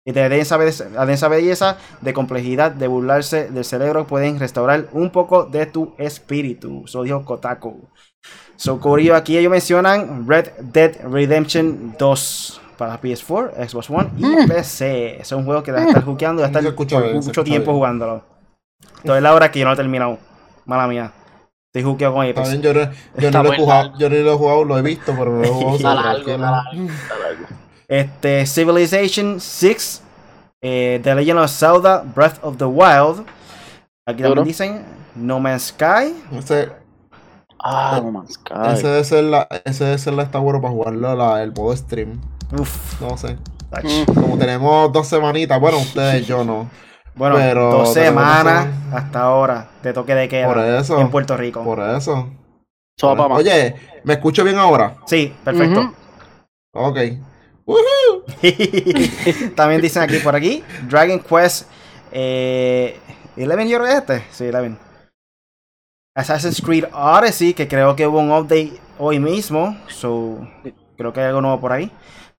Y 0.03 0.11
be- 0.13 0.73
la 0.93 1.05
densa 1.05 1.27
belleza 1.27 1.77
de 2.01 2.13
complejidad 2.13 2.71
de 2.71 2.87
burlarse 2.87 3.49
del 3.51 3.63
cerebro 3.65 4.07
pueden 4.07 4.39
restaurar 4.39 4.87
un 4.93 5.11
poco 5.11 5.43
de 5.45 5.67
tu 5.67 5.93
espíritu. 5.97 6.83
Eso 6.85 7.03
dijo 7.03 7.23
Kotaku. 7.23 7.87
So, 8.55 8.79
Corillo, 8.79 9.15
aquí 9.15 9.37
ellos 9.37 9.51
mencionan 9.51 10.27
Red 10.27 10.49
Dead 10.59 10.95
Redemption 11.09 11.95
2 11.99 12.61
para 12.77 12.99
PS4, 12.99 13.67
Xbox 13.69 13.89
One 13.91 14.09
y 14.17 14.47
PC. 14.47 15.21
Es 15.21 15.31
un 15.31 15.45
juego 15.45 15.61
que 15.63 15.71
debe 15.71 15.87
estar 15.87 16.03
jukeando 16.03 16.41
y 16.41 16.45
debe 16.45 16.69
estar 16.69 17.03
bien, 17.03 17.15
mucho 17.27 17.43
tiempo 17.43 17.65
bien. 17.71 17.75
jugándolo. 17.77 18.23
Entonces 18.97 19.17
es 19.17 19.23
la 19.23 19.33
hora 19.35 19.51
que 19.51 19.59
yo 19.59 19.65
no 19.65 19.73
he 19.73 19.75
terminado. 19.75 20.17
Mala 20.65 20.87
mía. 20.87 21.11
Estoy 21.73 21.89
jukeado 21.89 22.13
con 22.15 22.23
Apex. 22.23 22.41
También 22.49 22.61
yo, 22.61 22.73
no- 22.73 22.91
yo 23.17 23.31
no 23.31 23.43
lo 23.43 23.53
he 23.53 23.57
jugado, 23.57 23.97
yo 23.97 24.09
ni 24.09 24.19
lo 24.23 24.33
he 24.33 24.37
jugado, 24.37 24.63
lo 24.65 24.77
he 24.77 24.81
visto, 24.81 25.13
pero 25.17 25.31
no 25.31 25.37
lo 25.41 25.43
he 25.43 25.47
jugado. 25.79 26.23
Este, 27.91 28.45
Civilization 28.45 29.41
6, 29.41 30.01
eh, 30.61 31.01
The 31.03 31.13
Legend 31.13 31.39
of 31.39 31.51
Zelda, 31.51 32.03
Breath 32.15 32.39
of 32.41 32.55
the 32.55 32.63
Wild. 32.63 33.25
Aquí 34.07 34.23
también 34.23 34.45
dicen 34.45 34.85
No 35.13 35.41
Man's 35.41 35.63
Sky. 35.77 36.15
Ese, 36.31 36.71
Ah, 37.63 37.99
no 38.01 38.11
man's 38.13 38.35
Sky. 38.35 38.53
ese 38.73 38.87
debe 38.87 39.03
ser 39.03 39.23
la, 39.25 39.47
ese 39.65 39.83
debe 39.83 39.97
ser 39.97 40.13
la 40.13 40.23
está 40.23 40.39
bueno 40.39 40.61
para 40.61 40.73
jugarlo 40.73 41.13
la, 41.15 41.43
el 41.43 41.51
modo 41.51 41.75
stream. 41.75 42.21
Uf, 42.57 43.01
No 43.01 43.17
sé. 43.17 43.37
Mm. 43.83 44.13
Como 44.13 44.37
tenemos 44.37 44.91
dos 44.93 45.07
semanitas, 45.07 45.59
bueno, 45.59 45.77
ustedes, 45.79 46.25
yo 46.25 46.45
no. 46.45 46.69
Bueno, 47.13 47.35
Pero 47.35 47.71
dos 47.71 47.93
semanas 47.93 48.67
hasta 48.93 49.19
ahora 49.21 49.67
de 49.83 49.91
toque 49.91 50.15
de 50.15 50.29
queda 50.29 50.47
Por 50.47 50.59
eso. 50.59 50.97
en 50.97 51.09
Puerto 51.11 51.35
Rico. 51.35 51.61
Por 51.61 51.81
eso. 51.81 52.29
Oye, 53.03 53.75
¿me 54.05 54.13
escucho 54.13 54.45
bien 54.45 54.57
ahora? 54.57 54.95
Sí, 55.05 55.35
perfecto. 55.43 55.81
Ujú. 55.81 55.93
Ok. 56.73 56.97
También 59.55 59.81
dicen 59.81 60.03
aquí 60.03 60.17
por 60.17 60.35
aquí 60.35 60.63
Dragon 60.89 61.19
Quest 61.19 61.67
eh, 62.11 62.99
11 63.37 63.69
yo 63.69 63.79
creo 63.79 63.83
que 63.83 63.91
es 63.91 63.97
este. 63.97 64.23
Sí, 64.31 64.55
11. 64.55 64.77
Assassin's 66.13 66.61
Creed 66.61 66.85
Odyssey, 66.93 67.53
que 67.53 67.67
creo 67.67 67.95
que 67.95 68.05
hubo 68.05 68.19
un 68.19 68.31
update 68.31 68.73
hoy 68.97 69.19
mismo. 69.19 69.77
So, 69.87 70.45
creo 70.97 71.13
que 71.13 71.21
hay 71.21 71.27
algo 71.27 71.41
nuevo 71.41 71.59
por 71.59 71.71
ahí. 71.71 71.89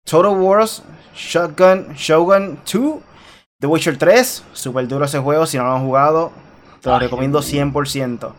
Total 0.04 0.32
Wars, 0.32 0.82
Shotgun, 1.14 1.94
Shogun 1.94 2.58
2, 2.70 3.00
The 3.58 3.66
Witcher 3.66 3.96
3. 3.96 4.44
Super 4.52 4.86
duro 4.86 5.06
ese 5.06 5.18
juego, 5.18 5.46
si 5.46 5.56
no 5.56 5.64
lo 5.64 5.72
han 5.72 5.84
jugado, 5.84 6.32
te 6.82 6.90
lo 6.90 6.96
Ay, 6.96 7.02
recomiendo 7.02 7.40
Dios 7.40 7.54
100%. 7.54 8.34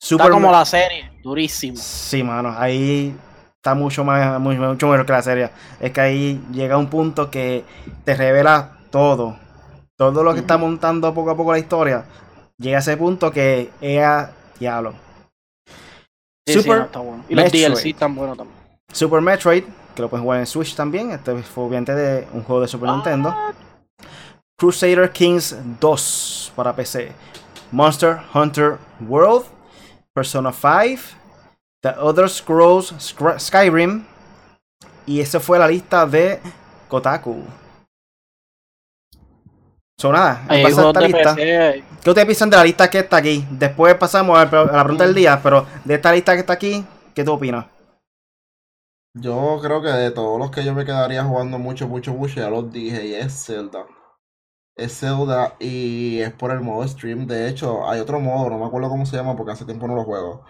Está 0.00 0.30
como 0.30 0.50
la 0.50 0.64
serie, 0.64 1.12
durísimo. 1.22 1.76
Sí, 1.76 2.24
mano, 2.24 2.52
ahí 2.58 3.14
está 3.62 3.76
mucho 3.76 4.02
más, 4.02 4.40
mucho, 4.40 4.60
mucho 4.60 4.88
mejor 4.88 5.06
que 5.06 5.12
la 5.12 5.22
serie. 5.22 5.50
Es 5.78 5.92
que 5.92 6.00
ahí 6.00 6.44
llega 6.50 6.76
un 6.76 6.88
punto 6.88 7.30
que 7.30 7.64
te 8.04 8.16
revela 8.16 8.72
todo. 8.90 9.36
Todo 9.96 10.24
lo 10.24 10.34
que 10.34 10.40
está 10.40 10.58
montando 10.58 11.14
poco 11.14 11.30
a 11.30 11.36
poco 11.36 11.52
la 11.52 11.60
historia. 11.60 12.04
Llega 12.58 12.78
a 12.78 12.80
ese 12.80 12.96
punto 12.96 13.30
que 13.30 13.70
es 13.80 14.28
diablo. 14.58 14.94
Sí, 16.44 16.54
sí, 16.54 16.60
Super 16.60 16.78
no, 16.78 16.84
está 16.86 16.98
bueno. 16.98 17.24
Y 17.28 17.36
los 17.36 17.44
Metroid. 17.44 17.68
DLC 17.68 17.86
están 17.86 18.16
buenos 18.16 18.36
también. 18.36 18.58
Super 18.92 19.20
Metroid, 19.20 19.62
que 19.94 20.02
lo 20.02 20.10
puedes 20.10 20.24
jugar 20.24 20.40
en 20.40 20.46
Switch 20.46 20.74
también. 20.74 21.12
Este 21.12 21.40
fue 21.44 21.62
obviamente 21.62 21.94
de 21.94 22.26
un 22.32 22.42
juego 22.42 22.62
de 22.62 22.68
Super 22.68 22.90
Nintendo. 22.90 23.32
Crusader 24.58 25.12
Kings 25.12 25.56
2 25.78 26.52
para 26.56 26.74
PC. 26.74 27.12
Monster 27.70 28.18
Hunter 28.34 28.78
World. 29.06 29.46
Persona 30.12 30.52
5. 30.52 31.21
The 31.82 31.94
Other 31.98 32.28
Scrolls 32.28 32.94
Skyrim. 33.38 34.04
Y 35.04 35.20
esa 35.20 35.40
fue 35.40 35.58
la 35.58 35.66
lista 35.66 36.06
de 36.06 36.40
Kotaku. 36.88 37.42
So 39.98 40.12
nada, 40.12 40.42
en 40.48 40.50
Hay 40.50 40.62
base 40.62 40.80
a 40.80 40.82
juegos 40.82 41.02
esta 41.02 41.06
lista. 41.06 41.34
PC. 41.34 41.84
¿Qué 42.02 42.10
ustedes 42.10 42.26
piensan 42.26 42.50
de 42.50 42.56
la 42.56 42.64
lista 42.64 42.90
que 42.90 42.98
está 43.00 43.16
aquí? 43.18 43.44
Después 43.50 43.94
pasamos 43.96 44.38
a 44.38 44.44
la 44.44 44.60
a 44.60 44.76
la 44.76 44.82
pregunta 44.84 45.04
del 45.04 45.14
día, 45.14 45.40
pero 45.42 45.66
de 45.84 45.94
esta 45.94 46.12
lista 46.12 46.34
que 46.34 46.40
está 46.40 46.52
aquí, 46.54 46.84
¿qué 47.14 47.24
tú 47.24 47.32
opinas? 47.32 47.66
Yo 49.14 49.58
creo 49.60 49.82
que 49.82 49.88
de 49.88 50.10
todos 50.10 50.38
los 50.38 50.50
que 50.50 50.64
yo 50.64 50.74
me 50.74 50.84
quedaría 50.84 51.22
jugando 51.24 51.58
mucho, 51.58 51.86
mucho, 51.86 52.14
mucho, 52.14 52.40
ya 52.40 52.48
los 52.48 52.72
dije, 52.72 53.06
y 53.06 53.14
es 53.14 53.44
Zelda. 53.44 53.86
Es 54.74 54.98
Zelda 54.98 55.54
y 55.60 56.20
es 56.20 56.32
por 56.32 56.50
el 56.50 56.60
modo 56.60 56.86
stream. 56.88 57.26
De 57.26 57.48
hecho, 57.48 57.88
hay 57.88 58.00
otro 58.00 58.20
modo, 58.20 58.48
no 58.50 58.58
me 58.58 58.66
acuerdo 58.66 58.88
cómo 58.88 59.04
se 59.04 59.16
llama 59.16 59.36
porque 59.36 59.52
hace 59.52 59.66
tiempo 59.66 59.86
no 59.86 59.94
lo 59.94 60.04
juego. 60.04 60.44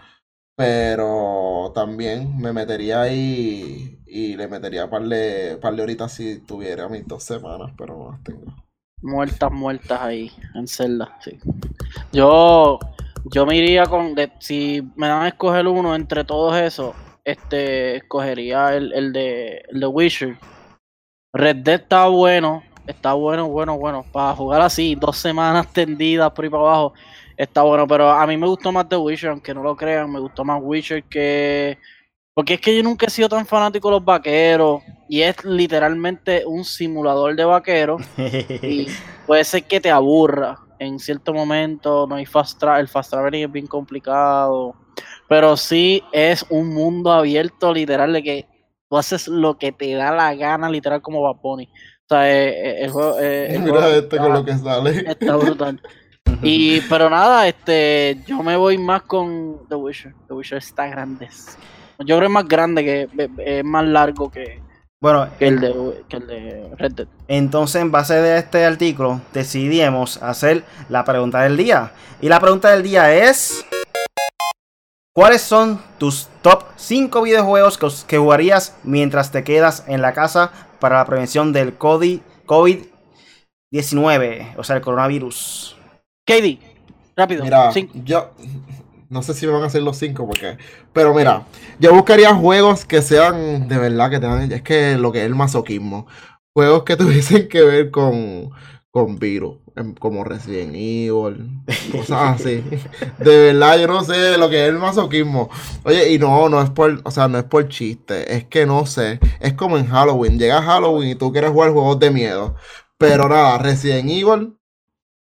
Pero 0.55 1.71
también 1.75 2.37
me 2.39 2.53
metería 2.53 3.01
ahí 3.01 3.99
y 4.05 4.35
le 4.35 4.47
metería 4.47 4.89
par 4.89 5.03
de, 5.03 5.57
par 5.61 5.75
de 5.75 6.09
si 6.09 6.39
tuviera 6.41 6.87
mis 6.89 7.07
dos 7.07 7.23
semanas, 7.23 7.71
pero 7.77 7.97
no 7.97 8.11
las 8.11 8.23
tengo. 8.23 8.53
Muertas, 9.01 9.51
muertas 9.51 10.01
ahí, 10.01 10.31
en 10.55 10.67
Zelda, 10.67 11.17
sí. 11.21 11.37
Yo, 12.13 12.79
yo 13.25 13.45
me 13.45 13.57
iría 13.57 13.85
con, 13.85 14.15
de- 14.15 14.31
si 14.39 14.81
me 14.95 15.07
dan 15.07 15.23
a 15.23 15.27
escoger 15.29 15.67
uno 15.67 15.95
entre 15.95 16.23
todos 16.25 16.57
esos, 16.57 16.95
este, 17.25 17.97
escogería 17.97 18.75
el, 18.75 18.93
el 18.93 19.13
de, 19.13 19.63
el 19.69 19.79
de 19.81 19.87
Witcher. 19.87 20.37
Red 21.33 21.57
Dead 21.57 21.81
está 21.81 22.07
bueno, 22.07 22.63
está 22.87 23.13
bueno, 23.13 23.49
bueno, 23.49 23.77
bueno, 23.77 24.05
para 24.11 24.35
jugar 24.35 24.61
así, 24.61 24.95
dos 24.95 25.17
semanas 25.17 25.67
tendidas 25.73 26.31
por 26.31 26.45
ahí 26.45 26.51
para 26.51 26.63
abajo, 26.63 26.93
está 27.43 27.61
bueno, 27.61 27.87
pero 27.87 28.09
a 28.09 28.25
mí 28.27 28.35
me 28.37 28.47
gustó 28.47 28.71
más 28.71 28.87
The 28.89 28.97
Witcher, 28.97 29.29
aunque 29.31 29.53
no 29.53 29.63
lo 29.63 29.75
crean, 29.75 30.11
me 30.11 30.19
gustó 30.19 30.43
más 30.43 30.59
Witcher 30.61 31.03
que... 31.03 31.77
Porque 32.35 32.55
es 32.55 32.61
que 32.61 32.75
yo 32.75 32.81
nunca 32.81 33.05
he 33.05 33.09
sido 33.11 33.29
tan 33.29 33.45
fanático 33.45 33.89
de 33.89 33.91
los 33.95 34.03
vaqueros, 34.05 34.81
y 35.07 35.21
es 35.21 35.43
literalmente 35.45 36.43
un 36.47 36.65
simulador 36.65 37.35
de 37.35 37.45
vaqueros 37.45 38.01
y 38.63 38.87
puede 39.27 39.43
ser 39.43 39.63
que 39.65 39.79
te 39.79 39.91
aburra 39.91 40.57
en 40.79 40.97
cierto 40.97 41.31
momento, 41.33 42.07
no 42.07 42.15
hay 42.15 42.25
fast 42.25 42.59
travel, 42.59 42.81
el 42.81 42.87
fast 42.87 43.11
traveling 43.11 43.45
es 43.45 43.51
bien 43.51 43.67
complicado, 43.67 44.73
pero 45.29 45.55
sí 45.55 46.03
es 46.11 46.43
un 46.49 46.69
mundo 46.73 47.11
abierto 47.11 47.71
literal 47.71 48.11
de 48.13 48.23
que 48.23 48.47
tú 48.89 48.97
haces 48.97 49.27
lo 49.27 49.57
que 49.59 49.71
te 49.71 49.93
da 49.93 50.11
la 50.11 50.33
gana 50.33 50.69
literal 50.69 51.01
como 51.01 51.21
Bad 51.21 51.35
Bunny. 51.41 51.65
O 51.65 52.05
sea, 52.09 52.29
eh, 52.29 52.49
eh, 52.49 52.83
el 52.85 52.91
juego, 52.91 53.19
eh, 53.19 53.53
el 53.55 53.59
Mira 53.61 53.73
juego 53.81 53.87
este 53.95 54.17
con 54.17 54.25
está- 54.25 54.39
lo 54.39 54.45
que 54.45 54.57
sale. 54.57 55.09
está 55.09 55.35
brutal. 55.37 55.81
Y 56.41 56.81
pero 56.81 57.09
nada, 57.09 57.47
este 57.47 58.17
yo 58.27 58.43
me 58.43 58.57
voy 58.57 58.77
más 58.77 59.03
con 59.03 59.59
The 59.69 59.75
Witcher. 59.75 60.13
The 60.27 60.33
Witcher 60.33 60.57
está 60.57 60.87
grande. 60.87 61.29
Yo 61.99 62.17
creo 62.17 62.19
que 62.19 62.25
es 62.25 62.31
más 62.31 62.47
grande 62.47 62.83
que 62.83 63.07
es 63.45 63.63
más 63.63 63.85
largo 63.85 64.29
que, 64.29 64.61
Bueno, 65.01 65.27
que 65.39 65.47
el 65.47 65.59
de 65.59 66.03
que 66.09 66.17
el 66.17 66.27
de 66.27 66.69
Red 66.77 66.91
Dead. 66.93 67.07
Entonces, 67.27 67.81
en 67.81 67.91
base 67.91 68.15
de 68.15 68.39
este 68.39 68.65
artículo, 68.65 69.21
decidimos 69.31 70.21
hacer 70.21 70.65
la 70.89 71.05
pregunta 71.05 71.41
del 71.41 71.55
día. 71.55 71.91
Y 72.19 72.29
la 72.29 72.39
pregunta 72.39 72.71
del 72.71 72.83
día 72.83 73.13
es: 73.13 73.65
¿Cuáles 75.15 75.41
son 75.41 75.81
tus 75.97 76.27
top 76.41 76.63
5 76.75 77.21
videojuegos 77.21 78.05
que, 78.05 78.17
jugarías 78.17 78.75
mientras 78.83 79.31
te 79.31 79.43
quedas 79.43 79.85
en 79.87 80.01
la 80.01 80.13
casa 80.13 80.51
para 80.79 80.97
la 80.97 81.05
prevención 81.05 81.53
del 81.53 81.77
COVID- 81.77 82.21
COVID-19? 82.47 84.55
O 84.57 84.63
sea, 84.63 84.75
el 84.75 84.81
coronavirus. 84.81 85.72
KD, 86.25 86.59
rápido. 87.15 87.43
Mira, 87.43 87.71
cinco. 87.71 87.93
yo 88.03 88.31
no 89.09 89.21
sé 89.21 89.33
si 89.33 89.45
me 89.45 89.53
van 89.53 89.63
a 89.63 89.67
hacer 89.67 89.83
los 89.83 89.97
cinco 89.97 90.25
porque, 90.25 90.57
pero 90.91 91.13
mira, 91.13 91.45
yo 91.79 91.93
buscaría 91.93 92.33
juegos 92.33 92.85
que 92.85 93.01
sean 93.01 93.67
de 93.67 93.77
verdad 93.77 94.09
que 94.09 94.19
tengan, 94.19 94.51
es 94.51 94.61
que 94.61 94.97
lo 94.97 95.11
que 95.11 95.19
es 95.19 95.25
el 95.25 95.35
masoquismo, 95.35 96.07
juegos 96.53 96.83
que 96.83 96.95
tuviesen 96.97 97.47
que 97.47 97.61
ver 97.61 97.91
con 97.91 98.51
con 98.93 99.17
virus, 99.17 99.57
em, 99.75 99.95
como 99.95 100.23
Resident 100.23 100.75
Evil, 100.75 101.49
cosas 101.91 102.39
así. 102.39 102.63
De 103.17 103.53
verdad, 103.53 103.79
yo 103.79 103.87
no 103.87 104.03
sé 104.03 104.37
lo 104.37 104.47
que 104.51 104.63
es 104.63 104.69
el 104.69 104.77
masoquismo. 104.77 105.49
Oye, 105.83 106.13
y 106.13 106.19
no, 106.19 106.47
no 106.47 106.61
es 106.61 106.69
por, 106.69 107.01
o 107.03 107.09
sea, 107.09 107.27
no 107.27 107.39
es 107.39 107.43
por 107.45 107.67
chiste, 107.69 108.35
es 108.35 108.45
que 108.45 108.67
no 108.67 108.85
sé, 108.85 109.19
es 109.39 109.53
como 109.55 109.79
en 109.79 109.87
Halloween, 109.87 110.37
llega 110.37 110.61
Halloween 110.61 111.09
y 111.09 111.15
tú 111.15 111.31
quieres 111.31 111.49
jugar 111.49 111.71
juegos 111.71 111.99
de 111.99 112.11
miedo. 112.11 112.55
Pero 112.99 113.27
nada, 113.27 113.57
Resident 113.57 114.11
Evil, 114.11 114.55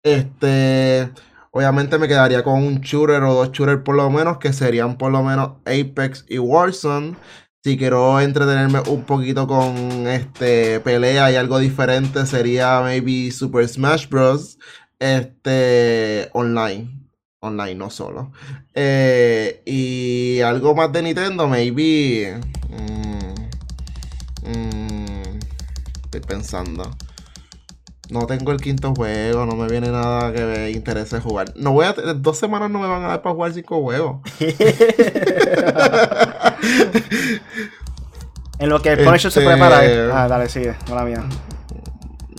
este, 0.04 1.10
obviamente 1.52 1.98
me 1.98 2.08
quedaría 2.08 2.44
con 2.44 2.64
un 2.64 2.82
shooter 2.82 3.24
o 3.24 3.34
dos 3.34 3.52
shooters 3.52 3.82
por 3.84 3.96
lo 3.96 4.10
menos, 4.10 4.38
que 4.38 4.54
serían 4.54 4.98
por 4.98 5.12
lo 5.12 5.24
menos 5.24 5.54
Apex 5.66 6.26
y 6.30 6.38
Warzone. 6.40 7.16
Si 7.64 7.78
quiero 7.78 8.20
entretenerme 8.20 8.82
un 8.90 9.04
poquito 9.06 9.48
con 9.48 10.08
este 10.08 10.82
pelea 10.82 11.32
y 11.32 11.36
algo 11.36 11.60
diferente, 11.60 12.26
sería 12.26 12.82
maybe 12.82 13.32
Super 13.32 13.68
Smash 13.68 14.10
Bros. 14.10 14.58
Este 15.00 16.30
online. 16.34 16.90
Online, 17.40 17.76
no 17.76 17.90
solo. 17.90 18.32
Eh, 18.74 19.62
y 19.66 20.42
algo 20.42 20.76
más 20.76 20.92
de 20.92 21.04
Nintendo, 21.04 21.48
maybe. 21.48 22.40
mm, 22.70 24.50
mm, 24.50 25.40
estoy 26.06 26.22
pensando. 26.22 26.90
No 28.10 28.26
tengo 28.28 28.52
el 28.52 28.60
quinto 28.62 28.94
juego, 28.94 29.46
no 29.46 29.56
me 29.56 29.68
viene 29.68 29.90
nada 29.90 30.32
que 30.34 30.42
me 30.44 30.72
interese 30.72 31.20
jugar. 31.22 31.54
No 31.56 31.72
voy 31.72 31.86
a 31.86 31.94
dos 31.94 32.38
semanas 32.38 32.70
no 32.70 32.80
me 32.80 32.88
van 32.88 33.04
a 33.04 33.08
dar 33.08 33.22
para 33.22 33.34
jugar 33.34 33.54
cinco 33.54 33.82
juegos. 33.82 34.18
En 38.60 38.70
lo 38.70 38.82
que 38.82 38.90
el 38.94 39.04
Punisher 39.04 39.32
se 39.32 39.42
prepara. 39.42 39.84
Este- 39.84 40.12
Ah, 40.14 40.28
dale, 40.28 40.48
sigue, 40.48 40.76
mala 40.90 41.04
mía. 41.04 41.24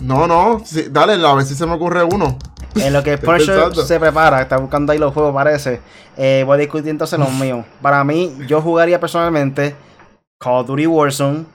No, 0.01 0.27
no, 0.27 0.61
sí, 0.65 0.87
dale, 0.89 1.13
a 1.25 1.33
ver 1.33 1.45
si 1.45 1.55
se 1.55 1.65
me 1.65 1.73
ocurre 1.73 2.03
uno. 2.03 2.37
En 2.75 2.93
lo 2.93 3.03
que 3.03 3.13
el 3.13 3.19
Punisher 3.19 3.75
se 3.75 3.99
prepara, 3.99 4.41
está 4.41 4.57
buscando 4.57 4.91
ahí 4.91 4.97
los 4.97 5.13
juegos, 5.13 5.33
parece. 5.33 5.81
eh, 6.17 6.43
voy 6.45 6.55
a 6.55 6.57
discutir 6.59 6.89
entonces 6.89 7.19
los 7.19 7.31
míos. 7.39 7.65
Para 7.81 8.03
mí, 8.03 8.35
yo 8.47 8.61
jugaría 8.61 8.99
personalmente 8.99 9.75
Call 10.39 10.61
of 10.61 10.67
Duty 10.67 10.87
Warzone. 10.87 11.45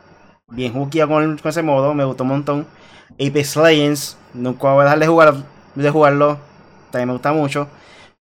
Bien 0.50 0.72
hookeado 0.72 1.08
con, 1.08 1.38
con 1.38 1.48
ese 1.48 1.62
modo, 1.62 1.94
me 1.94 2.04
gustó 2.04 2.24
un 2.24 2.30
montón. 2.30 2.66
Apex 3.14 3.56
Legends, 3.56 4.16
nunca 4.34 4.72
voy 4.72 4.80
a 4.80 4.84
dejar 4.84 4.98
de, 4.98 5.06
jugar, 5.06 5.34
de 5.74 5.90
jugarlo. 5.90 6.38
También 6.90 7.08
me 7.08 7.12
gusta 7.14 7.32
mucho. 7.32 7.68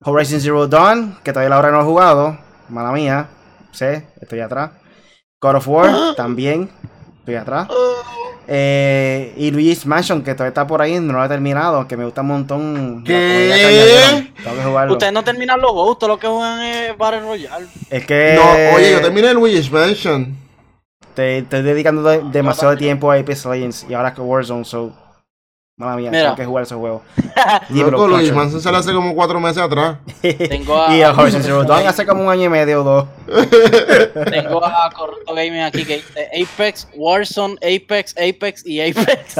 Horizon 0.02 0.40
Zero 0.40 0.66
Dawn, 0.66 1.16
que 1.22 1.32
todavía 1.32 1.50
la 1.50 1.58
hora 1.58 1.70
no 1.70 1.80
he 1.80 1.84
jugado. 1.84 2.38
Mala 2.68 2.92
mía, 2.92 3.28
sé, 3.72 4.06
estoy 4.20 4.40
atrás. 4.40 4.72
God 5.40 5.56
of 5.56 5.68
War, 5.68 6.14
también, 6.16 6.70
estoy 7.18 7.34
atrás. 7.34 7.68
Eh, 8.46 9.32
y 9.36 9.50
Luigi's 9.50 9.86
Mansion, 9.86 10.22
que 10.22 10.34
todavía 10.34 10.48
está 10.48 10.66
por 10.66 10.82
ahí, 10.82 11.00
no 11.00 11.14
lo 11.14 11.24
he 11.24 11.28
terminado, 11.28 11.88
que 11.88 11.96
me 11.96 12.04
gusta 12.04 12.20
un 12.20 12.26
montón. 12.28 13.04
¿Qué? 13.04 14.30
Tengo 14.42 14.56
que 14.56 14.62
jugarlo. 14.62 14.92
Ustedes 14.92 15.12
no 15.12 15.24
terminan 15.24 15.60
los 15.60 15.70
juegos, 15.70 15.92
ustedes 15.92 16.08
lo 16.08 16.18
que 16.18 16.26
juegan 16.26 16.60
es 16.60 16.98
Battle 16.98 17.20
Royale. 17.20 17.66
Es 17.90 18.06
que 18.06 18.34
No, 18.36 18.76
oye, 18.76 18.92
yo 18.92 19.00
terminé 19.00 19.28
el 19.28 19.36
Luigi's 19.36 19.70
Mansion. 19.70 20.43
Te 21.14 21.38
estoy 21.38 21.62
dedicando 21.62 22.02
de- 22.02 22.22
demasiado 22.30 22.76
tiempo 22.76 23.10
a 23.10 23.16
Apex 23.18 23.44
Legends 23.46 23.86
y 23.88 23.94
ahora 23.94 24.12
que 24.14 24.20
Warzone, 24.20 24.64
so. 24.64 24.92
Mala 25.76 25.96
mía, 25.96 26.08
Mira. 26.08 26.22
tengo 26.22 26.36
que 26.36 26.44
jugar 26.46 26.62
ese 26.62 26.76
juego. 26.76 27.02
Dímelo, 27.68 27.90
Loco, 27.98 28.08
Punisher. 28.12 28.32
Mansion 28.32 28.60
se 28.60 28.68
hace 28.68 28.92
como 28.92 29.12
cuatro 29.12 29.40
meses 29.40 29.58
atrás. 29.60 29.96
Tengo 30.22 30.80
a, 30.80 30.96
y 30.96 31.02
a 31.02 31.10
Horizon 31.12 31.42
Zero 31.42 31.64
Dawn 31.64 31.84
hace 31.88 32.06
como 32.06 32.22
un 32.22 32.30
año 32.30 32.44
y 32.44 32.48
medio 32.48 32.82
o 32.82 32.84
dos. 32.84 33.08
tengo 34.30 34.64
a 34.64 34.88
Corrupto 34.94 35.34
Gaming 35.34 35.62
aquí 35.62 35.84
que 35.84 35.96
dice 35.96 36.28
Apex, 36.42 36.86
Warzone, 36.94 37.56
Apex, 37.56 38.14
Apex 38.16 38.64
y 38.64 38.80
Apex. 38.80 39.34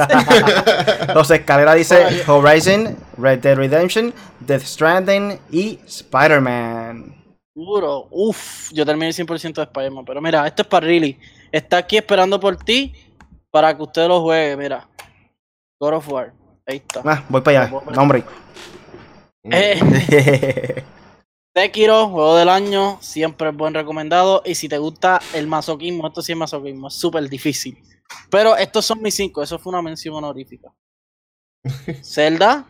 Los 1.15 1.31
escalera 1.31 1.73
dice 1.73 2.05
Horizon, 2.27 2.97
Red 3.17 3.39
Dead 3.39 3.55
Redemption, 3.55 4.13
Death 4.41 4.63
Stranding 4.63 5.39
y 5.51 5.79
Spider-Man. 5.87 7.15
Seguro. 7.53 8.07
Uf, 8.11 8.71
yo 8.73 8.85
terminé 8.85 9.07
el 9.07 9.13
100% 9.13 9.53
de 9.53 9.63
Spider-Man. 9.63 10.03
Pero 10.03 10.21
mira, 10.21 10.45
esto 10.45 10.63
es 10.63 10.67
para 10.67 10.85
Riley. 10.85 11.17
Está 11.55 11.77
aquí 11.77 11.95
esperando 11.95 12.37
por 12.37 12.57
ti 12.57 12.93
para 13.49 13.73
que 13.73 13.81
usted 13.81 14.09
lo 14.09 14.21
juegue. 14.21 14.57
Mira. 14.57 14.89
God 15.79 15.93
of 15.93 16.09
War. 16.09 16.33
Ahí 16.67 16.83
está. 16.85 17.01
Ah, 17.05 17.23
voy 17.29 17.39
para 17.39 17.63
allá. 17.63 17.81
No, 17.93 18.01
hombre. 18.01 18.25
Eh, 19.43 20.83
Sekiro, 21.55 22.09
juego 22.09 22.35
del 22.35 22.49
año, 22.49 22.97
siempre 22.99 23.51
es 23.51 23.55
buen 23.55 23.73
recomendado. 23.73 24.41
Y 24.43 24.55
si 24.55 24.67
te 24.67 24.77
gusta 24.77 25.21
el 25.33 25.47
masoquismo, 25.47 26.07
esto 26.07 26.21
sí 26.21 26.33
es 26.33 26.37
masoquismo, 26.37 26.89
es 26.89 26.95
súper 26.95 27.29
difícil. 27.29 27.81
Pero 28.29 28.57
estos 28.57 28.85
son 28.85 29.01
mis 29.01 29.15
cinco, 29.15 29.41
eso 29.41 29.57
fue 29.57 29.71
una 29.71 29.81
mención 29.81 30.13
honorífica. 30.13 30.73
Zelda, 32.03 32.65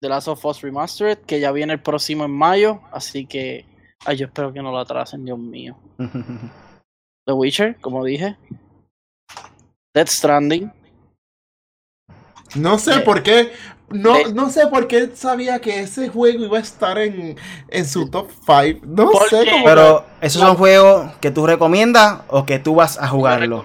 The 0.00 0.08
Last 0.08 0.28
of 0.28 0.44
Us 0.44 0.60
Remastered, 0.60 1.18
que 1.22 1.40
ya 1.40 1.50
viene 1.50 1.72
el 1.72 1.82
próximo 1.82 2.24
en 2.24 2.30
mayo, 2.30 2.82
así 2.92 3.26
que. 3.26 3.64
Ay, 4.06 4.16
yo 4.18 4.26
espero 4.26 4.52
que 4.52 4.62
no 4.62 4.70
lo 4.70 4.78
atrasen, 4.78 5.24
Dios 5.24 5.38
mío. 5.38 5.76
The 7.26 7.32
Witcher, 7.32 7.76
como 7.80 8.04
dije. 8.04 8.36
Dead 9.94 10.06
Stranding. 10.06 10.72
No 12.54 12.78
sé 12.78 12.94
Eh, 12.96 13.00
por 13.00 13.22
qué. 13.22 13.52
No, 13.88 14.16
eh. 14.16 14.32
no 14.32 14.50
sé 14.50 14.66
por 14.68 14.86
qué 14.88 15.10
sabía 15.14 15.60
que 15.60 15.80
ese 15.80 16.08
juego 16.08 16.44
iba 16.44 16.58
a 16.58 16.60
estar 16.60 16.98
en, 16.98 17.36
en 17.68 17.86
su 17.86 18.08
top 18.10 18.28
5. 18.46 18.86
No 18.86 19.10
¿Por 19.10 19.28
sé 19.28 19.44
cómo. 19.50 19.64
Pero, 19.64 20.04
¿esos 20.20 20.40
son 20.42 20.56
juegos 20.56 21.12
que 21.20 21.30
tú 21.30 21.46
recomiendas 21.46 22.20
o 22.28 22.44
que 22.46 22.58
tú 22.58 22.74
vas 22.76 22.98
a 23.00 23.08
jugarlo? 23.08 23.64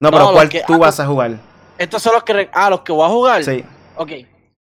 No, 0.00 0.10
pero 0.10 0.32
¿cuál 0.32 0.48
que- 0.48 0.62
tú 0.66 0.74
ah, 0.74 0.78
vas 0.78 1.00
a 1.00 1.06
jugar? 1.06 1.38
Estos 1.78 2.02
son 2.02 2.14
los 2.14 2.22
que. 2.24 2.48
Ah, 2.52 2.70
los 2.70 2.80
que 2.82 2.92
voy 2.92 3.06
a 3.06 3.08
jugar. 3.10 3.44
Sí, 3.44 3.64
Ok. 3.96 4.10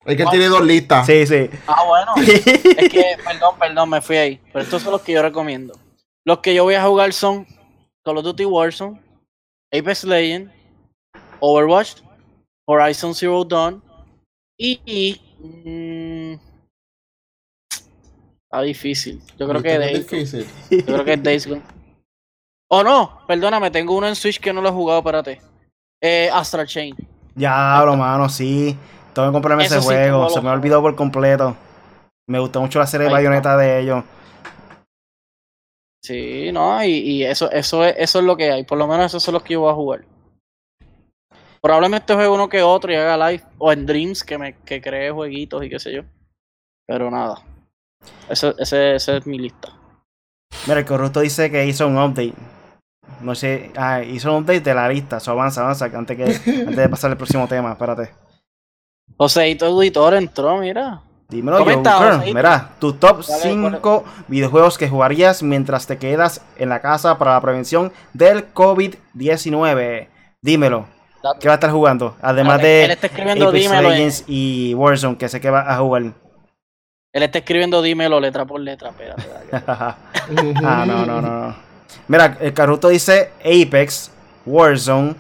Es 0.06 0.16
que 0.16 0.22
él 0.22 0.28
tiene 0.30 0.46
dos 0.46 0.64
listas. 0.64 1.06
sí, 1.06 1.26
sí. 1.26 1.50
Ah, 1.66 1.84
bueno. 1.86 2.12
Es 2.16 2.88
que, 2.90 3.16
perdón, 3.24 3.54
perdón, 3.58 3.90
me 3.90 4.00
fui 4.00 4.16
ahí. 4.16 4.40
Pero 4.52 4.64
estos 4.64 4.82
son 4.82 4.92
los 4.92 5.02
que 5.02 5.12
yo 5.12 5.22
recomiendo. 5.22 5.74
Los 6.24 6.38
que 6.38 6.54
yo 6.54 6.64
voy 6.64 6.74
a 6.74 6.84
jugar 6.84 7.12
son 7.12 7.46
Call 8.04 8.18
of 8.18 8.24
Duty 8.24 8.44
Warzone, 8.44 9.00
Apex 9.72 10.04
Legends, 10.04 10.52
Overwatch, 11.40 12.02
Horizon 12.68 13.14
Zero 13.14 13.44
Dawn 13.44 13.82
y. 14.58 15.20
mm, 15.38 16.34
está 18.44 18.62
difícil. 18.62 19.20
Yo 19.38 19.48
creo 19.48 19.62
que 19.62 19.72
es 19.74 19.78
Days, 19.78 19.98
difícil. 20.10 20.46
yo 20.70 20.84
creo 20.86 21.04
que 21.04 21.12
es 21.14 21.22
Days 21.22 21.46
Gone. 21.46 21.62
Oh 22.68 22.82
no, 22.82 23.20
perdóname, 23.26 23.70
tengo 23.70 23.96
uno 23.96 24.08
en 24.08 24.16
Switch 24.16 24.40
que 24.40 24.52
no 24.52 24.60
lo 24.60 24.68
he 24.68 24.72
jugado, 24.72 24.98
espérate. 24.98 25.40
Eh, 26.00 26.28
Astral 26.32 26.66
Chain. 26.66 26.96
Ya, 27.34 27.82
lo 27.84 27.96
mano, 27.96 28.28
sí. 28.28 28.76
Tengo 29.16 29.28
que 29.28 29.32
comprarme 29.32 29.64
Eso 29.64 29.76
ese 29.76 29.80
sí, 29.80 29.94
juego. 29.94 30.28
Se 30.28 30.42
me 30.42 30.50
olvidó 30.50 30.82
por 30.82 30.94
completo. 30.94 31.56
Me 32.28 32.38
gustó 32.38 32.60
mucho 32.60 32.78
la 32.78 32.86
serie 32.86 33.06
de 33.06 33.12
bayoneta 33.14 33.56
de 33.56 33.80
ellos. 33.80 34.04
Sí, 36.04 36.52
no, 36.52 36.84
y, 36.84 36.98
y 36.98 37.24
eso, 37.24 37.50
eso, 37.50 37.82
es, 37.82 37.94
eso 37.96 38.18
es 38.18 38.24
lo 38.26 38.36
que 38.36 38.52
hay. 38.52 38.64
Por 38.64 38.76
lo 38.76 38.86
menos 38.86 39.06
esos 39.06 39.22
son 39.22 39.32
los 39.32 39.42
que 39.42 39.54
yo 39.54 39.62
voy 39.62 39.70
a 39.70 39.74
jugar. 39.74 40.04
Probablemente 41.62 42.12
juegue 42.12 42.28
uno 42.28 42.50
que 42.50 42.62
otro 42.62 42.92
y 42.92 42.96
haga 42.96 43.30
live. 43.30 43.42
O 43.56 43.72
en 43.72 43.86
Dreams, 43.86 44.22
que 44.22 44.36
me 44.36 44.52
que 44.52 44.82
cree 44.82 45.10
jueguitos 45.10 45.64
y 45.64 45.70
qué 45.70 45.78
sé 45.78 45.94
yo. 45.94 46.02
Pero 46.86 47.10
nada. 47.10 47.42
Ese, 48.28 48.54
ese, 48.58 48.96
ese 48.96 49.16
es 49.16 49.26
mi 49.26 49.38
lista. 49.38 49.72
Mira, 50.66 50.80
el 50.80 50.84
corrupto 50.84 51.20
dice 51.20 51.50
que 51.50 51.64
hizo 51.64 51.86
un 51.86 51.96
update. 51.96 52.34
No 53.22 53.34
sé, 53.34 53.72
ah, 53.76 54.02
hizo 54.02 54.30
un 54.36 54.42
update 54.42 54.60
de 54.60 54.74
la 54.74 54.90
lista. 54.90 55.20
So, 55.20 55.30
avanza, 55.30 55.62
avanza, 55.62 55.86
antes, 55.86 56.16
que, 56.18 56.50
antes 56.60 56.76
de 56.76 56.88
pasar 56.90 57.10
al 57.12 57.16
próximo 57.16 57.48
tema. 57.48 57.72
Espérate. 57.72 58.25
Joseito 59.16 59.66
Auditor 59.66 60.14
entró, 60.14 60.58
mira. 60.58 61.00
Dímelo, 61.28 61.58
Comenta, 61.58 61.92
Joker. 61.94 62.12
Joseito. 62.14 62.34
Mira, 62.36 62.70
tu 62.78 62.92
top 62.92 63.24
Dale, 63.26 63.42
5 63.42 64.04
videojuegos 64.28 64.78
que 64.78 64.88
jugarías 64.88 65.42
mientras 65.42 65.86
te 65.86 65.98
quedas 65.98 66.42
en 66.56 66.68
la 66.68 66.80
casa 66.80 67.18
para 67.18 67.32
la 67.34 67.40
prevención 67.40 67.92
del 68.12 68.52
COVID-19. 68.54 70.08
Dímelo. 70.42 70.86
¿Qué 71.40 71.48
va 71.48 71.54
a 71.54 71.56
estar 71.56 71.70
jugando? 71.72 72.16
Además 72.22 72.56
Él 72.60 72.62
de 72.62 72.92
está 72.92 73.06
escribiendo 73.08 73.48
Apex 73.48 73.62
dímelo. 73.64 73.88
en- 73.88 73.94
Legends 73.94 74.24
y 74.28 74.74
Warzone, 74.74 75.16
que 75.16 75.28
sé 75.28 75.40
que 75.40 75.50
va 75.50 75.72
a 75.72 75.76
jugar. 75.78 76.02
él 76.02 77.22
está 77.22 77.38
escribiendo 77.38 77.82
dímelo 77.82 78.20
letra 78.20 78.44
por 78.44 78.60
letra. 78.60 78.90
Espérate, 78.90 79.22
espérate. 79.22 79.64
ah, 80.64 80.84
no, 80.86 81.04
no, 81.04 81.20
no, 81.20 81.20
no. 81.22 81.56
Mira, 82.06 82.36
el 82.40 82.52
Caruto 82.52 82.88
dice 82.88 83.32
Apex, 83.40 84.12
Warzone, 84.44 85.16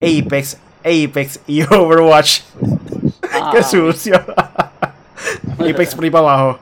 Apex, 0.00 0.56
Apex 0.80 1.40
y 1.46 1.60
Overwatch. 1.74 2.40
Ah, 3.42 3.50
Qué 3.52 3.62
sucio. 3.62 4.24
Por 5.56 5.66
ahí 5.66 6.10
para 6.10 6.18
abajo. 6.18 6.58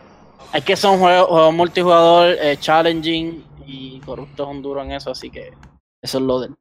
Es 0.53 0.65
que 0.65 0.77
son 0.77 0.99
juegos, 0.99 1.29
juegos 1.29 1.55
multijugador, 1.55 2.37
eh, 2.41 2.57
challenging 2.59 3.45
y 3.67 4.01
corrupto 4.01 4.45
es 4.45 4.49
un 4.49 4.63
duro 4.63 4.83
en 4.83 4.93
eso, 4.93 5.11
así 5.11 5.31
que 5.31 5.53
eso 6.01 6.19
es 6.19 6.25
lo 6.25 6.41
del. 6.41 6.55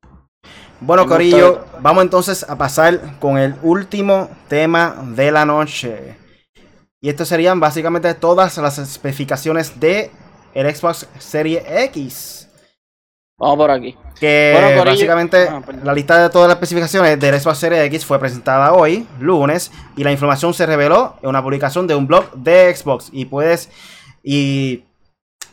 Bueno, 0.82 1.08
Corillo, 1.08 1.65
vamos 1.80 2.04
entonces 2.04 2.43
a 2.47 2.58
pasar 2.58 3.17
con 3.19 3.38
el 3.38 3.56
último 3.63 4.30
tema 4.49 4.95
de 5.15 5.32
la 5.32 5.45
noche. 5.45 6.17
Y 6.99 7.10
estos 7.10 7.28
serían 7.28 7.60
básicamente 7.60 8.13
todas 8.15 8.58
las 8.58 8.78
especificaciones 8.80 9.80
de 9.80 10.12
el 10.54 10.75
Xbox 10.75 11.08
Series 11.19 11.63
X. 11.65 12.45
Vamos 13.38 13.58
por 13.58 13.69
aquí. 13.71 13.98
Que 14.19 14.52
Bueno, 14.54 14.67
Corillo- 14.80 14.91
básicamente 14.95 15.48
Ah, 15.50 15.62
la 15.84 15.93
lista 15.93 16.21
de 16.24 16.30
todas 16.30 16.48
las 16.48 16.56
especificaciones 16.56 17.19
del 17.19 17.38
Xbox 17.39 17.58
Series 17.58 17.84
X 17.86 18.06
fue 18.06 18.17
presentada 18.17 18.71
hoy, 18.71 19.06
lunes, 19.19 19.71
y 19.98 20.04
la 20.06 20.12
información 20.13 20.54
se 20.54 20.65
reveló 20.65 21.15
en 21.21 21.30
una 21.30 21.43
publicación 21.43 21.86
de 21.86 21.95
un 21.95 22.08
blog 22.08 22.32
de 22.34 22.74
Xbox. 22.74 23.10
Y 23.12 23.26
puedes. 23.26 23.69
Y. 24.24 24.84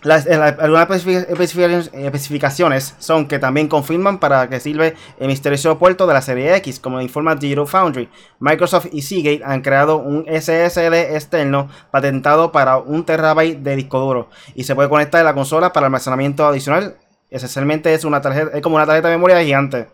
Las, 0.04 0.26
eh, 0.26 0.34
algunas 0.34 0.88
especific- 0.88 1.90
especificaciones, 1.94 2.96
son 2.98 3.28
que 3.28 3.38
también 3.38 3.68
confirman 3.68 4.18
para 4.18 4.48
qué 4.48 4.58
sirve 4.58 4.96
el 5.20 5.28
misterioso 5.28 5.78
puerto 5.78 6.08
de 6.08 6.14
la 6.14 6.20
serie 6.22 6.56
X, 6.56 6.80
como 6.80 7.00
informa 7.00 7.36
Digital 7.36 7.68
Foundry. 7.68 8.08
Microsoft 8.40 8.86
y 8.90 9.02
Seagate 9.02 9.42
han 9.44 9.60
creado 9.62 9.98
un 9.98 10.24
SSD 10.26 11.14
externo 11.14 11.68
patentado 11.92 12.50
para 12.50 12.78
un 12.78 13.04
terabyte 13.04 13.58
de 13.62 13.76
disco 13.76 14.00
duro 14.00 14.28
y 14.56 14.64
se 14.64 14.74
puede 14.74 14.88
conectar 14.88 15.20
a 15.20 15.24
la 15.24 15.34
consola 15.34 15.72
para 15.72 15.86
almacenamiento 15.86 16.44
adicional. 16.48 16.96
Esencialmente 17.32 17.92
es 17.94 18.04
una 18.04 18.20
tarjeta, 18.20 18.56
es 18.56 18.62
como 18.62 18.76
una 18.76 18.86
tarjeta 18.86 19.08
de 19.08 19.16
memoria 19.16 19.42
gigante. 19.42 19.88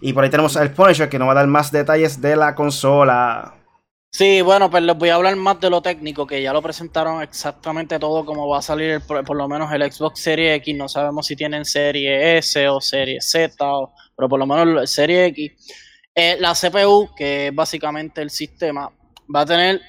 Y 0.00 0.12
por 0.12 0.24
ahí 0.24 0.30
tenemos 0.30 0.56
al 0.56 0.70
Punisher 0.72 1.08
que 1.08 1.18
nos 1.18 1.28
va 1.28 1.32
a 1.32 1.36
dar 1.36 1.46
más 1.46 1.70
detalles 1.72 2.20
de 2.20 2.36
la 2.36 2.54
consola. 2.54 3.54
Sí, 4.12 4.42
bueno, 4.42 4.70
pues 4.70 4.82
les 4.84 4.96
voy 4.96 5.08
a 5.08 5.16
hablar 5.16 5.34
más 5.34 5.58
de 5.60 5.70
lo 5.70 5.82
técnico, 5.82 6.24
que 6.24 6.40
ya 6.40 6.52
lo 6.52 6.62
presentaron 6.62 7.20
exactamente 7.20 7.98
todo 7.98 8.24
como 8.24 8.46
va 8.48 8.58
a 8.58 8.62
salir 8.62 8.90
el- 8.92 9.00
por, 9.00 9.24
por 9.24 9.36
lo 9.36 9.48
menos 9.48 9.72
el 9.72 9.82
Xbox 9.92 10.20
Series 10.20 10.56
X. 10.58 10.76
No 10.76 10.88
sabemos 10.88 11.26
si 11.26 11.34
tienen 11.34 11.64
Serie 11.64 12.38
S 12.38 12.68
o 12.68 12.80
Serie 12.80 13.20
Z, 13.20 13.56
o- 13.60 13.92
pero 14.16 14.28
por 14.28 14.38
lo 14.38 14.46
menos 14.46 14.82
el 14.82 14.86
Serie 14.88 15.26
X. 15.26 15.52
Eh, 16.14 16.36
la 16.38 16.54
CPU, 16.54 17.10
que 17.16 17.48
es 17.48 17.54
básicamente 17.54 18.22
el 18.22 18.30
sistema, 18.30 18.88
va 19.34 19.40
a 19.40 19.46
tener 19.46 19.80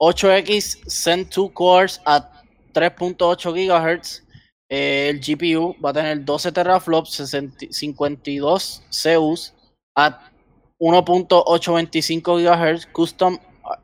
8X 0.00 0.78
Zen 0.88 1.28
2 1.28 1.50
cores 1.52 2.00
a 2.06 2.30
3.8 2.72 3.52
GHz. 3.52 4.24
Eh, 4.70 5.08
el 5.08 5.20
GPU 5.20 5.74
va 5.82 5.90
a 5.90 5.94
tener 5.94 6.24
12 6.24 6.52
teraflops, 6.52 7.12
60 7.14 7.66
52 7.70 8.82
CUs 8.90 9.54
a 9.96 10.30
1.825 10.78 12.42
GHz 12.42 12.86
Custom 12.86 13.38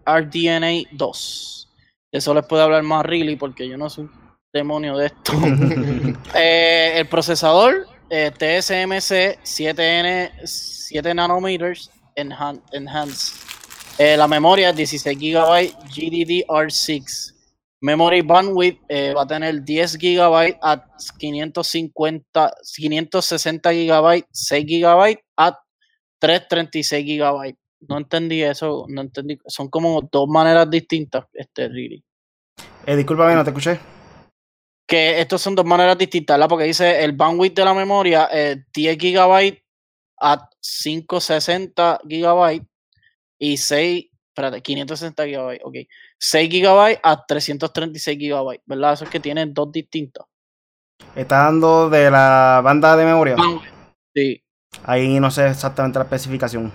RDNA 0.06 0.88
2. 0.92 1.68
Eso 2.12 2.34
les 2.34 2.46
puede 2.46 2.62
hablar 2.62 2.82
más 2.82 3.04
really 3.04 3.36
porque 3.36 3.68
yo 3.68 3.76
no 3.76 3.90
soy 3.90 4.04
un 4.04 4.12
demonio 4.52 4.96
de 4.96 5.06
esto. 5.06 5.32
Eh, 6.36 6.94
el 6.96 7.06
procesador 7.08 7.86
eh, 8.10 8.30
TSMC 8.32 9.38
7N 9.44 10.30
7 10.44 11.14
nanometers 11.14 11.90
enhan- 12.16 12.62
enhanced. 12.72 13.35
Eh, 13.98 14.16
la 14.16 14.26
memoria 14.26 14.72
16 14.72 15.16
GB 15.16 15.72
GDDR6. 15.88 17.33
Memory 17.85 18.22
bandwidth 18.22 18.80
eh, 18.88 19.12
va 19.12 19.22
a 19.22 19.26
tener 19.26 19.62
10 19.62 19.98
GB 19.98 20.56
a 20.62 20.87
550 21.18 22.54
560 22.76 23.72
GB 23.72 24.24
6 24.32 24.64
GB 24.64 25.18
a 25.37 25.60
336 26.18 27.04
GB. 27.04 27.54
No 27.87 27.98
entendí 27.98 28.42
eso, 28.42 28.87
no 28.88 29.02
entendí. 29.02 29.38
Son 29.46 29.68
como 29.68 30.00
dos 30.00 30.26
maneras 30.28 30.70
distintas, 30.70 31.26
este 31.35 31.68
really. 31.68 32.02
Eh, 32.87 32.96
discúlpame, 32.96 33.35
no 33.35 33.44
te 33.44 33.50
escuché. 33.50 33.78
Que 34.87 35.20
estos 35.20 35.42
son 35.42 35.54
dos 35.54 35.66
maneras 35.66 35.98
distintas. 35.98 36.40
Porque 36.48 36.64
dice 36.64 37.04
el 37.04 37.12
bandwidth 37.12 37.54
de 37.54 37.64
la 37.66 37.74
memoria, 37.74 38.30
eh, 38.32 38.64
10 38.72 38.96
GB 38.96 39.62
a 40.22 40.48
560 40.58 42.00
GB 42.02 42.66
y 43.38 43.56
6, 43.58 44.06
espérate, 44.35 44.60
560 44.60 45.24
GB, 45.26 45.60
ok. 45.62 45.76
6 46.18 46.50
GB 46.50 46.98
a 47.00 47.24
336 47.24 48.18
GB, 48.18 48.62
¿verdad? 48.66 48.94
Eso 48.94 49.04
es 49.04 49.10
que 49.10 49.20
tienen 49.20 49.54
dos 49.54 49.70
distintas. 49.70 50.26
Está 51.14 51.44
dando 51.44 51.88
de 51.88 52.10
la 52.10 52.60
banda 52.64 52.96
de 52.96 53.04
memoria. 53.04 53.37
Bandwidth. 53.37 53.72
Sí. 54.12 54.42
Ahí 54.82 55.20
no 55.20 55.30
sé 55.30 55.48
exactamente 55.48 56.00
la 56.00 56.04
especificación. 56.04 56.72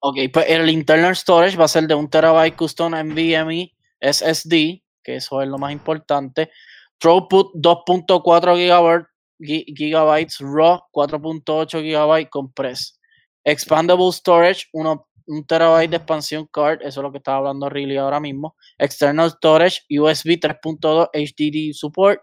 Ok, 0.00 0.16
pues 0.32 0.46
el 0.48 0.68
internal 0.68 1.14
storage 1.14 1.56
va 1.56 1.66
a 1.66 1.68
ser 1.68 1.86
de 1.86 1.94
un 1.94 2.10
terabyte 2.10 2.56
custom 2.56 2.92
NVMe 2.92 3.72
SSD, 4.00 4.82
que 5.02 5.16
eso 5.16 5.40
es 5.40 5.48
lo 5.48 5.58
más 5.58 5.70
importante. 5.72 6.50
Throughput 6.98 7.54
2.4 7.54 9.06
gigabytes, 9.38 10.38
RAW 10.40 10.80
4.8 10.92 11.82
gigabytes 11.82 12.30
compress. 12.30 13.00
Expandable 13.44 14.10
storage 14.12 14.66
1 14.72 15.05
terabyte 15.46 15.90
de 15.90 15.96
expansión 15.96 16.46
card, 16.46 16.80
eso 16.82 17.00
es 17.00 17.04
lo 17.04 17.12
que 17.12 17.18
estaba 17.18 17.38
hablando 17.38 17.68
Riley 17.68 17.96
ahora 17.96 18.20
mismo. 18.20 18.56
External 18.78 19.30
storage 19.30 19.82
USB 19.90 20.38
3.2 20.38 21.10
HDD 21.12 21.72
support. 21.72 22.20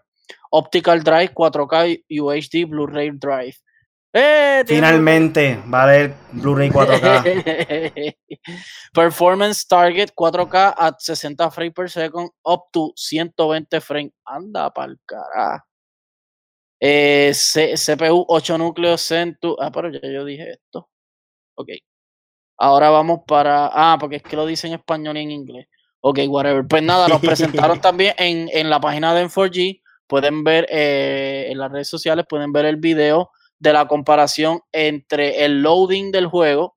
Optical 0.50 1.02
drive 1.02 1.32
4K 1.34 2.04
UHD 2.08 2.68
Blu-ray 2.68 3.10
drive. 3.10 3.56
¡Eh, 4.16 4.62
Finalmente 4.64 5.60
va 5.72 5.80
a 5.80 5.82
haber 5.84 6.14
Blu-ray 6.32 6.70
4K. 6.70 8.16
Performance 8.94 9.66
target 9.66 10.10
4K 10.14 10.74
at 10.78 10.94
60 11.00 11.50
frames 11.50 11.74
per 11.74 11.90
second, 11.90 12.30
up 12.44 12.70
to 12.72 12.92
120 12.94 13.80
frames. 13.80 14.12
Anda 14.24 14.70
pa'l 14.70 14.96
carajo. 15.04 15.64
Eh, 16.80 17.32
CPU 17.32 18.24
8 18.28 18.58
núcleos 18.58 19.00
Centu. 19.00 19.56
Ah, 19.58 19.70
pero 19.72 19.90
ya 19.90 20.00
yo 20.08 20.24
dije 20.24 20.50
esto. 20.52 20.88
Ok. 21.56 21.68
Ahora 22.56 22.90
vamos 22.90 23.20
para. 23.26 23.70
Ah, 23.72 23.96
porque 23.98 24.16
es 24.16 24.22
que 24.22 24.36
lo 24.36 24.46
dice 24.46 24.66
en 24.66 24.74
español 24.74 25.16
y 25.16 25.22
en 25.22 25.30
inglés. 25.30 25.66
Ok, 26.00 26.20
whatever. 26.28 26.66
Pues 26.66 26.82
nada, 26.82 27.08
nos 27.08 27.20
presentaron 27.20 27.80
también 27.80 28.14
en, 28.18 28.48
en 28.52 28.70
la 28.70 28.80
página 28.80 29.14
de 29.14 29.26
M4G. 29.26 29.80
Pueden 30.06 30.44
ver 30.44 30.66
eh, 30.70 31.46
en 31.50 31.58
las 31.58 31.72
redes 31.72 31.88
sociales, 31.88 32.26
pueden 32.28 32.52
ver 32.52 32.66
el 32.66 32.76
video 32.76 33.30
de 33.58 33.72
la 33.72 33.88
comparación 33.88 34.60
entre 34.70 35.44
el 35.44 35.62
loading 35.62 36.12
del 36.12 36.26
juego. 36.26 36.76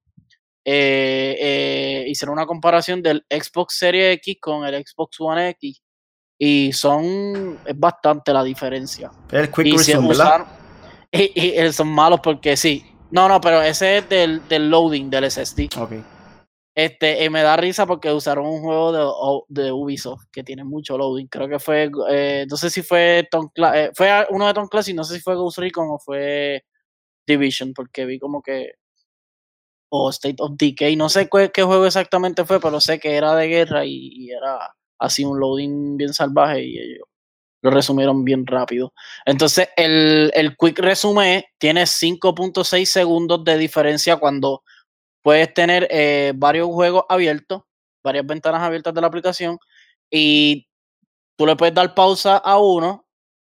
Eh, 0.63 1.37
eh, 1.39 2.05
hicieron 2.07 2.33
una 2.33 2.45
comparación 2.45 3.01
del 3.01 3.25
Xbox 3.29 3.77
Series 3.77 4.17
X 4.17 4.37
con 4.41 4.65
el 4.65 4.85
Xbox 4.85 5.19
One 5.19 5.49
X 5.49 5.81
y 6.37 6.71
son 6.73 7.59
es 7.65 7.79
bastante 7.79 8.31
la 8.31 8.43
diferencia. 8.43 9.11
El 9.31 9.51
Quick 9.51 9.77
Resume, 9.77 10.07
¿verdad? 10.09 10.45
Y, 11.11 11.71
son 11.71 11.87
malos 11.87 12.19
porque 12.21 12.55
sí. 12.55 12.85
No, 13.11 13.27
no, 13.27 13.39
pero 13.39 13.61
ese 13.61 13.99
es 13.99 14.09
del, 14.09 14.47
del 14.47 14.69
loading 14.69 15.09
del 15.09 15.29
SSD. 15.29 15.69
Ok. 15.77 15.93
Este, 16.77 17.25
y 17.25 17.29
me 17.31 17.41
da 17.41 17.57
risa 17.57 17.87
porque 17.87 18.13
usaron 18.13 18.45
un 18.45 18.61
juego 18.61 19.43
de, 19.47 19.63
de 19.63 19.71
Ubisoft 19.71 20.25
que 20.31 20.43
tiene 20.43 20.63
mucho 20.63 20.95
loading. 20.95 21.27
Creo 21.27 21.47
que 21.47 21.57
fue, 21.57 21.89
eh, 22.11 22.45
no 22.47 22.55
sé 22.55 22.69
si 22.69 22.83
fue 22.83 23.27
Tom 23.31 23.49
eh, 23.73 23.89
fue 23.95 24.27
uno 24.29 24.45
de 24.45 24.53
Tom 24.53 24.67
Clancy, 24.67 24.93
no 24.93 25.03
sé 25.03 25.15
si 25.15 25.21
fue 25.21 25.35
Ghost 25.35 25.57
Recon 25.57 25.87
o 25.89 25.97
fue 25.97 26.63
Division, 27.25 27.73
porque 27.73 28.05
vi 28.05 28.19
como 28.19 28.43
que 28.43 28.73
o 29.89 30.09
State 30.11 30.35
of 30.39 30.51
Decay, 30.55 30.95
no 30.95 31.09
sé 31.09 31.29
qué, 31.29 31.63
juego 31.63 31.85
exactamente 31.87 32.45
fue, 32.45 32.59
pero 32.59 32.79
sé 32.79 32.99
que 32.99 33.15
era 33.15 33.35
de 33.35 33.47
guerra 33.47 33.85
y, 33.85 34.29
era 34.29 34.75
así 34.99 35.23
un 35.25 35.39
loading 35.39 35.97
bien 35.97 36.13
salvaje 36.13 36.63
y 36.63 36.77
ellos 36.77 37.07
lo 37.67 37.75
resumieron 37.75 38.23
bien 38.23 38.45
rápido. 38.47 38.93
Entonces, 39.25 39.69
el, 39.75 40.31
el 40.33 40.55
quick 40.57 40.79
resume 40.79 41.45
tiene 41.57 41.83
5.6 41.83 42.85
segundos 42.85 43.43
de 43.43 43.57
diferencia 43.57 44.17
cuando 44.17 44.63
puedes 45.21 45.53
tener 45.53 45.87
eh, 45.91 46.31
varios 46.35 46.67
juegos 46.67 47.03
abiertos, 47.09 47.63
varias 48.03 48.25
ventanas 48.25 48.61
abiertas 48.61 48.93
de 48.93 49.01
la 49.01 49.07
aplicación 49.07 49.57
y 50.09 50.67
tú 51.35 51.45
le 51.45 51.57
puedes 51.57 51.75
dar 51.75 51.93
pausa 51.93 52.37
a 52.37 52.57
uno 52.59 53.05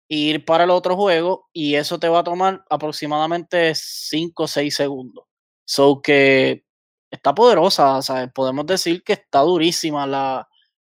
e 0.10 0.16
ir 0.16 0.46
para 0.46 0.64
el 0.64 0.72
otro 0.72 0.96
juego 0.96 1.48
y 1.54 1.76
eso 1.76 2.00
te 2.00 2.10
va 2.10 2.20
a 2.20 2.24
tomar 2.24 2.64
aproximadamente 2.70 3.74
5 3.76 4.44
o 4.44 4.48
6 4.48 4.76
segundos. 4.76 5.26
So 5.66 6.02
que 6.02 6.64
está 7.12 7.36
poderosa, 7.36 8.00
podemos 8.34 8.66
decir 8.66 9.04
que 9.04 9.14
está 9.14 9.42
durísima 9.42 10.08
la, 10.08 10.50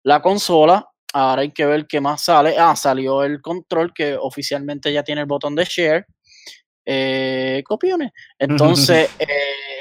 la 0.03 0.21
consola. 0.21 0.89
Ahora 1.13 1.41
hay 1.41 1.51
que 1.51 1.65
ver 1.65 1.87
qué 1.87 1.99
más 1.99 2.23
sale. 2.23 2.55
Ah, 2.57 2.75
salió 2.75 3.23
el 3.23 3.41
control 3.41 3.93
que 3.93 4.15
oficialmente 4.15 4.93
ya 4.93 5.03
tiene 5.03 5.21
el 5.21 5.27
botón 5.27 5.55
de 5.55 5.65
share. 5.65 6.05
Eh, 6.85 7.63
copiones. 7.65 8.11
Entonces, 8.37 9.09
eh, 9.19 9.27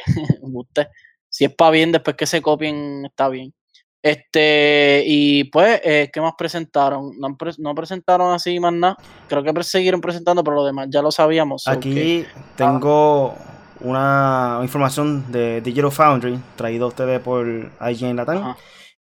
usted, 0.43 0.89
si 1.29 1.45
es 1.45 1.55
para 1.55 1.71
bien, 1.71 1.93
después 1.93 2.17
que 2.17 2.27
se 2.27 2.43
copien, 2.43 3.07
está 3.07 3.29
bien. 3.29 3.53
Este, 4.01 5.03
y 5.07 5.45
pues, 5.45 5.81
eh, 5.85 6.09
¿qué 6.13 6.21
más 6.21 6.35
presentaron? 6.39 7.13
No, 7.19 7.75
presentaron 7.75 8.33
así 8.33 8.61
más 8.61 8.73
nada. 8.73 8.97
Creo 9.29 9.43
que 9.43 9.63
siguieron 9.65 10.01
presentando, 10.01 10.45
pero 10.45 10.57
lo 10.57 10.65
demás 10.65 10.87
ya 10.91 11.03
lo 11.03 11.11
sabíamos. 11.11 11.67
Aquí 11.67 12.25
tengo 12.57 13.35
una 13.81 14.61
información 14.63 15.31
de 15.33 15.61
Digital 15.61 15.93
Foundry, 15.93 16.39
traído 16.57 16.87
a 16.87 16.89
ustedes 16.89 17.21
por 17.21 17.47
IGN 17.47 18.17
Latam. 18.17 18.55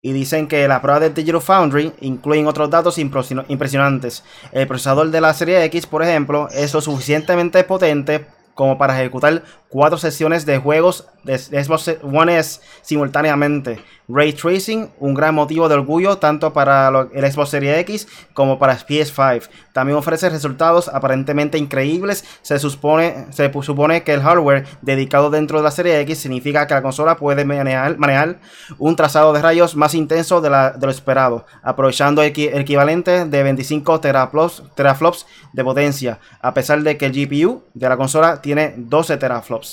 Y 0.05 0.13
dicen 0.13 0.47
que 0.47 0.67
las 0.67 0.81
pruebas 0.81 1.01
de 1.01 1.09
Digital 1.09 1.41
Foundry 1.41 1.91
incluyen 2.01 2.45
otros 2.45 2.69
datos 2.69 2.99
impresionantes. 2.99 4.23
El 4.51 4.67
procesador 4.67 5.09
de 5.09 5.19
la 5.19 5.33
serie 5.33 5.63
X, 5.63 5.87
por 5.87 6.03
ejemplo, 6.03 6.47
es 6.51 6.75
lo 6.75 6.81
suficientemente 6.81 7.63
potente 7.63 8.27
como 8.53 8.77
para 8.77 8.99
ejecutar 8.99 9.41
cuatro 9.75 9.97
sesiones 9.97 10.45
de 10.45 10.57
juegos 10.57 11.05
de 11.25 11.37
Xbox 11.37 11.97
One 12.01 12.37
S 12.37 12.61
simultáneamente. 12.81 13.83
Ray 14.07 14.33
Tracing, 14.33 14.91
un 14.99 15.15
gran 15.15 15.33
motivo 15.33 15.67
de 15.67 15.73
orgullo 15.73 16.17
tanto 16.19 16.53
para 16.53 17.07
el 17.11 17.31
Xbox 17.31 17.49
Series 17.49 17.79
X 17.79 18.07
como 18.33 18.59
para 18.59 18.77
PS5. 18.77 19.49
También 19.73 19.97
ofrece 19.97 20.29
resultados 20.29 20.87
aparentemente 20.87 21.57
increíbles. 21.57 22.23
Se 22.43 22.59
supone, 22.59 23.25
se 23.31 23.51
supone 23.63 24.03
que 24.03 24.13
el 24.13 24.21
hardware 24.21 24.65
dedicado 24.81 25.31
dentro 25.31 25.57
de 25.57 25.63
la 25.63 25.71
serie 25.71 25.99
X 26.01 26.19
significa 26.19 26.67
que 26.67 26.75
la 26.75 26.83
consola 26.83 27.17
puede 27.17 27.45
manejar, 27.45 28.37
un 28.77 28.95
trazado 28.95 29.33
de 29.33 29.41
rayos 29.41 29.75
más 29.75 29.95
intenso 29.95 30.39
de, 30.39 30.49
lo 30.49 30.89
esperado, 30.89 31.45
aprovechando 31.63 32.21
el, 32.21 32.31
equivalente 32.37 33.25
de 33.25 33.43
25 33.43 33.99
teraflops, 33.99 34.63
teraflops 34.75 35.25
de 35.51 35.63
potencia, 35.63 36.19
a 36.41 36.53
pesar 36.53 36.83
de 36.83 36.97
que 36.97 37.07
el 37.07 37.11
GPU 37.11 37.63
de 37.73 37.89
la 37.89 37.97
consola 37.97 38.41
tiene 38.41 38.75
12 38.77 39.17
teraflops. 39.17 39.64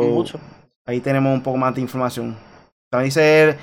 Mucho. 0.00 0.40
Ahí 0.84 1.00
tenemos 1.00 1.32
un 1.34 1.42
poco 1.42 1.56
más 1.56 1.74
de 1.74 1.80
información. 1.80 2.36
También 2.90 3.08
dice 3.08 3.58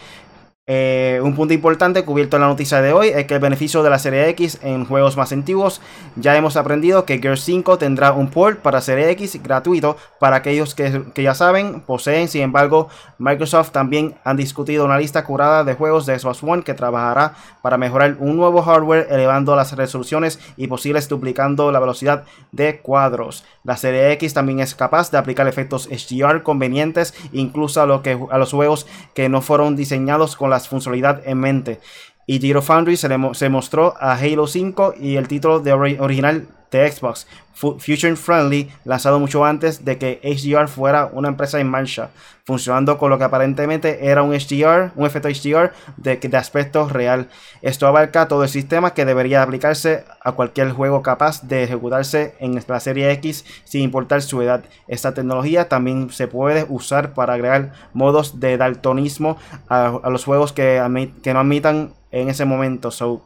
eh, 0.66 1.20
un 1.22 1.36
punto 1.36 1.53
importante 1.53 2.05
cubierto 2.05 2.38
en 2.38 2.41
la 2.43 2.47
noticia 2.47 2.82
de 2.82 2.93
hoy 2.93 3.09
es 3.09 3.26
que 3.26 3.34
el 3.34 3.41
beneficio 3.41 3.84
de 3.84 3.89
la 3.89 3.99
serie 3.99 4.30
X 4.30 4.59
en 4.61 4.86
juegos 4.86 5.18
más 5.18 5.34
antiguos, 5.34 5.82
ya 6.16 6.38
hemos 6.38 6.55
aprendido 6.55 7.03
que 7.03 7.20
Gears 7.20 7.41
5 7.41 7.78
tendrá 7.78 8.14
un 8.14 8.30
port 8.30 8.59
para 8.59 8.80
serie 8.80 9.09
X 9.09 9.43
gratuito 9.43 9.97
para 10.22 10.38
aquellos 10.38 10.74
que, 10.74 11.03
ya 11.16 11.36
saben, 11.36 11.82
poseen, 11.82 12.30
sin 12.30 12.43
embargo, 12.43 12.88
Microsoft 13.18 13.72
también 13.72 14.16
han 14.24 14.38
discutido 14.38 14.86
una 14.86 14.97
lista 14.97 15.26
curada 15.26 15.66
de 15.66 15.74
juegos 15.74 16.05
de 16.05 16.18
Xbox 16.18 16.41
One 16.41 16.64
que 16.64 16.74
trabajará 16.74 17.34
para 17.61 17.78
mejorar 17.78 18.16
un 18.20 18.38
nuevo 18.38 18.61
hardware 18.61 19.07
elevando 19.09 19.57
las 19.57 19.76
resoluciones 19.76 20.39
y 20.55 20.68
posibles 20.68 21.09
duplicando 21.09 21.74
la 21.74 21.82
velocidad 21.82 22.24
de 22.53 22.80
cuadros. 22.80 23.43
La 23.66 23.76
serie 23.76 24.14
X 24.14 24.34
también 24.34 24.61
es 24.61 24.76
capaz 24.76 25.11
de 25.11 25.18
aplicar 25.18 25.45
efectos 25.49 25.89
HDR 25.89 26.41
convenientes 26.41 27.14
incluso 27.34 27.82
a, 27.82 27.86
lo 27.86 28.01
que, 28.01 28.18
a 28.32 28.38
los 28.38 28.51
juegos 28.53 28.88
que 29.14 29.28
no 29.28 29.41
fueron 29.41 29.76
diseñados 29.76 30.38
con 30.38 30.53
las 30.54 30.68
funcionalidades 30.68 31.28
en 31.28 31.38
mente. 31.39 31.80
Y 32.26 32.39
Giro 32.39 32.62
Foundry 32.62 32.95
se, 32.95 33.10
se 33.34 33.49
mostró 33.49 33.95
a 33.99 34.14
Halo 34.14 34.47
5 34.47 34.95
y 34.99 35.18
el 35.18 35.28
título 35.28 35.60
de 35.60 35.74
original 35.74 36.47
de 36.78 36.91
Xbox, 36.91 37.28
Future 37.53 38.15
Friendly, 38.15 38.69
lanzado 38.84 39.19
mucho 39.19 39.45
antes 39.45 39.86
de 39.86 39.97
que 39.97 40.19
HDR 40.24 40.67
fuera 40.67 41.05
una 41.05 41.30
empresa 41.30 41.59
en 41.59 41.69
marcha, 41.69 42.09
funcionando 42.45 42.97
con 42.97 43.09
lo 43.09 43.17
que 43.17 43.24
aparentemente 43.24 44.07
era 44.07 44.24
un 44.24 44.34
HDR, 44.34 44.91
un 44.95 45.05
efecto 45.05 45.30
HDR 45.30 45.71
de, 45.97 46.17
de 46.17 46.38
aspecto 46.38 46.89
real. 46.89 47.30
Esto 47.61 47.88
abarca 47.88 48.28
todo 48.28 48.43
el 48.43 48.49
sistema 48.49 48.93
que 48.93 49.05
debería 49.05 49.43
aplicarse 49.43 50.03
a 50.21 50.32
cualquier 50.34 50.71
juego 50.71 51.03
capaz 51.03 51.43
de 51.43 51.63
ejecutarse 51.63 52.36
en 52.39 52.59
la 52.67 52.80
serie 52.80 53.11
X 53.11 53.45
sin 53.63 53.82
importar 53.82 54.21
su 54.21 54.41
edad. 54.41 54.63
Esta 54.88 55.13
tecnología 55.13 55.69
también 55.69 56.09
se 56.09 56.28
puede 56.28 56.65
usar 56.67 57.13
para 57.13 57.34
agregar 57.34 57.71
modos 57.93 58.39
de 58.39 58.57
daltonismo 58.57 59.38
a, 59.69 59.99
los 60.09 60.26
juegos 60.26 60.51
que, 60.53 61.09
que 61.21 61.34
no 61.34 61.39
admitan 61.39 61.93
en 62.11 62.30
ese 62.30 62.45
momento. 62.45 62.91
So, 62.91 63.26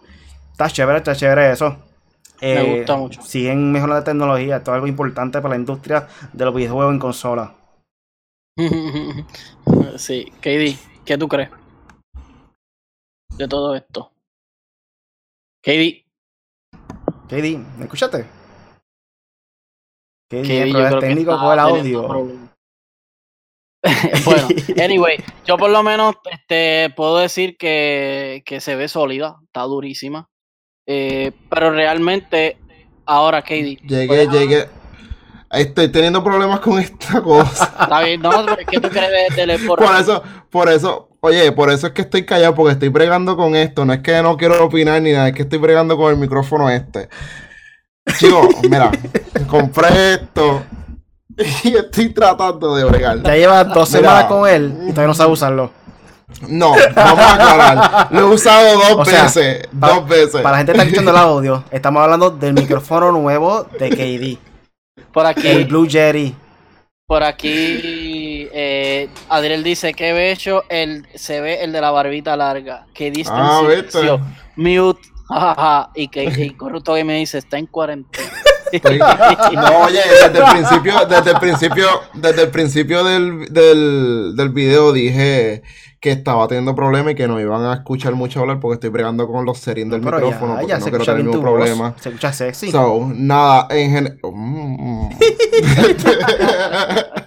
está 0.52 0.70
chévere, 0.70 0.98
está 0.98 1.16
chévere 1.16 1.52
eso. 1.52 1.87
Me 2.42 2.54
eh, 2.54 2.78
gusta 2.78 2.96
mucho. 2.96 3.22
Siguen 3.22 3.72
mejorando 3.72 4.00
la 4.00 4.04
tecnología, 4.04 4.58
esto 4.58 4.72
es 4.72 4.76
algo 4.76 4.88
importante 4.88 5.42
para 5.42 5.56
la 5.56 5.60
industria 5.60 6.08
de 6.34 6.46
los 6.46 6.54
videojuegos 6.54 6.94
en 6.94 7.00
consola. 7.00 7.56
sí, 9.98 10.32
KD, 10.42 10.78
¿qué 11.06 11.18
tú 11.18 11.28
crees 11.28 11.50
de 13.38 13.48
todo 13.48 13.76
esto? 13.76 14.12
KD. 15.62 16.06
KD, 17.30 17.58
¿me 17.78 17.84
escuchaste? 17.84 18.26
KD, 20.30 20.44
KD 20.44 20.94
el 20.94 21.00
técnico 21.00 21.38
con 21.38 21.54
el 21.54 21.60
audio. 21.60 22.08
bueno, 24.26 24.48
anyway, 24.84 25.18
yo 25.46 25.58
por 25.58 25.70
lo 25.70 25.84
menos 25.84 26.16
este, 26.32 26.92
puedo 26.96 27.18
decir 27.18 27.58
que, 27.58 28.44
que 28.46 28.60
se 28.60 28.76
ve 28.76 28.88
sólida, 28.88 29.38
está 29.44 29.62
durísima. 29.62 30.30
Eh, 30.88 31.32
pero 31.50 31.72
realmente, 31.72 32.58
ahora, 33.06 33.42
Katie. 33.42 33.78
Llegué, 33.86 34.28
llegué. 34.28 34.68
Estoy 35.52 35.90
teniendo 35.90 36.24
problemas 36.24 36.60
con 36.62 36.80
esta 36.80 37.22
cosa. 37.22 37.66
Está 37.66 38.02
bien, 38.02 38.22
no, 38.22 38.46
pero 38.46 38.58
¿qué 38.70 38.80
tú 38.80 38.90
crees 38.90 39.36
de, 39.36 39.60
Por 39.68 39.84
eso, 40.00 40.24
por 40.50 40.70
eso, 40.70 41.08
Oye, 41.20 41.52
por 41.52 41.70
eso 41.70 41.88
es 41.88 41.94
que 41.94 42.04
estoy 42.04 42.26
callado, 42.26 42.54
porque 42.54 42.74
estoy 42.74 42.90
bregando 42.90 43.36
con 43.36 43.56
esto. 43.56 43.86
No 43.86 43.94
es 43.94 44.00
que 44.00 44.22
no 44.22 44.38
quiero 44.38 44.64
opinar 44.64 45.02
ni 45.02 45.12
nada, 45.12 45.30
es 45.30 45.34
que 45.36 45.42
estoy 45.42 45.60
bregando 45.60 45.98
con 45.98 46.12
el 46.12 46.18
micrófono 46.18 46.70
este. 46.70 47.10
Chico, 48.18 48.48
mira, 48.70 48.92
compré 49.50 50.14
esto 50.14 50.64
y 51.64 51.76
estoy 51.76 52.14
tratando 52.14 52.76
de 52.76 52.86
bregar. 52.86 53.24
Ya 53.24 53.36
llevas 53.36 53.68
dos 53.74 53.90
Mira. 53.90 54.00
semanas 54.00 54.26
con 54.26 54.48
él 54.48 54.74
y 54.84 54.92
todavía 54.92 55.08
no 55.08 55.14
sabe 55.14 55.32
usarlo. 55.32 55.72
No, 56.42 56.74
vamos 56.96 57.20
a 57.26 57.34
aclarar. 57.34 58.08
Lo 58.12 58.20
he 58.20 58.24
usado 58.26 58.74
dos 58.78 58.92
O 59.00 59.06
sea, 59.06 59.24
veces. 59.24 59.68
pa- 59.80 59.90
dos 59.94 60.08
veces. 60.08 60.42
Para 60.42 60.52
la 60.52 60.58
gente 60.58 60.72
que 60.74 60.78
está 60.78 60.84
escuchando 60.84 61.12
el 61.12 61.18
audio, 61.26 61.64
estamos 61.72 62.02
hablando 62.04 62.30
del 62.30 62.54
micrófono 62.54 63.12
nuevo 63.12 63.66
de 63.80 63.90
KD. 63.90 65.04
Por 65.12 65.26
El 65.26 65.30
aquí, 65.32 65.64
Blue 65.64 65.88
Jerry. 65.90 66.36
por 67.08 67.24
aquí, 67.24 68.48
eh, 68.54 69.10
Adriel 69.30 69.64
dice 69.64 69.94
que 69.94 70.14
bello 70.14 70.64
el, 70.70 71.08
se 71.16 71.42
ve 71.42 71.64
el 71.64 71.72
de 71.72 71.82
la 71.82 71.92
barbita 71.92 72.36
larga. 72.36 72.86
Que 72.94 73.10
dice 73.12 73.32
Ah, 73.34 73.62
¿viste? 73.68 74.00
Mute. 74.56 75.02
jajaja, 75.28 75.90
y 75.96 76.08
que 76.10 76.24
y 76.26 76.50
corrupto 76.52 76.94
que 76.96 77.04
me 77.04 77.16
dice 77.18 77.38
está 77.40 77.58
en 77.58 77.66
cuarentena. 77.68 78.28
Estoy- 78.72 79.00
No, 79.00 79.78
oye, 79.86 80.02
desde 80.22 80.40
el 80.40 80.46
principio, 80.52 81.06
desde 81.06 81.32
el 81.32 81.40
principio, 81.40 81.88
desde 82.14 82.44
el 82.44 82.50
principio 82.50 83.04
del, 83.04 83.46
del, 83.54 84.34
del 84.36 84.50
video 84.50 84.92
dije 84.92 85.64
que 86.08 86.14
estaba 86.14 86.48
teniendo 86.48 86.74
problemas 86.74 87.12
y 87.12 87.16
que 87.16 87.28
no 87.28 87.38
iban 87.40 87.66
a 87.66 87.74
escuchar 87.74 88.16
mucho 88.16 88.40
hablar 88.40 88.62
porque 88.62 88.76
estoy 88.76 88.90
bregando 88.90 89.28
con 89.28 89.46
los 89.46 89.58
settings 89.60 89.92
del 89.92 90.00
Pero 90.00 90.18
micrófono 90.18 90.54
ya, 90.54 90.60
porque 90.60 90.72
ya 90.72 90.80
no 90.80 90.86
quiero 90.86 91.06
tener 91.06 91.26
ningún 91.26 91.42
voz. 91.42 91.52
problema. 91.52 91.96
Se 92.00 92.10
escucha 92.10 92.32
sexy. 92.32 92.72
So, 92.72 93.12
nada, 93.14 93.68
en 93.72 93.92
general. 93.92 94.20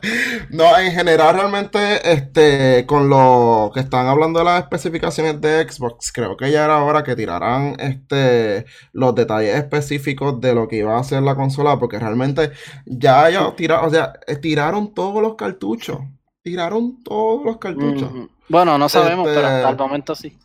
no, 0.51 0.79
en 0.79 0.93
general, 0.93 1.35
realmente, 1.35 2.11
este, 2.11 2.87
con 2.87 3.11
lo 3.11 3.71
que 3.75 3.81
están 3.81 4.07
hablando 4.07 4.39
de 4.39 4.47
las 4.47 4.63
especificaciones 4.63 5.39
de 5.43 5.69
Xbox, 5.69 6.11
creo 6.11 6.39
que 6.39 6.51
ya 6.51 6.65
era 6.65 6.83
hora 6.83 7.03
que 7.03 7.15
tiraran 7.15 7.77
este 7.79 8.65
los 8.93 9.15
detalles 9.15 9.57
específicos 9.57 10.41
de 10.41 10.55
lo 10.55 10.69
que 10.69 10.77
iba 10.77 10.97
a 10.97 11.01
hacer 11.01 11.23
la 11.23 11.35
consola, 11.35 11.79
porque 11.79 11.99
realmente 11.99 12.53
ya 12.87 13.29
ya 13.29 13.55
tiraron, 13.55 13.87
o 13.87 13.91
sea, 13.91 14.15
eh, 14.27 14.37
tiraron 14.37 14.95
todos 14.95 15.21
los 15.21 15.35
cartuchos. 15.35 15.99
Tiraron 16.43 17.03
todos 17.05 17.45
los 17.45 17.59
cartuchos. 17.59 18.11
Bueno, 18.51 18.77
no 18.77 18.89
sabemos, 18.89 19.27
Este- 19.29 19.41
pero 19.41 19.49
hasta 19.57 19.71
el 19.71 19.77
momento 19.79 20.15
sí. 20.15 20.37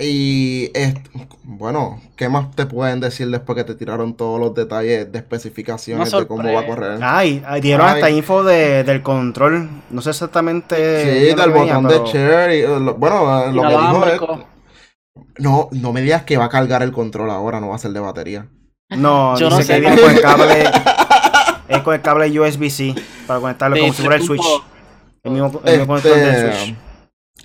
Y 0.00 0.70
bueno, 1.44 2.00
¿qué 2.16 2.28
más 2.28 2.50
te 2.54 2.66
pueden 2.66 3.00
decir 3.00 3.28
después 3.30 3.56
que 3.56 3.64
te 3.64 3.74
tiraron 3.74 4.14
todos 4.16 4.38
los 4.40 4.54
detalles 4.54 5.10
de 5.10 5.18
especificaciones 5.18 6.10
de 6.10 6.26
cómo 6.26 6.52
va 6.52 6.60
a 6.60 6.66
correr? 6.66 6.98
Ay, 7.02 7.42
ay, 7.46 7.60
dieron 7.60 7.86
Ay. 7.86 7.94
hasta 7.94 8.10
info 8.10 8.42
de, 8.44 8.84
del 8.84 9.02
control. 9.02 9.68
No 9.90 10.02
sé 10.02 10.10
exactamente. 10.10 10.76
Sí, 11.02 11.34
del 11.34 11.50
venía, 11.52 11.78
botón 11.78 11.86
pero- 11.88 12.04
de 12.04 12.10
share. 12.12 12.54
y, 12.54 12.60
eh, 12.62 12.80
lo- 12.80 12.94
bueno, 12.94 13.44
eh, 13.44 13.52
lo 13.52 13.62
que 13.62 13.68
dijo 13.68 14.06
es. 14.06 14.20
No, 15.38 15.68
no 15.72 15.92
me 15.92 16.00
digas 16.02 16.22
que 16.24 16.36
va 16.36 16.46
a 16.46 16.48
cargar 16.48 16.82
el 16.82 16.92
control 16.92 17.30
ahora, 17.30 17.60
no 17.60 17.68
va 17.68 17.76
a 17.76 17.78
ser 17.78 17.92
de 17.92 18.00
batería. 18.00 18.46
No, 18.90 19.36
Yo 19.38 19.48
no 19.50 19.60
sé 19.62 19.74
que 19.74 19.80
viene 19.80 20.00
con 20.00 20.10
el 20.10 20.20
cable. 20.20 20.64
es 21.68 21.82
con 21.82 21.94
el 21.94 22.02
cable 22.02 22.40
USB-C 22.40 22.94
para 23.26 23.40
conectarlo 23.40 23.76
como 23.78 23.92
si 23.92 24.02
fuera 24.02 24.16
el 24.16 24.22
Switch. 24.22 24.42
3.2. 24.42 24.62
El 25.24 25.32
mismo, 25.32 25.60
el 25.64 25.78
mismo 25.78 25.86
conector 25.86 26.16
del 26.16 26.52
Switch. 26.54 26.76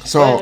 So. 0.03 0.39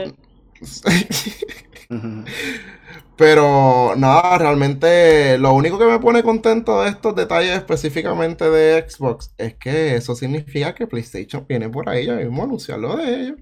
Pero 3.17 3.93
nada, 3.97 4.37
realmente 4.37 5.37
lo 5.37 5.53
único 5.53 5.77
que 5.77 5.85
me 5.85 5.99
pone 5.99 6.23
contento 6.23 6.81
de 6.81 6.89
estos 6.89 7.15
detalles 7.15 7.55
específicamente 7.55 8.49
de 8.49 8.83
Xbox 8.89 9.33
es 9.37 9.55
que 9.55 9.95
eso 9.95 10.15
significa 10.15 10.73
que 10.73 10.87
PlayStation 10.87 11.45
viene 11.47 11.69
por 11.69 11.87
ahí 11.87 12.07
ya 12.07 12.15
mismo 12.15 12.41
a 12.41 12.45
anunciar 12.45 12.79
lo 12.79 12.97
de 12.97 13.21
ellos. 13.21 13.37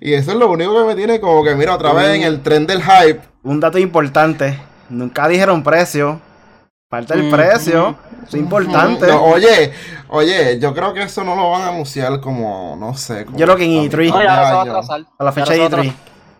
Y 0.00 0.14
eso 0.14 0.32
es 0.32 0.36
lo 0.38 0.50
único 0.50 0.74
que 0.74 0.86
me 0.86 0.96
tiene 0.96 1.20
como 1.20 1.44
que, 1.44 1.54
mira, 1.54 1.74
otra 1.74 1.92
vez 1.92 2.16
en 2.16 2.22
el 2.22 2.42
tren 2.42 2.66
del 2.66 2.82
hype. 2.82 3.20
Un 3.44 3.60
dato 3.60 3.78
importante. 3.78 4.58
Nunca 4.88 5.28
dijeron 5.28 5.62
precio. 5.62 6.20
Falta 6.88 7.14
el 7.14 7.28
precio. 7.30 7.96
Eso 8.26 8.36
es 8.36 8.42
importante. 8.42 9.06
No, 9.06 9.24
oye, 9.24 9.72
oye, 10.08 10.58
yo 10.58 10.72
creo 10.74 10.94
que 10.94 11.02
eso 11.02 11.22
no 11.22 11.34
lo 11.36 11.50
van 11.50 11.62
a 11.62 11.68
anunciar 11.68 12.20
como, 12.20 12.76
no 12.76 12.94
sé. 12.94 13.26
como 13.26 13.38
Yo 13.38 13.44
creo 13.44 13.56
que 13.56 13.64
en 13.64 13.80
a 13.80 13.82
E3. 13.84 14.04
mitad 14.04 14.14
No, 14.14 14.18
de 14.20 14.24
ya 14.24 14.46
se 14.46 14.52
va 14.52 15.06
a 15.18 15.24
la 15.24 15.32
fecha 15.32 15.54
Ya 15.54 15.64
de 15.64 15.68
se 15.70 15.76
va 15.76 15.82
a 15.82 15.84
E3. 15.84 15.94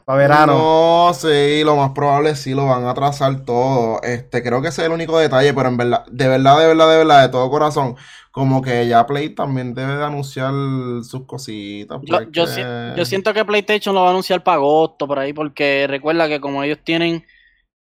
Para 0.07 0.19
verano. 0.21 0.53
No, 0.55 1.13
sí, 1.13 1.63
lo 1.65 1.77
más 1.77 1.91
probable 1.91 2.35
sí 2.35 2.55
lo 2.55 2.65
van 2.67 2.85
a 2.85 2.93
atrasar 2.93 3.45
todo. 3.45 4.01
Este, 4.03 4.43
creo 4.43 4.63
que 4.63 4.69
ese 4.69 4.81
es 4.81 4.87
el 4.87 4.93
único 4.93 5.19
detalle, 5.19 5.53
pero 5.53 5.69
en 5.69 5.77
verdad, 5.77 6.07
de 6.11 6.29
verdad, 6.29 6.59
de 6.59 6.67
verdad, 6.67 6.91
de 6.91 6.97
verdad, 6.97 7.23
de 7.23 7.29
todo 7.29 7.51
corazón, 7.51 7.95
como 8.31 8.63
que 8.63 8.89
ya 8.89 9.05
Play 9.07 9.35
también 9.35 9.75
debe 9.75 9.97
de 9.97 10.05
anunciar 10.05 10.51
sus 11.03 11.27
cositas. 11.27 11.99
Yo, 12.05 12.23
yo, 12.31 12.45
porque- 12.47 12.95
yo 12.97 13.05
siento 13.05 13.35
que 13.35 13.45
PlayStation 13.45 13.95
lo 13.95 14.01
va 14.01 14.07
a 14.07 14.11
anunciar 14.13 14.43
para 14.43 14.55
agosto, 14.57 15.07
por 15.07 15.19
ahí, 15.19 15.35
porque 15.35 15.85
recuerda 15.87 16.27
que 16.27 16.41
como 16.41 16.63
ellos 16.63 16.79
tienen, 16.83 17.27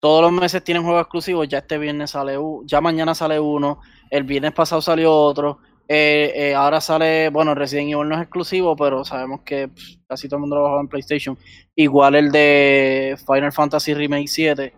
todos 0.03 0.21
los 0.21 0.33
meses 0.33 0.65
tienen 0.65 0.83
juegos 0.83 1.03
exclusivos, 1.03 1.47
ya 1.47 1.59
este 1.59 1.79
viernes 1.79 2.11
sale 2.11 2.37
uno, 2.37 2.63
ya 2.67 2.81
mañana 2.81 3.15
sale 3.15 3.39
uno, 3.39 3.79
el 4.11 4.25
viernes 4.25 4.51
pasado 4.51 4.83
salió 4.83 5.15
otro, 5.15 5.61
eh, 5.87 6.33
eh, 6.35 6.55
ahora 6.57 6.81
sale, 6.81 7.29
bueno, 7.29 7.55
Resident 7.55 7.93
Evil 7.93 8.09
no 8.09 8.17
es 8.17 8.23
exclusivo, 8.23 8.75
pero 8.75 9.05
sabemos 9.05 9.43
que 9.43 9.69
pff, 9.69 9.99
casi 10.09 10.27
todo 10.27 10.39
el 10.39 10.41
mundo 10.41 10.57
lo 10.57 10.63
va 10.63 10.69
a 10.69 10.71
jugar 10.73 10.85
en 10.85 10.89
PlayStation. 10.89 11.39
Igual 11.77 12.17
el 12.17 12.33
de 12.33 13.17
Final 13.25 13.53
Fantasy 13.53 13.95
Remake 13.95 14.27
7. 14.27 14.75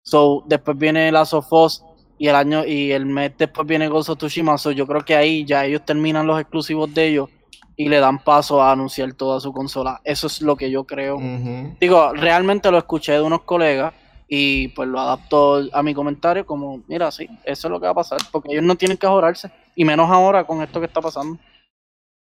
So, 0.00 0.44
después 0.46 0.78
viene 0.78 1.10
Last 1.10 1.34
of 1.34 1.52
Us 1.52 1.82
y 2.16 2.28
el 2.28 2.36
año 2.36 2.64
y 2.64 2.92
el 2.92 3.04
mes 3.04 3.32
después 3.36 3.66
viene 3.66 3.88
Ghost 3.88 4.10
of 4.10 4.18
Tsushima. 4.18 4.58
So, 4.58 4.70
yo 4.70 4.86
creo 4.86 5.04
que 5.04 5.16
ahí 5.16 5.44
ya 5.44 5.64
ellos 5.64 5.84
terminan 5.84 6.24
los 6.24 6.40
exclusivos 6.40 6.94
de 6.94 7.08
ellos 7.08 7.30
y 7.74 7.88
le 7.88 7.98
dan 7.98 8.22
paso 8.22 8.62
a 8.62 8.70
anunciar 8.70 9.12
toda 9.14 9.40
su 9.40 9.52
consola. 9.52 10.00
Eso 10.04 10.28
es 10.28 10.40
lo 10.40 10.54
que 10.54 10.70
yo 10.70 10.84
creo. 10.84 11.16
Ujú. 11.16 11.76
Digo, 11.80 12.12
realmente 12.12 12.70
lo 12.70 12.78
escuché 12.78 13.14
de 13.14 13.22
unos 13.22 13.42
colegas 13.42 13.92
y 14.28 14.68
pues 14.68 14.88
lo 14.88 15.00
adapto 15.00 15.62
a 15.72 15.82
mi 15.82 15.94
comentario 15.94 16.46
como, 16.46 16.82
mira, 16.88 17.10
sí, 17.10 17.28
eso 17.44 17.68
es 17.68 17.72
lo 17.72 17.80
que 17.80 17.86
va 17.86 17.92
a 17.92 17.94
pasar, 17.94 18.18
porque 18.32 18.52
ellos 18.52 18.64
no 18.64 18.76
tienen 18.76 18.98
que 18.98 19.06
ahorrarse, 19.06 19.50
y 19.74 19.84
menos 19.84 20.10
ahora 20.10 20.44
con 20.46 20.62
esto 20.62 20.80
que 20.80 20.86
está 20.86 21.00
pasando. 21.00 21.38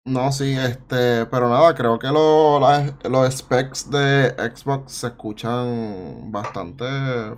No, 0.05 0.33
sí, 0.33 0.53
este, 0.57 1.27
pero 1.27 1.49
nada, 1.51 1.75
creo 1.75 1.99
que 1.99 2.09
lo- 2.09 2.59
los 3.11 3.35
specs 3.37 3.91
de 3.91 4.31
Xbox 4.55 4.93
se 4.93 5.09
escuchan 5.09 6.31
bastante, 6.33 6.85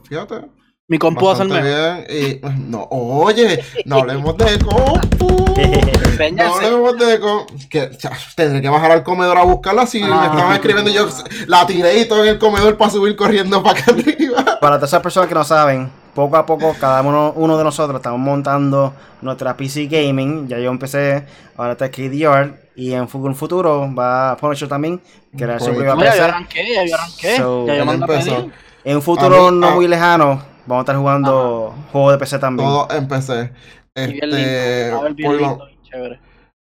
fíjate, 0.04 0.50
Mi 0.92 0.98
compu 0.98 1.24
va 1.26 1.32
a 1.32 1.36
ser 1.36 1.46
mejor. 1.48 1.64
bien. 1.64 2.06
Y 2.10 2.70
no, 2.70 2.86
oye, 2.90 3.64
no 3.86 3.96
hablemos 3.96 4.36
de 4.36 4.58
compu. 4.58 5.42
No 6.36 6.54
hablemos 6.54 6.98
de 6.98 7.18
com- 7.20 7.46
que 7.70 7.90
cha, 7.96 8.10
tendré 8.36 8.60
que 8.60 8.68
bajar 8.68 8.90
al 8.92 9.02
comedor 9.02 9.36
a 9.38 9.42
buscarla 9.44 9.86
si 9.86 10.00
me 10.02 10.08
Ah. 10.12 10.28
estaban 10.30 10.52
escribiendo 10.54 10.90
yo 10.90 11.08
la 11.46 11.66
tiré 11.66 11.98
y 12.00 12.04
todo 12.08 12.22
en 12.24 12.30
el 12.30 12.38
comedor 12.38 12.76
para 12.76 12.90
subir 12.90 13.16
corriendo 13.16 13.62
para 13.62 13.80
acá 13.80 13.92
arriba. 13.92 14.44
Para 14.60 14.76
todas 14.76 14.90
esas 14.90 15.00
personas 15.02 15.28
que 15.28 15.34
no 15.34 15.44
saben, 15.44 15.90
poco 16.14 16.36
a 16.36 16.44
poco 16.46 16.74
cada 16.78 17.00
uno, 17.02 17.32
uno 17.36 17.56
de 17.58 17.64
nosotros 17.64 17.96
estamos 17.96 18.20
montando 18.20 18.92
nuestra 19.22 19.56
PC 19.56 19.86
Gaming. 19.86 20.46
Ya 20.48 20.58
yo 20.58 20.70
empecé, 20.70 21.24
ahora 21.56 21.72
está 21.72 21.90
KDR. 21.90 22.54
Y 22.76 22.92
en 22.92 23.00
un 23.02 23.34
futuro 23.34 23.88
va 23.94 24.36
Punisher 24.38 24.68
también, 24.68 25.00
crear 25.36 25.58
su 25.58 25.66
Punisher. 25.72 25.86
propia 25.88 25.94
No, 25.94 26.00
ya 26.04 26.06
yo 26.06 26.12
PC. 26.12 26.22
arranqué, 26.22 26.74
ya 26.74 26.84
yo 26.86 26.94
arranqué. 26.96 27.36
So, 27.38 27.66
ya 27.66 27.76
yo 27.76 27.90
a 27.90 27.94
empezó. 27.94 28.36
pedir. 28.36 28.52
En 28.84 28.96
un 28.96 29.02
futuro 29.02 29.48
A 29.48 29.50
mí- 29.52 29.58
no 29.58 29.66
a- 29.68 29.74
muy 29.74 29.88
lejano, 29.88 30.42
vamos 30.66 30.82
a 30.82 30.84
estar 30.84 30.96
jugando 30.96 31.86
juegos 31.92 32.12
de 32.12 32.18
PC 32.18 32.38
también. 32.38 32.68
Todo. 32.68 32.88
Y 33.96 34.06
bien 34.06 34.24
Este, 34.26 34.26
lindo, 34.26 35.02
ver, 35.02 35.14
bien 35.14 35.30
por, 35.30 35.40
lo, 35.40 35.60
lindo 35.60 35.68
chévere. 35.82 36.20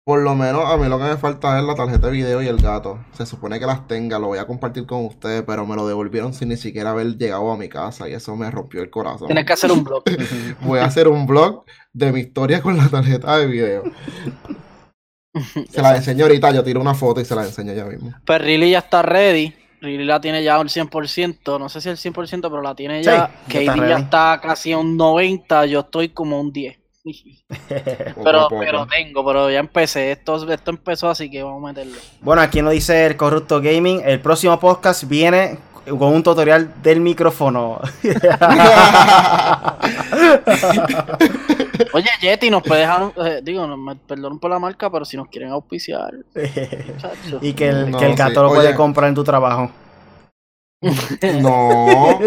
por 0.05 0.21
lo 0.23 0.35
menos 0.37 0.65
a 0.71 0.77
mí 0.77 0.89
lo 0.89 0.99
que 0.99 1.05
me 1.05 1.17
falta 1.17 1.59
es 1.59 1.65
la 1.65 1.75
tarjeta 1.75 2.07
de 2.07 2.13
video 2.13 2.43
y 2.43 2.47
el 2.49 2.61
gato. 2.61 3.07
Se 3.13 3.27
supone 3.27 3.59
que 3.61 3.67
las 3.67 3.87
tenga, 3.89 4.19
lo 4.19 4.29
voy 4.29 4.39
a 4.39 4.47
compartir 4.47 4.87
con 4.87 5.05
ustedes, 5.05 5.43
pero 5.45 5.67
me 5.67 5.77
lo 5.77 5.87
devolvieron 5.89 6.33
sin 6.35 6.49
ni 6.51 6.57
siquiera 6.57 6.91
haber 6.93 7.17
llegado 7.19 7.51
a 7.53 7.57
mi 7.57 7.69
casa 7.69 8.09
y 8.09 8.15
eso 8.15 8.37
me 8.37 8.51
rompió 8.51 8.83
el 8.83 8.91
corazón. 8.91 9.27
Tienes 9.27 9.45
que 9.47 9.53
hacer 9.55 9.73
un 9.73 9.85
blog. 9.85 10.05
Voy 10.61 10.79
a 10.81 10.85
hacer 10.87 11.09
un 11.09 11.27
blog 11.27 11.65
de 11.93 12.13
mi 12.13 12.21
historia 12.21 12.63
con 12.63 12.77
la 12.77 12.89
tarjeta 12.89 13.37
de 13.39 13.47
video. 13.49 13.83
Se 15.71 15.83
la 15.83 15.97
enseño 15.97 16.25
ahorita, 16.25 16.51
yo 16.53 16.65
tiro 16.65 16.81
una 16.81 16.95
foto 16.95 17.21
y 17.21 17.25
se 17.27 17.35
la 17.35 17.45
enseño 17.45 17.73
ya 17.75 17.85
mismo. 17.85 18.15
Pues 18.25 18.41
Riley 18.41 18.71
ya 18.71 18.79
está 18.79 19.03
ready. 19.03 19.55
Riley 19.81 20.05
la 20.05 20.21
tiene 20.21 20.43
ya 20.43 20.57
al 20.57 20.69
100%. 20.69 21.59
No 21.59 21.69
sé 21.69 21.81
si 21.81 21.89
el 21.89 21.97
100%, 21.97 22.43
pero 22.43 22.63
la 22.63 22.75
tiene 22.75 23.01
Sí, 23.01 23.07
ya. 23.07 23.31
ya 23.49 23.61
está 23.61 23.75
KD 23.75 23.89
ya 23.89 23.99
está 23.99 24.41
casi 24.43 24.73
a 24.73 24.79
un 24.79 24.97
90. 24.97 25.67
Yo 25.67 25.81
estoy 25.81 26.09
como 26.11 26.41
un 26.41 26.53
10. 26.53 26.77
Poco 28.15 28.25
pero, 28.25 28.41
a 28.41 28.49
pero 28.49 28.87
tengo, 28.87 29.25
pero 29.25 29.51
ya 29.51 29.61
empecé. 29.61 30.13
Esto, 30.13 30.53
esto 30.53 30.71
empezó 30.71 31.09
así 31.09 31.31
que 31.31 31.43
vamos 31.43 31.63
a 31.63 31.67
meterle. 31.69 31.99
Bueno, 32.21 32.43
aquí 32.43 32.63
nos 32.63 32.73
dice 32.73 33.07
el 33.07 33.17
Corrupto 33.17 33.61
Gaming. 33.61 34.03
El 34.05 34.21
próximo 34.21 34.59
podcast 34.59 35.05
viene 35.05 35.59
con 35.87 36.15
un 36.15 36.23
tutorial 36.23 36.73
del 36.83 37.01
micrófono. 37.01 37.81
Oye, 41.97 42.11
Yeti, 42.21 42.51
nos 42.51 42.63
puede 42.63 42.83
dejar. 42.83 43.11
eh, 43.25 43.41
digo, 43.43 43.67
no, 43.67 43.75
me 43.79 43.97
perdonen 43.97 44.39
por 44.39 44.51
la 44.51 44.59
marca, 44.59 44.91
pero 44.91 45.07
si 45.07 45.17
nos 45.17 45.29
quieren 45.29 45.51
auspiciar. 45.51 46.13
muchachos. 46.35 47.39
y 47.41 47.55
que 47.55 47.69
el, 47.69 47.91
No, 47.91 47.97
que 47.99 48.05
el 48.05 48.13
sí. 48.13 48.19
gato 48.19 48.43
lo 48.43 48.51
puede 48.51 48.69
Oye. 48.69 48.77
comprar 48.77 49.09
en 49.09 49.15
tu 49.15 49.25
trabajo. 49.25 49.71
No. 51.41 52.19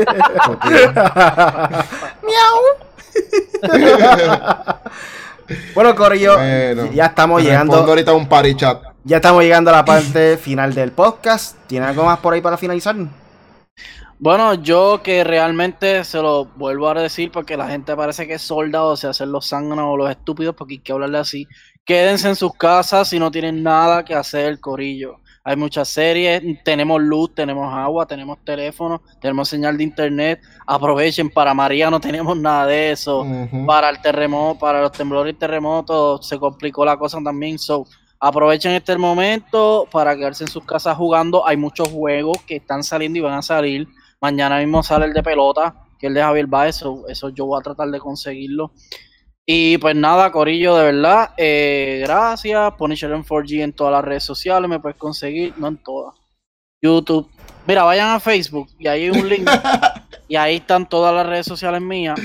bueno, 5.75 5.95
Corillo, 5.95 6.35
Bueno, 6.35 6.91
ya 6.91 7.05
estamos 7.05 7.41
llegando. 7.43 7.75
ahorita 7.75 8.13
un 8.13 8.27
party 8.27 8.55
chat. 8.55 8.81
Ya 9.03 9.17
estamos 9.17 9.43
llegando 9.43 9.69
a 9.71 9.75
la 9.77 9.85
parte 9.85 10.37
final 10.37 10.73
del 10.73 10.91
podcast. 10.91 11.55
¿Tiene 11.67 11.85
algo 11.85 12.03
más 12.05 12.17
por 12.19 12.33
ahí 12.33 12.41
para 12.41 12.57
finalizar? 12.57 12.95
Bueno, 14.21 14.53
yo 14.53 15.01
que 15.01 15.23
realmente 15.23 16.03
se 16.03 16.21
lo 16.21 16.43
vuelvo 16.43 16.89
a 16.89 16.93
decir 16.93 17.31
porque 17.31 17.55
la 17.55 17.69
gente 17.69 17.95
parece 17.95 18.27
que 18.27 18.33
es 18.33 18.41
soldado, 18.41 18.89
o 18.89 18.97
sea, 18.97 19.11
hacer 19.11 19.29
los 19.29 19.47
zánganos 19.47 19.85
o 19.87 19.95
los 19.95 20.09
estúpidos 20.09 20.55
porque 20.55 20.73
hay 20.73 20.79
que 20.79 20.91
hablarle 20.91 21.19
así. 21.19 21.47
Quédense 21.85 22.27
en 22.27 22.35
sus 22.35 22.53
casas 22.53 23.07
si 23.07 23.17
no 23.17 23.31
tienen 23.31 23.63
nada 23.63 24.03
que 24.03 24.13
hacer, 24.13 24.59
corillo. 24.59 25.21
Hay 25.45 25.55
muchas 25.55 25.87
series, 25.87 26.43
tenemos 26.65 27.01
luz, 27.01 27.33
tenemos 27.33 27.73
agua, 27.73 28.05
tenemos 28.05 28.37
teléfono, 28.43 29.01
tenemos 29.21 29.47
señal 29.47 29.77
de 29.77 29.85
internet. 29.85 30.41
Aprovechen, 30.67 31.29
para 31.29 31.53
María 31.53 31.89
no 31.89 32.01
tenemos 32.01 32.35
nada 32.35 32.65
de 32.65 32.91
eso. 32.91 33.25
Para 33.65 33.89
el 33.89 34.01
terremoto, 34.01 34.59
para 34.59 34.81
los 34.81 34.91
temblores 34.91 35.33
y 35.33 35.37
terremotos 35.37 36.27
se 36.27 36.37
complicó 36.37 36.83
la 36.83 36.97
cosa 36.97 37.19
también. 37.23 37.57
So, 37.57 37.87
aprovechen 38.19 38.73
este 38.73 38.97
momento 38.97 39.87
para 39.89 40.13
quedarse 40.17 40.43
en 40.43 40.49
sus 40.49 40.65
casas 40.65 40.97
jugando. 40.97 41.47
Hay 41.47 41.55
muchos 41.55 41.87
juegos 41.87 42.37
que 42.45 42.57
están 42.57 42.83
saliendo 42.83 43.17
y 43.17 43.21
van 43.21 43.35
a 43.35 43.41
salir. 43.41 43.87
Mañana 44.21 44.57
mismo 44.57 44.83
sale 44.83 45.05
el 45.05 45.13
de 45.13 45.23
pelota, 45.23 45.85
que 45.97 46.07
es 46.07 46.09
el 46.09 46.13
de 46.13 46.21
Javier 46.21 46.47
Baez. 46.47 46.77
Eso, 46.77 47.07
eso 47.07 47.29
yo 47.29 47.45
voy 47.45 47.59
a 47.59 47.63
tratar 47.63 47.89
de 47.89 47.99
conseguirlo. 47.99 48.73
Y 49.45 49.79
pues 49.79 49.95
nada, 49.95 50.31
Corillo, 50.31 50.75
de 50.75 50.83
verdad, 50.83 51.31
eh, 51.37 52.01
gracias. 52.03 52.73
Punisher 52.77 53.11
en 53.11 53.23
4G 53.23 53.63
en 53.63 53.73
todas 53.73 53.93
las 53.93 54.03
redes 54.03 54.23
sociales, 54.23 54.69
me 54.69 54.79
puedes 54.79 54.97
conseguir, 54.97 55.55
no 55.57 55.69
en 55.69 55.77
todas. 55.77 56.15
YouTube. 56.81 57.27
Mira, 57.65 57.83
vayan 57.83 58.09
a 58.09 58.19
Facebook 58.19 58.69
y 58.77 58.87
ahí 58.87 59.05
hay 59.05 59.09
un 59.09 59.27
link. 59.27 59.49
y 60.27 60.35
ahí 60.35 60.57
están 60.57 60.87
todas 60.87 61.13
las 61.15 61.25
redes 61.25 61.47
sociales 61.47 61.81
mías. 61.81 62.19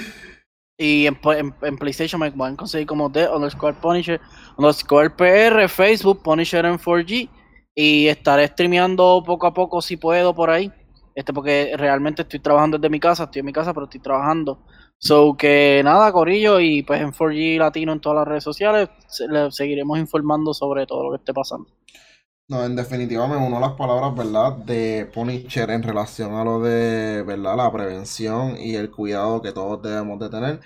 Y 0.77 1.07
en, 1.07 1.19
en, 1.63 1.79
PlayStation 1.79 2.21
me 2.21 2.31
pueden 2.31 2.57
conseguir 2.57 2.87
como 2.87 3.09
de 3.09 3.29
underscore 3.29 3.75
Punisher, 3.81 4.21
underscore 4.59 5.09
PR, 5.09 5.69
Facebook, 5.69 6.23
Punisher 6.23 6.67
en 6.67 6.79
4G. 6.79 7.31
Y 7.75 8.09
estaré 8.09 8.49
streameando 8.49 9.23
poco 9.25 9.47
a 9.47 9.55
poco 9.55 9.81
si 9.81 9.97
puedo 9.97 10.35
por 10.35 10.51
ahí. 10.51 10.71
Este, 11.15 11.33
porque 11.33 11.75
realmente 11.77 12.23
estoy 12.23 12.41
trabajando 12.41 12.79
desde 12.79 12.91
mi 12.91 13.01
casa, 13.01 13.25
estoy 13.25 13.41
en 13.41 13.47
mi 13.47 13.53
casa, 13.53 13.73
pero 13.73 13.85
estoy 13.85 14.01
trabajando. 14.01 14.65
So 14.99 15.37
que 15.37 15.83
nada, 15.85 16.11
Corillo, 16.13 16.61
y 16.61 16.83
pues 16.83 17.01
en 17.01 17.13
4G 17.13 17.59
Latino 17.59 17.93
en 17.93 18.01
todas 18.01 18.17
las 18.17 18.29
redes 18.29 18.45
sociales, 18.45 18.89
le 19.29 19.51
seguiremos 19.51 19.99
informando 19.99 20.55
sobre 20.55 20.87
todo 20.87 21.05
lo 21.05 21.11
que 21.11 21.19
esté 21.19 21.33
pasando. 21.33 21.69
No, 22.49 22.65
en 22.65 22.77
definitiva 22.77 23.27
me 23.27 23.37
uno 23.37 23.59
las 23.59 23.73
palabras, 23.73 24.15
¿verdad? 24.15 24.53
De 24.65 25.07
Punisher 25.13 25.71
en 25.71 25.83
relación 25.83 26.35
a 26.35 26.45
lo 26.45 26.61
de, 26.61 27.23
¿verdad? 27.23 27.57
La 27.57 27.73
prevención 27.73 28.57
y 28.59 28.75
el 28.75 28.91
cuidado 28.91 29.41
que 29.41 29.53
todos 29.53 29.81
debemos 29.83 30.19
de 30.19 30.29
tener 30.29 30.61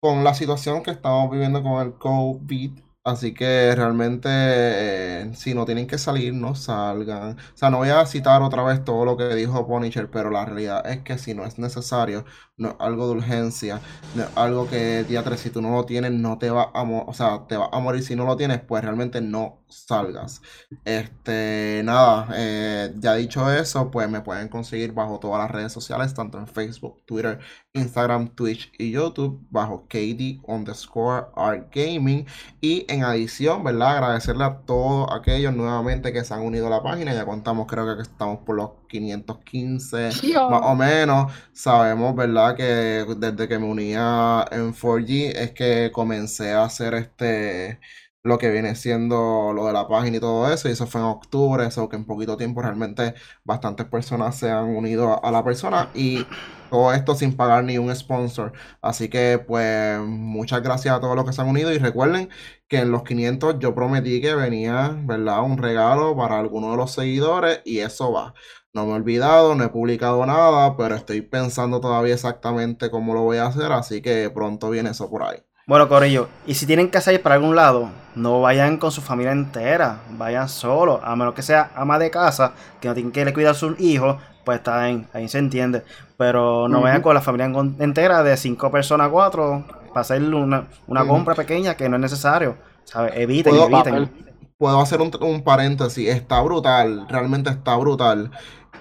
con 0.00 0.24
la 0.24 0.34
situación 0.34 0.82
que 0.82 0.90
estamos 0.90 1.30
viviendo 1.30 1.62
con 1.62 1.86
el 1.86 1.94
COVID 1.94 2.72
Así 3.02 3.32
que 3.32 3.74
realmente, 3.74 4.28
eh, 4.30 5.30
si 5.34 5.54
no 5.54 5.64
tienen 5.64 5.86
que 5.86 5.96
salir, 5.96 6.34
no 6.34 6.54
salgan. 6.54 7.38
O 7.38 7.56
sea, 7.56 7.70
no 7.70 7.78
voy 7.78 7.88
a 7.88 8.04
citar 8.04 8.42
otra 8.42 8.62
vez 8.62 8.84
todo 8.84 9.06
lo 9.06 9.16
que 9.16 9.34
dijo 9.34 9.66
Punisher, 9.66 10.10
pero 10.10 10.30
la 10.30 10.44
realidad 10.44 10.86
es 10.86 11.00
que 11.02 11.16
si 11.16 11.32
no 11.34 11.46
es 11.46 11.58
necesario, 11.58 12.26
no 12.58 12.68
es 12.70 12.74
algo 12.78 13.06
de 13.06 13.12
urgencia, 13.12 13.80
no 14.12 14.24
es 14.24 14.28
algo 14.36 14.68
que 14.68 15.04
día 15.04 15.24
3, 15.24 15.40
si 15.40 15.48
tú 15.50 15.62
no 15.62 15.70
lo 15.70 15.86
tienes, 15.86 16.12
no 16.12 16.36
te 16.36 16.50
va 16.50 16.64
a, 16.74 16.82
o 16.82 17.14
sea, 17.14 17.46
te 17.48 17.56
va 17.56 17.70
a 17.72 17.80
morir 17.80 18.02
si 18.02 18.14
no 18.16 18.26
lo 18.26 18.36
tienes, 18.36 18.60
pues 18.60 18.84
realmente 18.84 19.22
no 19.22 19.64
salgas. 19.68 20.42
Este, 20.84 21.80
nada, 21.84 22.28
eh, 22.34 22.92
ya 22.98 23.14
dicho 23.14 23.50
eso, 23.50 23.90
pues 23.90 24.08
me 24.10 24.20
pueden 24.20 24.48
conseguir 24.48 24.92
bajo 24.92 25.18
todas 25.20 25.38
las 25.40 25.50
redes 25.50 25.72
sociales, 25.72 26.12
tanto 26.14 26.38
en 26.38 26.46
Facebook, 26.46 27.02
Twitter, 27.06 27.38
Instagram, 27.72 28.28
Twitch 28.34 28.72
y 28.78 28.90
YouTube, 28.90 29.46
bajo 29.50 29.86
KD 29.88 30.40
underscore 30.46 31.26
Art 31.36 31.68
Gaming. 31.74 32.26
Y 32.60 32.86
en 32.90 33.04
adición, 33.04 33.64
¿verdad? 33.64 33.96
Agradecerle 33.96 34.44
a 34.44 34.58
todos 34.66 35.08
aquellos 35.12 35.54
nuevamente 35.54 36.12
que 36.12 36.24
se 36.24 36.34
han 36.34 36.42
unido 36.42 36.66
a 36.66 36.70
la 36.70 36.82
página. 36.82 37.14
Ya 37.14 37.24
contamos, 37.24 37.66
creo 37.66 37.96
que 37.96 38.02
estamos 38.02 38.40
por 38.40 38.56
los 38.56 38.70
515 38.88 40.10
más 40.50 40.62
o 40.64 40.74
menos. 40.74 41.32
Sabemos, 41.52 42.14
¿verdad? 42.14 42.56
Que 42.56 43.06
desde 43.16 43.48
que 43.48 43.58
me 43.58 43.66
unía 43.66 44.44
en 44.50 44.74
4G 44.74 45.32
es 45.36 45.52
que 45.52 45.90
comencé 45.92 46.52
a 46.52 46.64
hacer 46.64 46.94
este 46.94 47.80
lo 48.22 48.38
que 48.38 48.50
viene 48.50 48.74
siendo 48.74 49.52
lo 49.54 49.66
de 49.66 49.72
la 49.72 49.88
página 49.88 50.18
y 50.18 50.20
todo 50.20 50.52
eso, 50.52 50.68
y 50.68 50.72
eso 50.72 50.86
fue 50.86 51.00
en 51.00 51.06
octubre, 51.06 51.66
eso 51.66 51.88
que 51.88 51.96
en 51.96 52.04
poquito 52.04 52.36
tiempo 52.36 52.60
realmente 52.62 53.14
bastantes 53.44 53.86
personas 53.86 54.36
se 54.36 54.50
han 54.50 54.76
unido 54.76 55.24
a 55.24 55.30
la 55.30 55.42
persona 55.42 55.88
y 55.94 56.26
todo 56.70 56.92
esto 56.92 57.14
sin 57.14 57.36
pagar 57.36 57.64
ni 57.64 57.78
un 57.78 57.94
sponsor. 57.94 58.52
Así 58.82 59.08
que 59.08 59.38
pues 59.38 60.00
muchas 60.00 60.62
gracias 60.62 60.94
a 60.94 61.00
todos 61.00 61.16
los 61.16 61.24
que 61.24 61.32
se 61.32 61.40
han 61.42 61.48
unido 61.48 61.72
y 61.72 61.78
recuerden 61.78 62.28
que 62.70 62.78
en 62.78 62.92
los 62.92 63.02
500 63.02 63.58
yo 63.58 63.74
prometí 63.74 64.20
que 64.20 64.36
venía, 64.36 64.96
¿verdad? 65.02 65.42
Un 65.42 65.58
regalo 65.58 66.16
para 66.16 66.38
alguno 66.38 66.70
de 66.70 66.76
los 66.76 66.92
seguidores 66.92 67.60
y 67.64 67.80
eso 67.80 68.12
va. 68.12 68.32
No 68.72 68.86
me 68.86 68.92
he 68.92 68.94
olvidado, 68.94 69.56
no 69.56 69.64
he 69.64 69.68
publicado 69.68 70.24
nada, 70.24 70.76
pero 70.76 70.94
estoy 70.94 71.20
pensando 71.20 71.80
todavía 71.80 72.14
exactamente 72.14 72.88
cómo 72.88 73.12
lo 73.12 73.22
voy 73.22 73.38
a 73.38 73.46
hacer, 73.46 73.72
así 73.72 74.00
que 74.00 74.30
pronto 74.30 74.70
viene 74.70 74.90
eso 74.90 75.10
por 75.10 75.24
ahí. 75.24 75.38
Bueno, 75.66 75.88
Corillo, 75.88 76.28
y 76.46 76.54
si 76.54 76.64
tienen 76.64 76.90
que 76.90 77.00
salir 77.00 77.20
para 77.20 77.34
algún 77.34 77.56
lado, 77.56 77.90
no 78.14 78.40
vayan 78.40 78.76
con 78.76 78.92
su 78.92 79.00
familia 79.00 79.32
entera, 79.32 80.02
vayan 80.10 80.48
solos, 80.48 81.00
a 81.02 81.16
menos 81.16 81.34
que 81.34 81.42
sea 81.42 81.72
ama 81.74 81.98
de 81.98 82.12
casa, 82.12 82.52
que 82.80 82.86
no 82.86 82.94
tienen 82.94 83.10
que 83.10 83.24
le 83.24 83.32
cuidar 83.32 83.50
a 83.50 83.54
sus 83.54 83.80
hijos, 83.80 84.16
pues 84.44 84.58
está 84.58 84.84
bien, 84.84 85.08
ahí 85.12 85.28
se 85.28 85.38
entiende. 85.38 85.82
Pero 86.16 86.68
no 86.68 86.80
vayan 86.82 87.02
con 87.02 87.14
la 87.14 87.20
familia 87.20 87.50
entera 87.80 88.22
de 88.22 88.36
cinco 88.36 88.70
personas 88.70 89.08
a 89.08 89.10
cuatro 89.10 89.64
para 89.92 90.00
hacer 90.02 90.22
una, 90.22 90.68
compra 91.06 91.34
pequeña 91.34 91.76
que 91.76 91.88
no 91.88 91.96
es 91.96 92.02
necesario. 92.02 92.56
¿sabes? 92.84 93.12
Eviten, 93.16 93.54
eviten. 93.54 94.10
Puedo 94.56 94.80
hacer 94.80 95.00
un, 95.00 95.10
un 95.22 95.42
paréntesis, 95.42 96.08
está 96.08 96.42
brutal, 96.42 97.06
realmente 97.08 97.48
está 97.50 97.76
brutal 97.76 98.30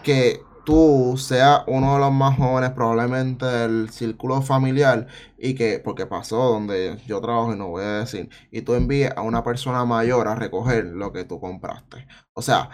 que 0.03 0.41
tú 0.69 1.15
seas 1.17 1.63
uno 1.65 1.95
de 1.95 1.99
los 1.99 2.11
más 2.11 2.37
jóvenes 2.37 2.69
probablemente 2.71 3.43
del 3.43 3.89
círculo 3.89 4.41
familiar 4.43 5.07
y 5.37 5.55
que, 5.55 5.79
porque 5.79 6.05
pasó 6.05 6.37
donde 6.51 6.99
yo 7.07 7.19
trabajo 7.21 7.53
y 7.53 7.57
no 7.57 7.69
voy 7.69 7.83
a 7.83 7.99
decir, 8.01 8.29
y 8.51 8.61
tú 8.61 8.75
envíes 8.75 9.11
a 9.15 9.21
una 9.21 9.43
persona 9.43 9.83
mayor 9.85 10.27
a 10.27 10.35
recoger 10.35 10.85
lo 10.85 11.11
que 11.11 11.23
tú 11.23 11.39
compraste. 11.39 12.05
O 12.33 12.43
sea, 12.43 12.69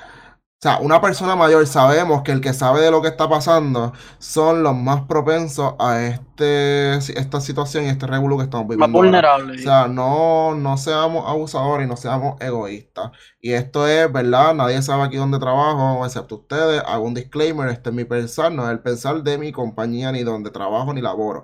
sea, 0.65 0.79
una 0.79 0.99
persona 0.99 1.35
mayor 1.35 1.67
sabemos 1.67 2.23
que 2.23 2.31
el 2.31 2.41
que 2.41 2.53
sabe 2.53 2.81
de 2.81 2.89
lo 2.89 3.01
que 3.01 3.09
está 3.09 3.29
pasando 3.29 3.93
son 4.17 4.63
los 4.63 4.75
más 4.75 5.01
propensos 5.03 5.75
a 5.77 6.01
este 6.01 6.95
esta 6.95 7.39
situación 7.39 7.85
y 7.85 7.89
este 7.89 8.07
regulo 8.07 8.37
que 8.37 8.45
estamos 8.45 8.67
viviendo. 8.67 8.87
Más 8.87 8.93
vulnerables. 8.93 9.61
O 9.61 9.63
sea, 9.63 9.87
no, 9.87 10.55
no 10.55 10.77
seamos 10.77 11.25
abusadores 11.27 11.85
y 11.85 11.89
no 11.89 11.97
seamos 11.97 12.41
egoístas. 12.41 13.11
Y 13.39 13.53
esto 13.53 13.87
es, 13.87 14.11
¿verdad? 14.11 14.55
Nadie 14.55 14.81
sabe 14.81 15.03
aquí 15.03 15.17
dónde 15.17 15.37
trabajo, 15.37 16.03
excepto 16.03 16.37
ustedes. 16.37 16.81
Hago 16.85 17.05
un 17.05 17.13
disclaimer, 17.13 17.69
este 17.69 17.91
es 17.91 17.95
mi 17.95 18.05
pensar, 18.05 18.51
no 18.51 18.65
es 18.65 18.71
el 18.71 18.79
pensar 18.79 19.21
de 19.21 19.37
mi 19.37 19.51
compañía, 19.51 20.11
ni 20.11 20.23
donde 20.23 20.49
trabajo, 20.49 20.93
ni 20.93 21.01
laboro. 21.01 21.43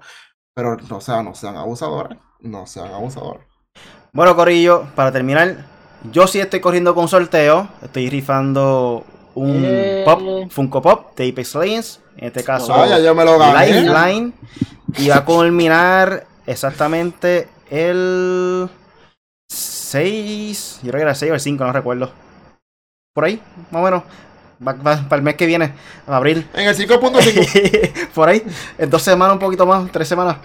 Pero, 0.56 0.78
o 0.90 1.02
sea, 1.02 1.22
no 1.22 1.36
sean 1.36 1.58
abusadores. 1.58 2.18
No 2.40 2.66
sean 2.66 2.92
abusadores. 2.92 3.46
Bueno, 4.14 4.36
Corillo, 4.36 4.88
para 4.96 5.12
terminar, 5.12 5.66
yo 6.12 6.26
sí 6.26 6.40
estoy 6.40 6.60
corriendo 6.60 6.96
con 6.96 7.08
sorteo. 7.08 7.70
Estoy 7.84 8.10
rifando 8.10 9.06
un 9.36 9.62
eh. 9.66 10.04
pop, 10.06 10.22
Funko 10.50 10.82
Pop 10.82 11.16
de 11.16 11.30
Apex 11.30 11.56
Legends. 11.56 12.00
En 12.18 12.28
este 12.28 12.44
caso, 12.44 12.74
Vaya, 12.74 13.00
yo 13.00 13.16
me 13.16 13.24
lo 13.24 13.38
Lifeline. 13.38 14.34
Y 14.98 15.08
va 15.08 15.18
a 15.18 15.26
culminar 15.26 16.26
exactamente 16.46 17.48
el 17.70 18.70
6. 19.50 20.80
Yo 20.84 20.90
creo 20.90 21.00
que 21.00 21.02
era 21.02 21.12
el 21.12 21.16
6 21.16 21.32
o 21.32 21.36
el 21.36 21.40
5, 21.40 21.64
no 21.64 21.72
recuerdo. 21.72 22.12
Por 23.14 23.26
ahí, 23.26 23.42
más 23.72 23.82
o 23.82 23.86
menos. 23.86 24.04
para 24.84 25.16
el 25.16 25.22
mes 25.22 25.36
que 25.36 25.46
viene, 25.46 25.74
a 26.08 26.16
abril. 26.18 26.48
En 26.54 26.68
el 26.68 26.76
5.5. 26.76 28.10
Por 28.14 28.30
ahí. 28.30 28.44
En 28.78 28.90
dos 28.90 29.02
semanas, 29.02 29.34
un 29.34 29.40
poquito 29.40 29.66
más, 29.66 29.92
tres 29.92 30.08
semanas. 30.08 30.38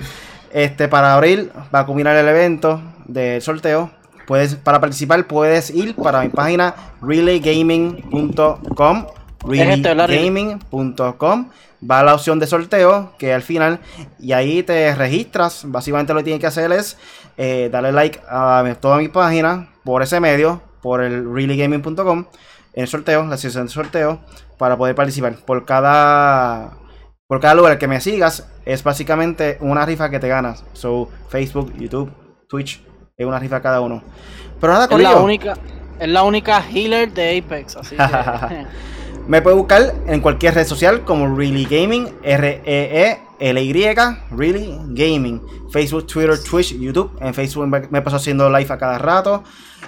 Este, 0.52 0.88
para 0.88 1.14
abril 1.14 1.52
va 1.74 1.80
a 1.80 1.86
culminar 1.86 2.16
el 2.16 2.26
evento 2.26 2.80
del 3.04 3.42
sorteo. 3.42 3.90
Puedes, 4.26 4.56
para 4.56 4.80
participar 4.80 5.26
puedes 5.26 5.70
ir 5.70 5.94
para 5.94 6.22
mi 6.22 6.28
página 6.28 6.74
reallygaming.com 7.00 9.06
reallygaming.com 9.44 11.50
va 11.88 12.00
a 12.00 12.02
la 12.02 12.14
opción 12.14 12.38
de 12.38 12.46
sorteo 12.46 13.12
que 13.18 13.32
al 13.32 13.42
final 13.42 13.80
y 14.18 14.32
ahí 14.32 14.62
te 14.62 14.94
registras. 14.94 15.62
Básicamente 15.66 16.12
lo 16.12 16.20
que 16.20 16.24
tienes 16.24 16.40
que 16.40 16.46
hacer 16.46 16.72
es 16.72 16.96
eh, 17.36 17.68
darle 17.70 17.92
like 17.92 18.20
a 18.28 18.76
toda 18.80 18.98
mi 18.98 19.08
página 19.08 19.68
por 19.84 20.02
ese 20.02 20.20
medio 20.20 20.62
por 20.82 21.02
el 21.02 21.32
reallygaming.com 21.32 22.26
en 22.74 22.82
el 22.82 22.88
sorteo 22.88 23.24
la 23.24 23.36
sesión 23.36 23.66
de 23.66 23.72
sorteo 23.72 24.20
para 24.58 24.76
poder 24.76 24.94
participar. 24.94 25.36
Por 25.36 25.64
cada 25.64 26.72
por 27.26 27.40
cada 27.40 27.54
lugar 27.54 27.78
que 27.78 27.88
me 27.88 28.00
sigas 28.00 28.48
es 28.64 28.84
básicamente 28.84 29.58
una 29.60 29.84
rifa 29.84 30.10
que 30.10 30.20
te 30.20 30.28
ganas. 30.28 30.64
So 30.72 31.08
Facebook 31.28 31.72
YouTube 31.76 32.10
Twitch 32.48 32.82
es 33.18 33.26
una 33.26 33.38
rifa 33.38 33.62
cada 33.62 33.80
uno. 33.80 34.02
Pero 34.60 34.74
nada, 34.74 34.88
con 34.88 35.00
es 35.00 35.04
la 35.04 35.16
única 35.16 35.56
Es 35.98 36.08
la 36.08 36.22
única 36.22 36.62
healer 36.70 37.10
de 37.12 37.38
Apex, 37.38 37.76
así 37.76 37.96
Me 39.26 39.40
puede 39.40 39.56
buscar 39.56 39.94
en 40.06 40.20
cualquier 40.20 40.54
red 40.54 40.66
social 40.66 41.02
como 41.02 41.34
Really 41.34 41.64
Gaming, 41.64 42.10
R-E-E 42.22 43.18
LY, 43.40 43.94
Really 44.30 44.78
Gaming. 44.90 45.40
Facebook, 45.72 46.06
Twitter, 46.06 46.38
Twitch, 46.42 46.78
YouTube. 46.78 47.10
En 47.20 47.32
Facebook 47.32 47.66
me, 47.66 47.80
me 47.90 48.02
paso 48.02 48.16
haciendo 48.16 48.48
live 48.50 48.72
a 48.72 48.78
cada 48.78 48.98
rato. 48.98 49.42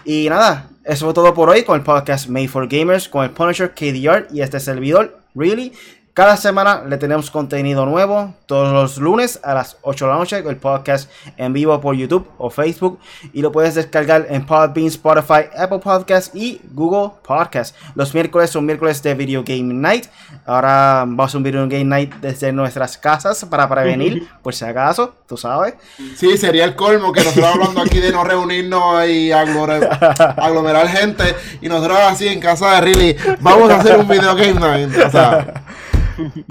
Y 0.04 0.28
nada, 0.28 0.70
eso 0.84 1.04
fue 1.04 1.14
todo 1.14 1.34
por 1.34 1.50
hoy 1.50 1.62
con 1.64 1.76
el 1.76 1.84
podcast 1.84 2.28
Made 2.28 2.48
for 2.48 2.66
Gamers, 2.66 3.08
con 3.08 3.24
el 3.24 3.30
Punisher, 3.30 3.74
KDR 3.74 4.28
y 4.32 4.40
este 4.40 4.58
servidor, 4.58 5.20
Really. 5.34 5.72
Cada 6.18 6.36
semana 6.36 6.82
le 6.84 6.96
tenemos 6.96 7.30
contenido 7.30 7.86
nuevo, 7.86 8.34
todos 8.46 8.72
los 8.72 8.98
lunes 8.98 9.38
a 9.44 9.54
las 9.54 9.76
8 9.82 10.04
de 10.04 10.10
la 10.10 10.18
noche, 10.18 10.38
el 10.38 10.56
podcast 10.56 11.08
en 11.36 11.52
vivo 11.52 11.80
por 11.80 11.94
YouTube 11.94 12.28
o 12.38 12.50
Facebook. 12.50 12.98
Y 13.32 13.40
lo 13.40 13.52
puedes 13.52 13.76
descargar 13.76 14.26
en 14.28 14.44
Podbean, 14.44 14.88
Spotify, 14.88 15.42
Apple 15.56 15.78
Podcasts 15.78 16.34
y 16.34 16.60
Google 16.72 17.12
Podcasts. 17.24 17.78
Los 17.94 18.12
miércoles 18.14 18.50
son 18.50 18.66
miércoles 18.66 19.00
de 19.00 19.14
Video 19.14 19.44
Game 19.46 19.72
Night. 19.72 20.06
Ahora 20.44 21.04
vamos 21.06 21.20
a 21.20 21.24
hacer 21.26 21.36
un 21.36 21.44
Video 21.44 21.68
Game 21.68 21.84
Night 21.84 22.12
desde 22.16 22.50
nuestras 22.50 22.98
casas 22.98 23.44
para 23.44 23.68
prevenir, 23.68 24.26
por 24.42 24.52
si 24.56 24.64
acaso, 24.64 25.14
tú 25.28 25.36
sabes. 25.36 25.74
Sí, 26.16 26.36
sería 26.36 26.64
el 26.64 26.74
colmo 26.74 27.12
que 27.12 27.22
nosotros 27.22 27.46
hablando 27.46 27.80
aquí 27.80 28.00
de 28.00 28.10
no 28.10 28.24
reunirnos 28.24 29.08
y 29.08 29.30
aglomerar, 29.30 30.34
aglomerar 30.36 30.88
gente. 30.88 31.36
Y 31.60 31.68
nosotros 31.68 31.96
así 32.00 32.26
en 32.26 32.40
casa 32.40 32.72
de 32.72 32.80
Riley, 32.80 33.16
vamos 33.38 33.70
a 33.70 33.76
hacer 33.76 33.96
un 33.96 34.08
Video 34.08 34.34
Game 34.34 34.58
Night. 34.58 34.90
O 35.06 35.10
sea. 35.12 35.64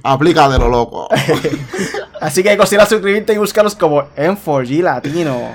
Aplícatelo, 0.04 0.70
loco. 0.70 1.08
Así 2.22 2.44
que 2.44 2.56
considera 2.58 2.86
suscribirte 2.86 3.34
y 3.34 3.38
búscanos 3.38 3.76
como 3.76 4.04
M4G 4.16 4.82
Latino. 4.82 5.52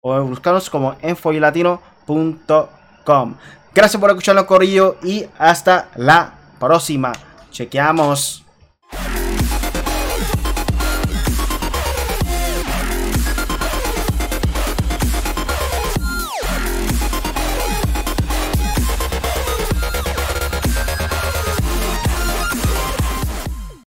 O 0.00 0.20
búscanos 0.22 0.70
como 0.70 0.94
m4glatino.com. 0.96 3.34
Gracias 3.74 4.00
por 4.00 4.10
escucharnos, 4.10 4.44
Corillo. 4.44 4.96
Y 5.02 5.26
hasta 5.38 5.88
la 5.96 6.34
próxima. 6.60 7.12
Chequeamos. 7.50 8.44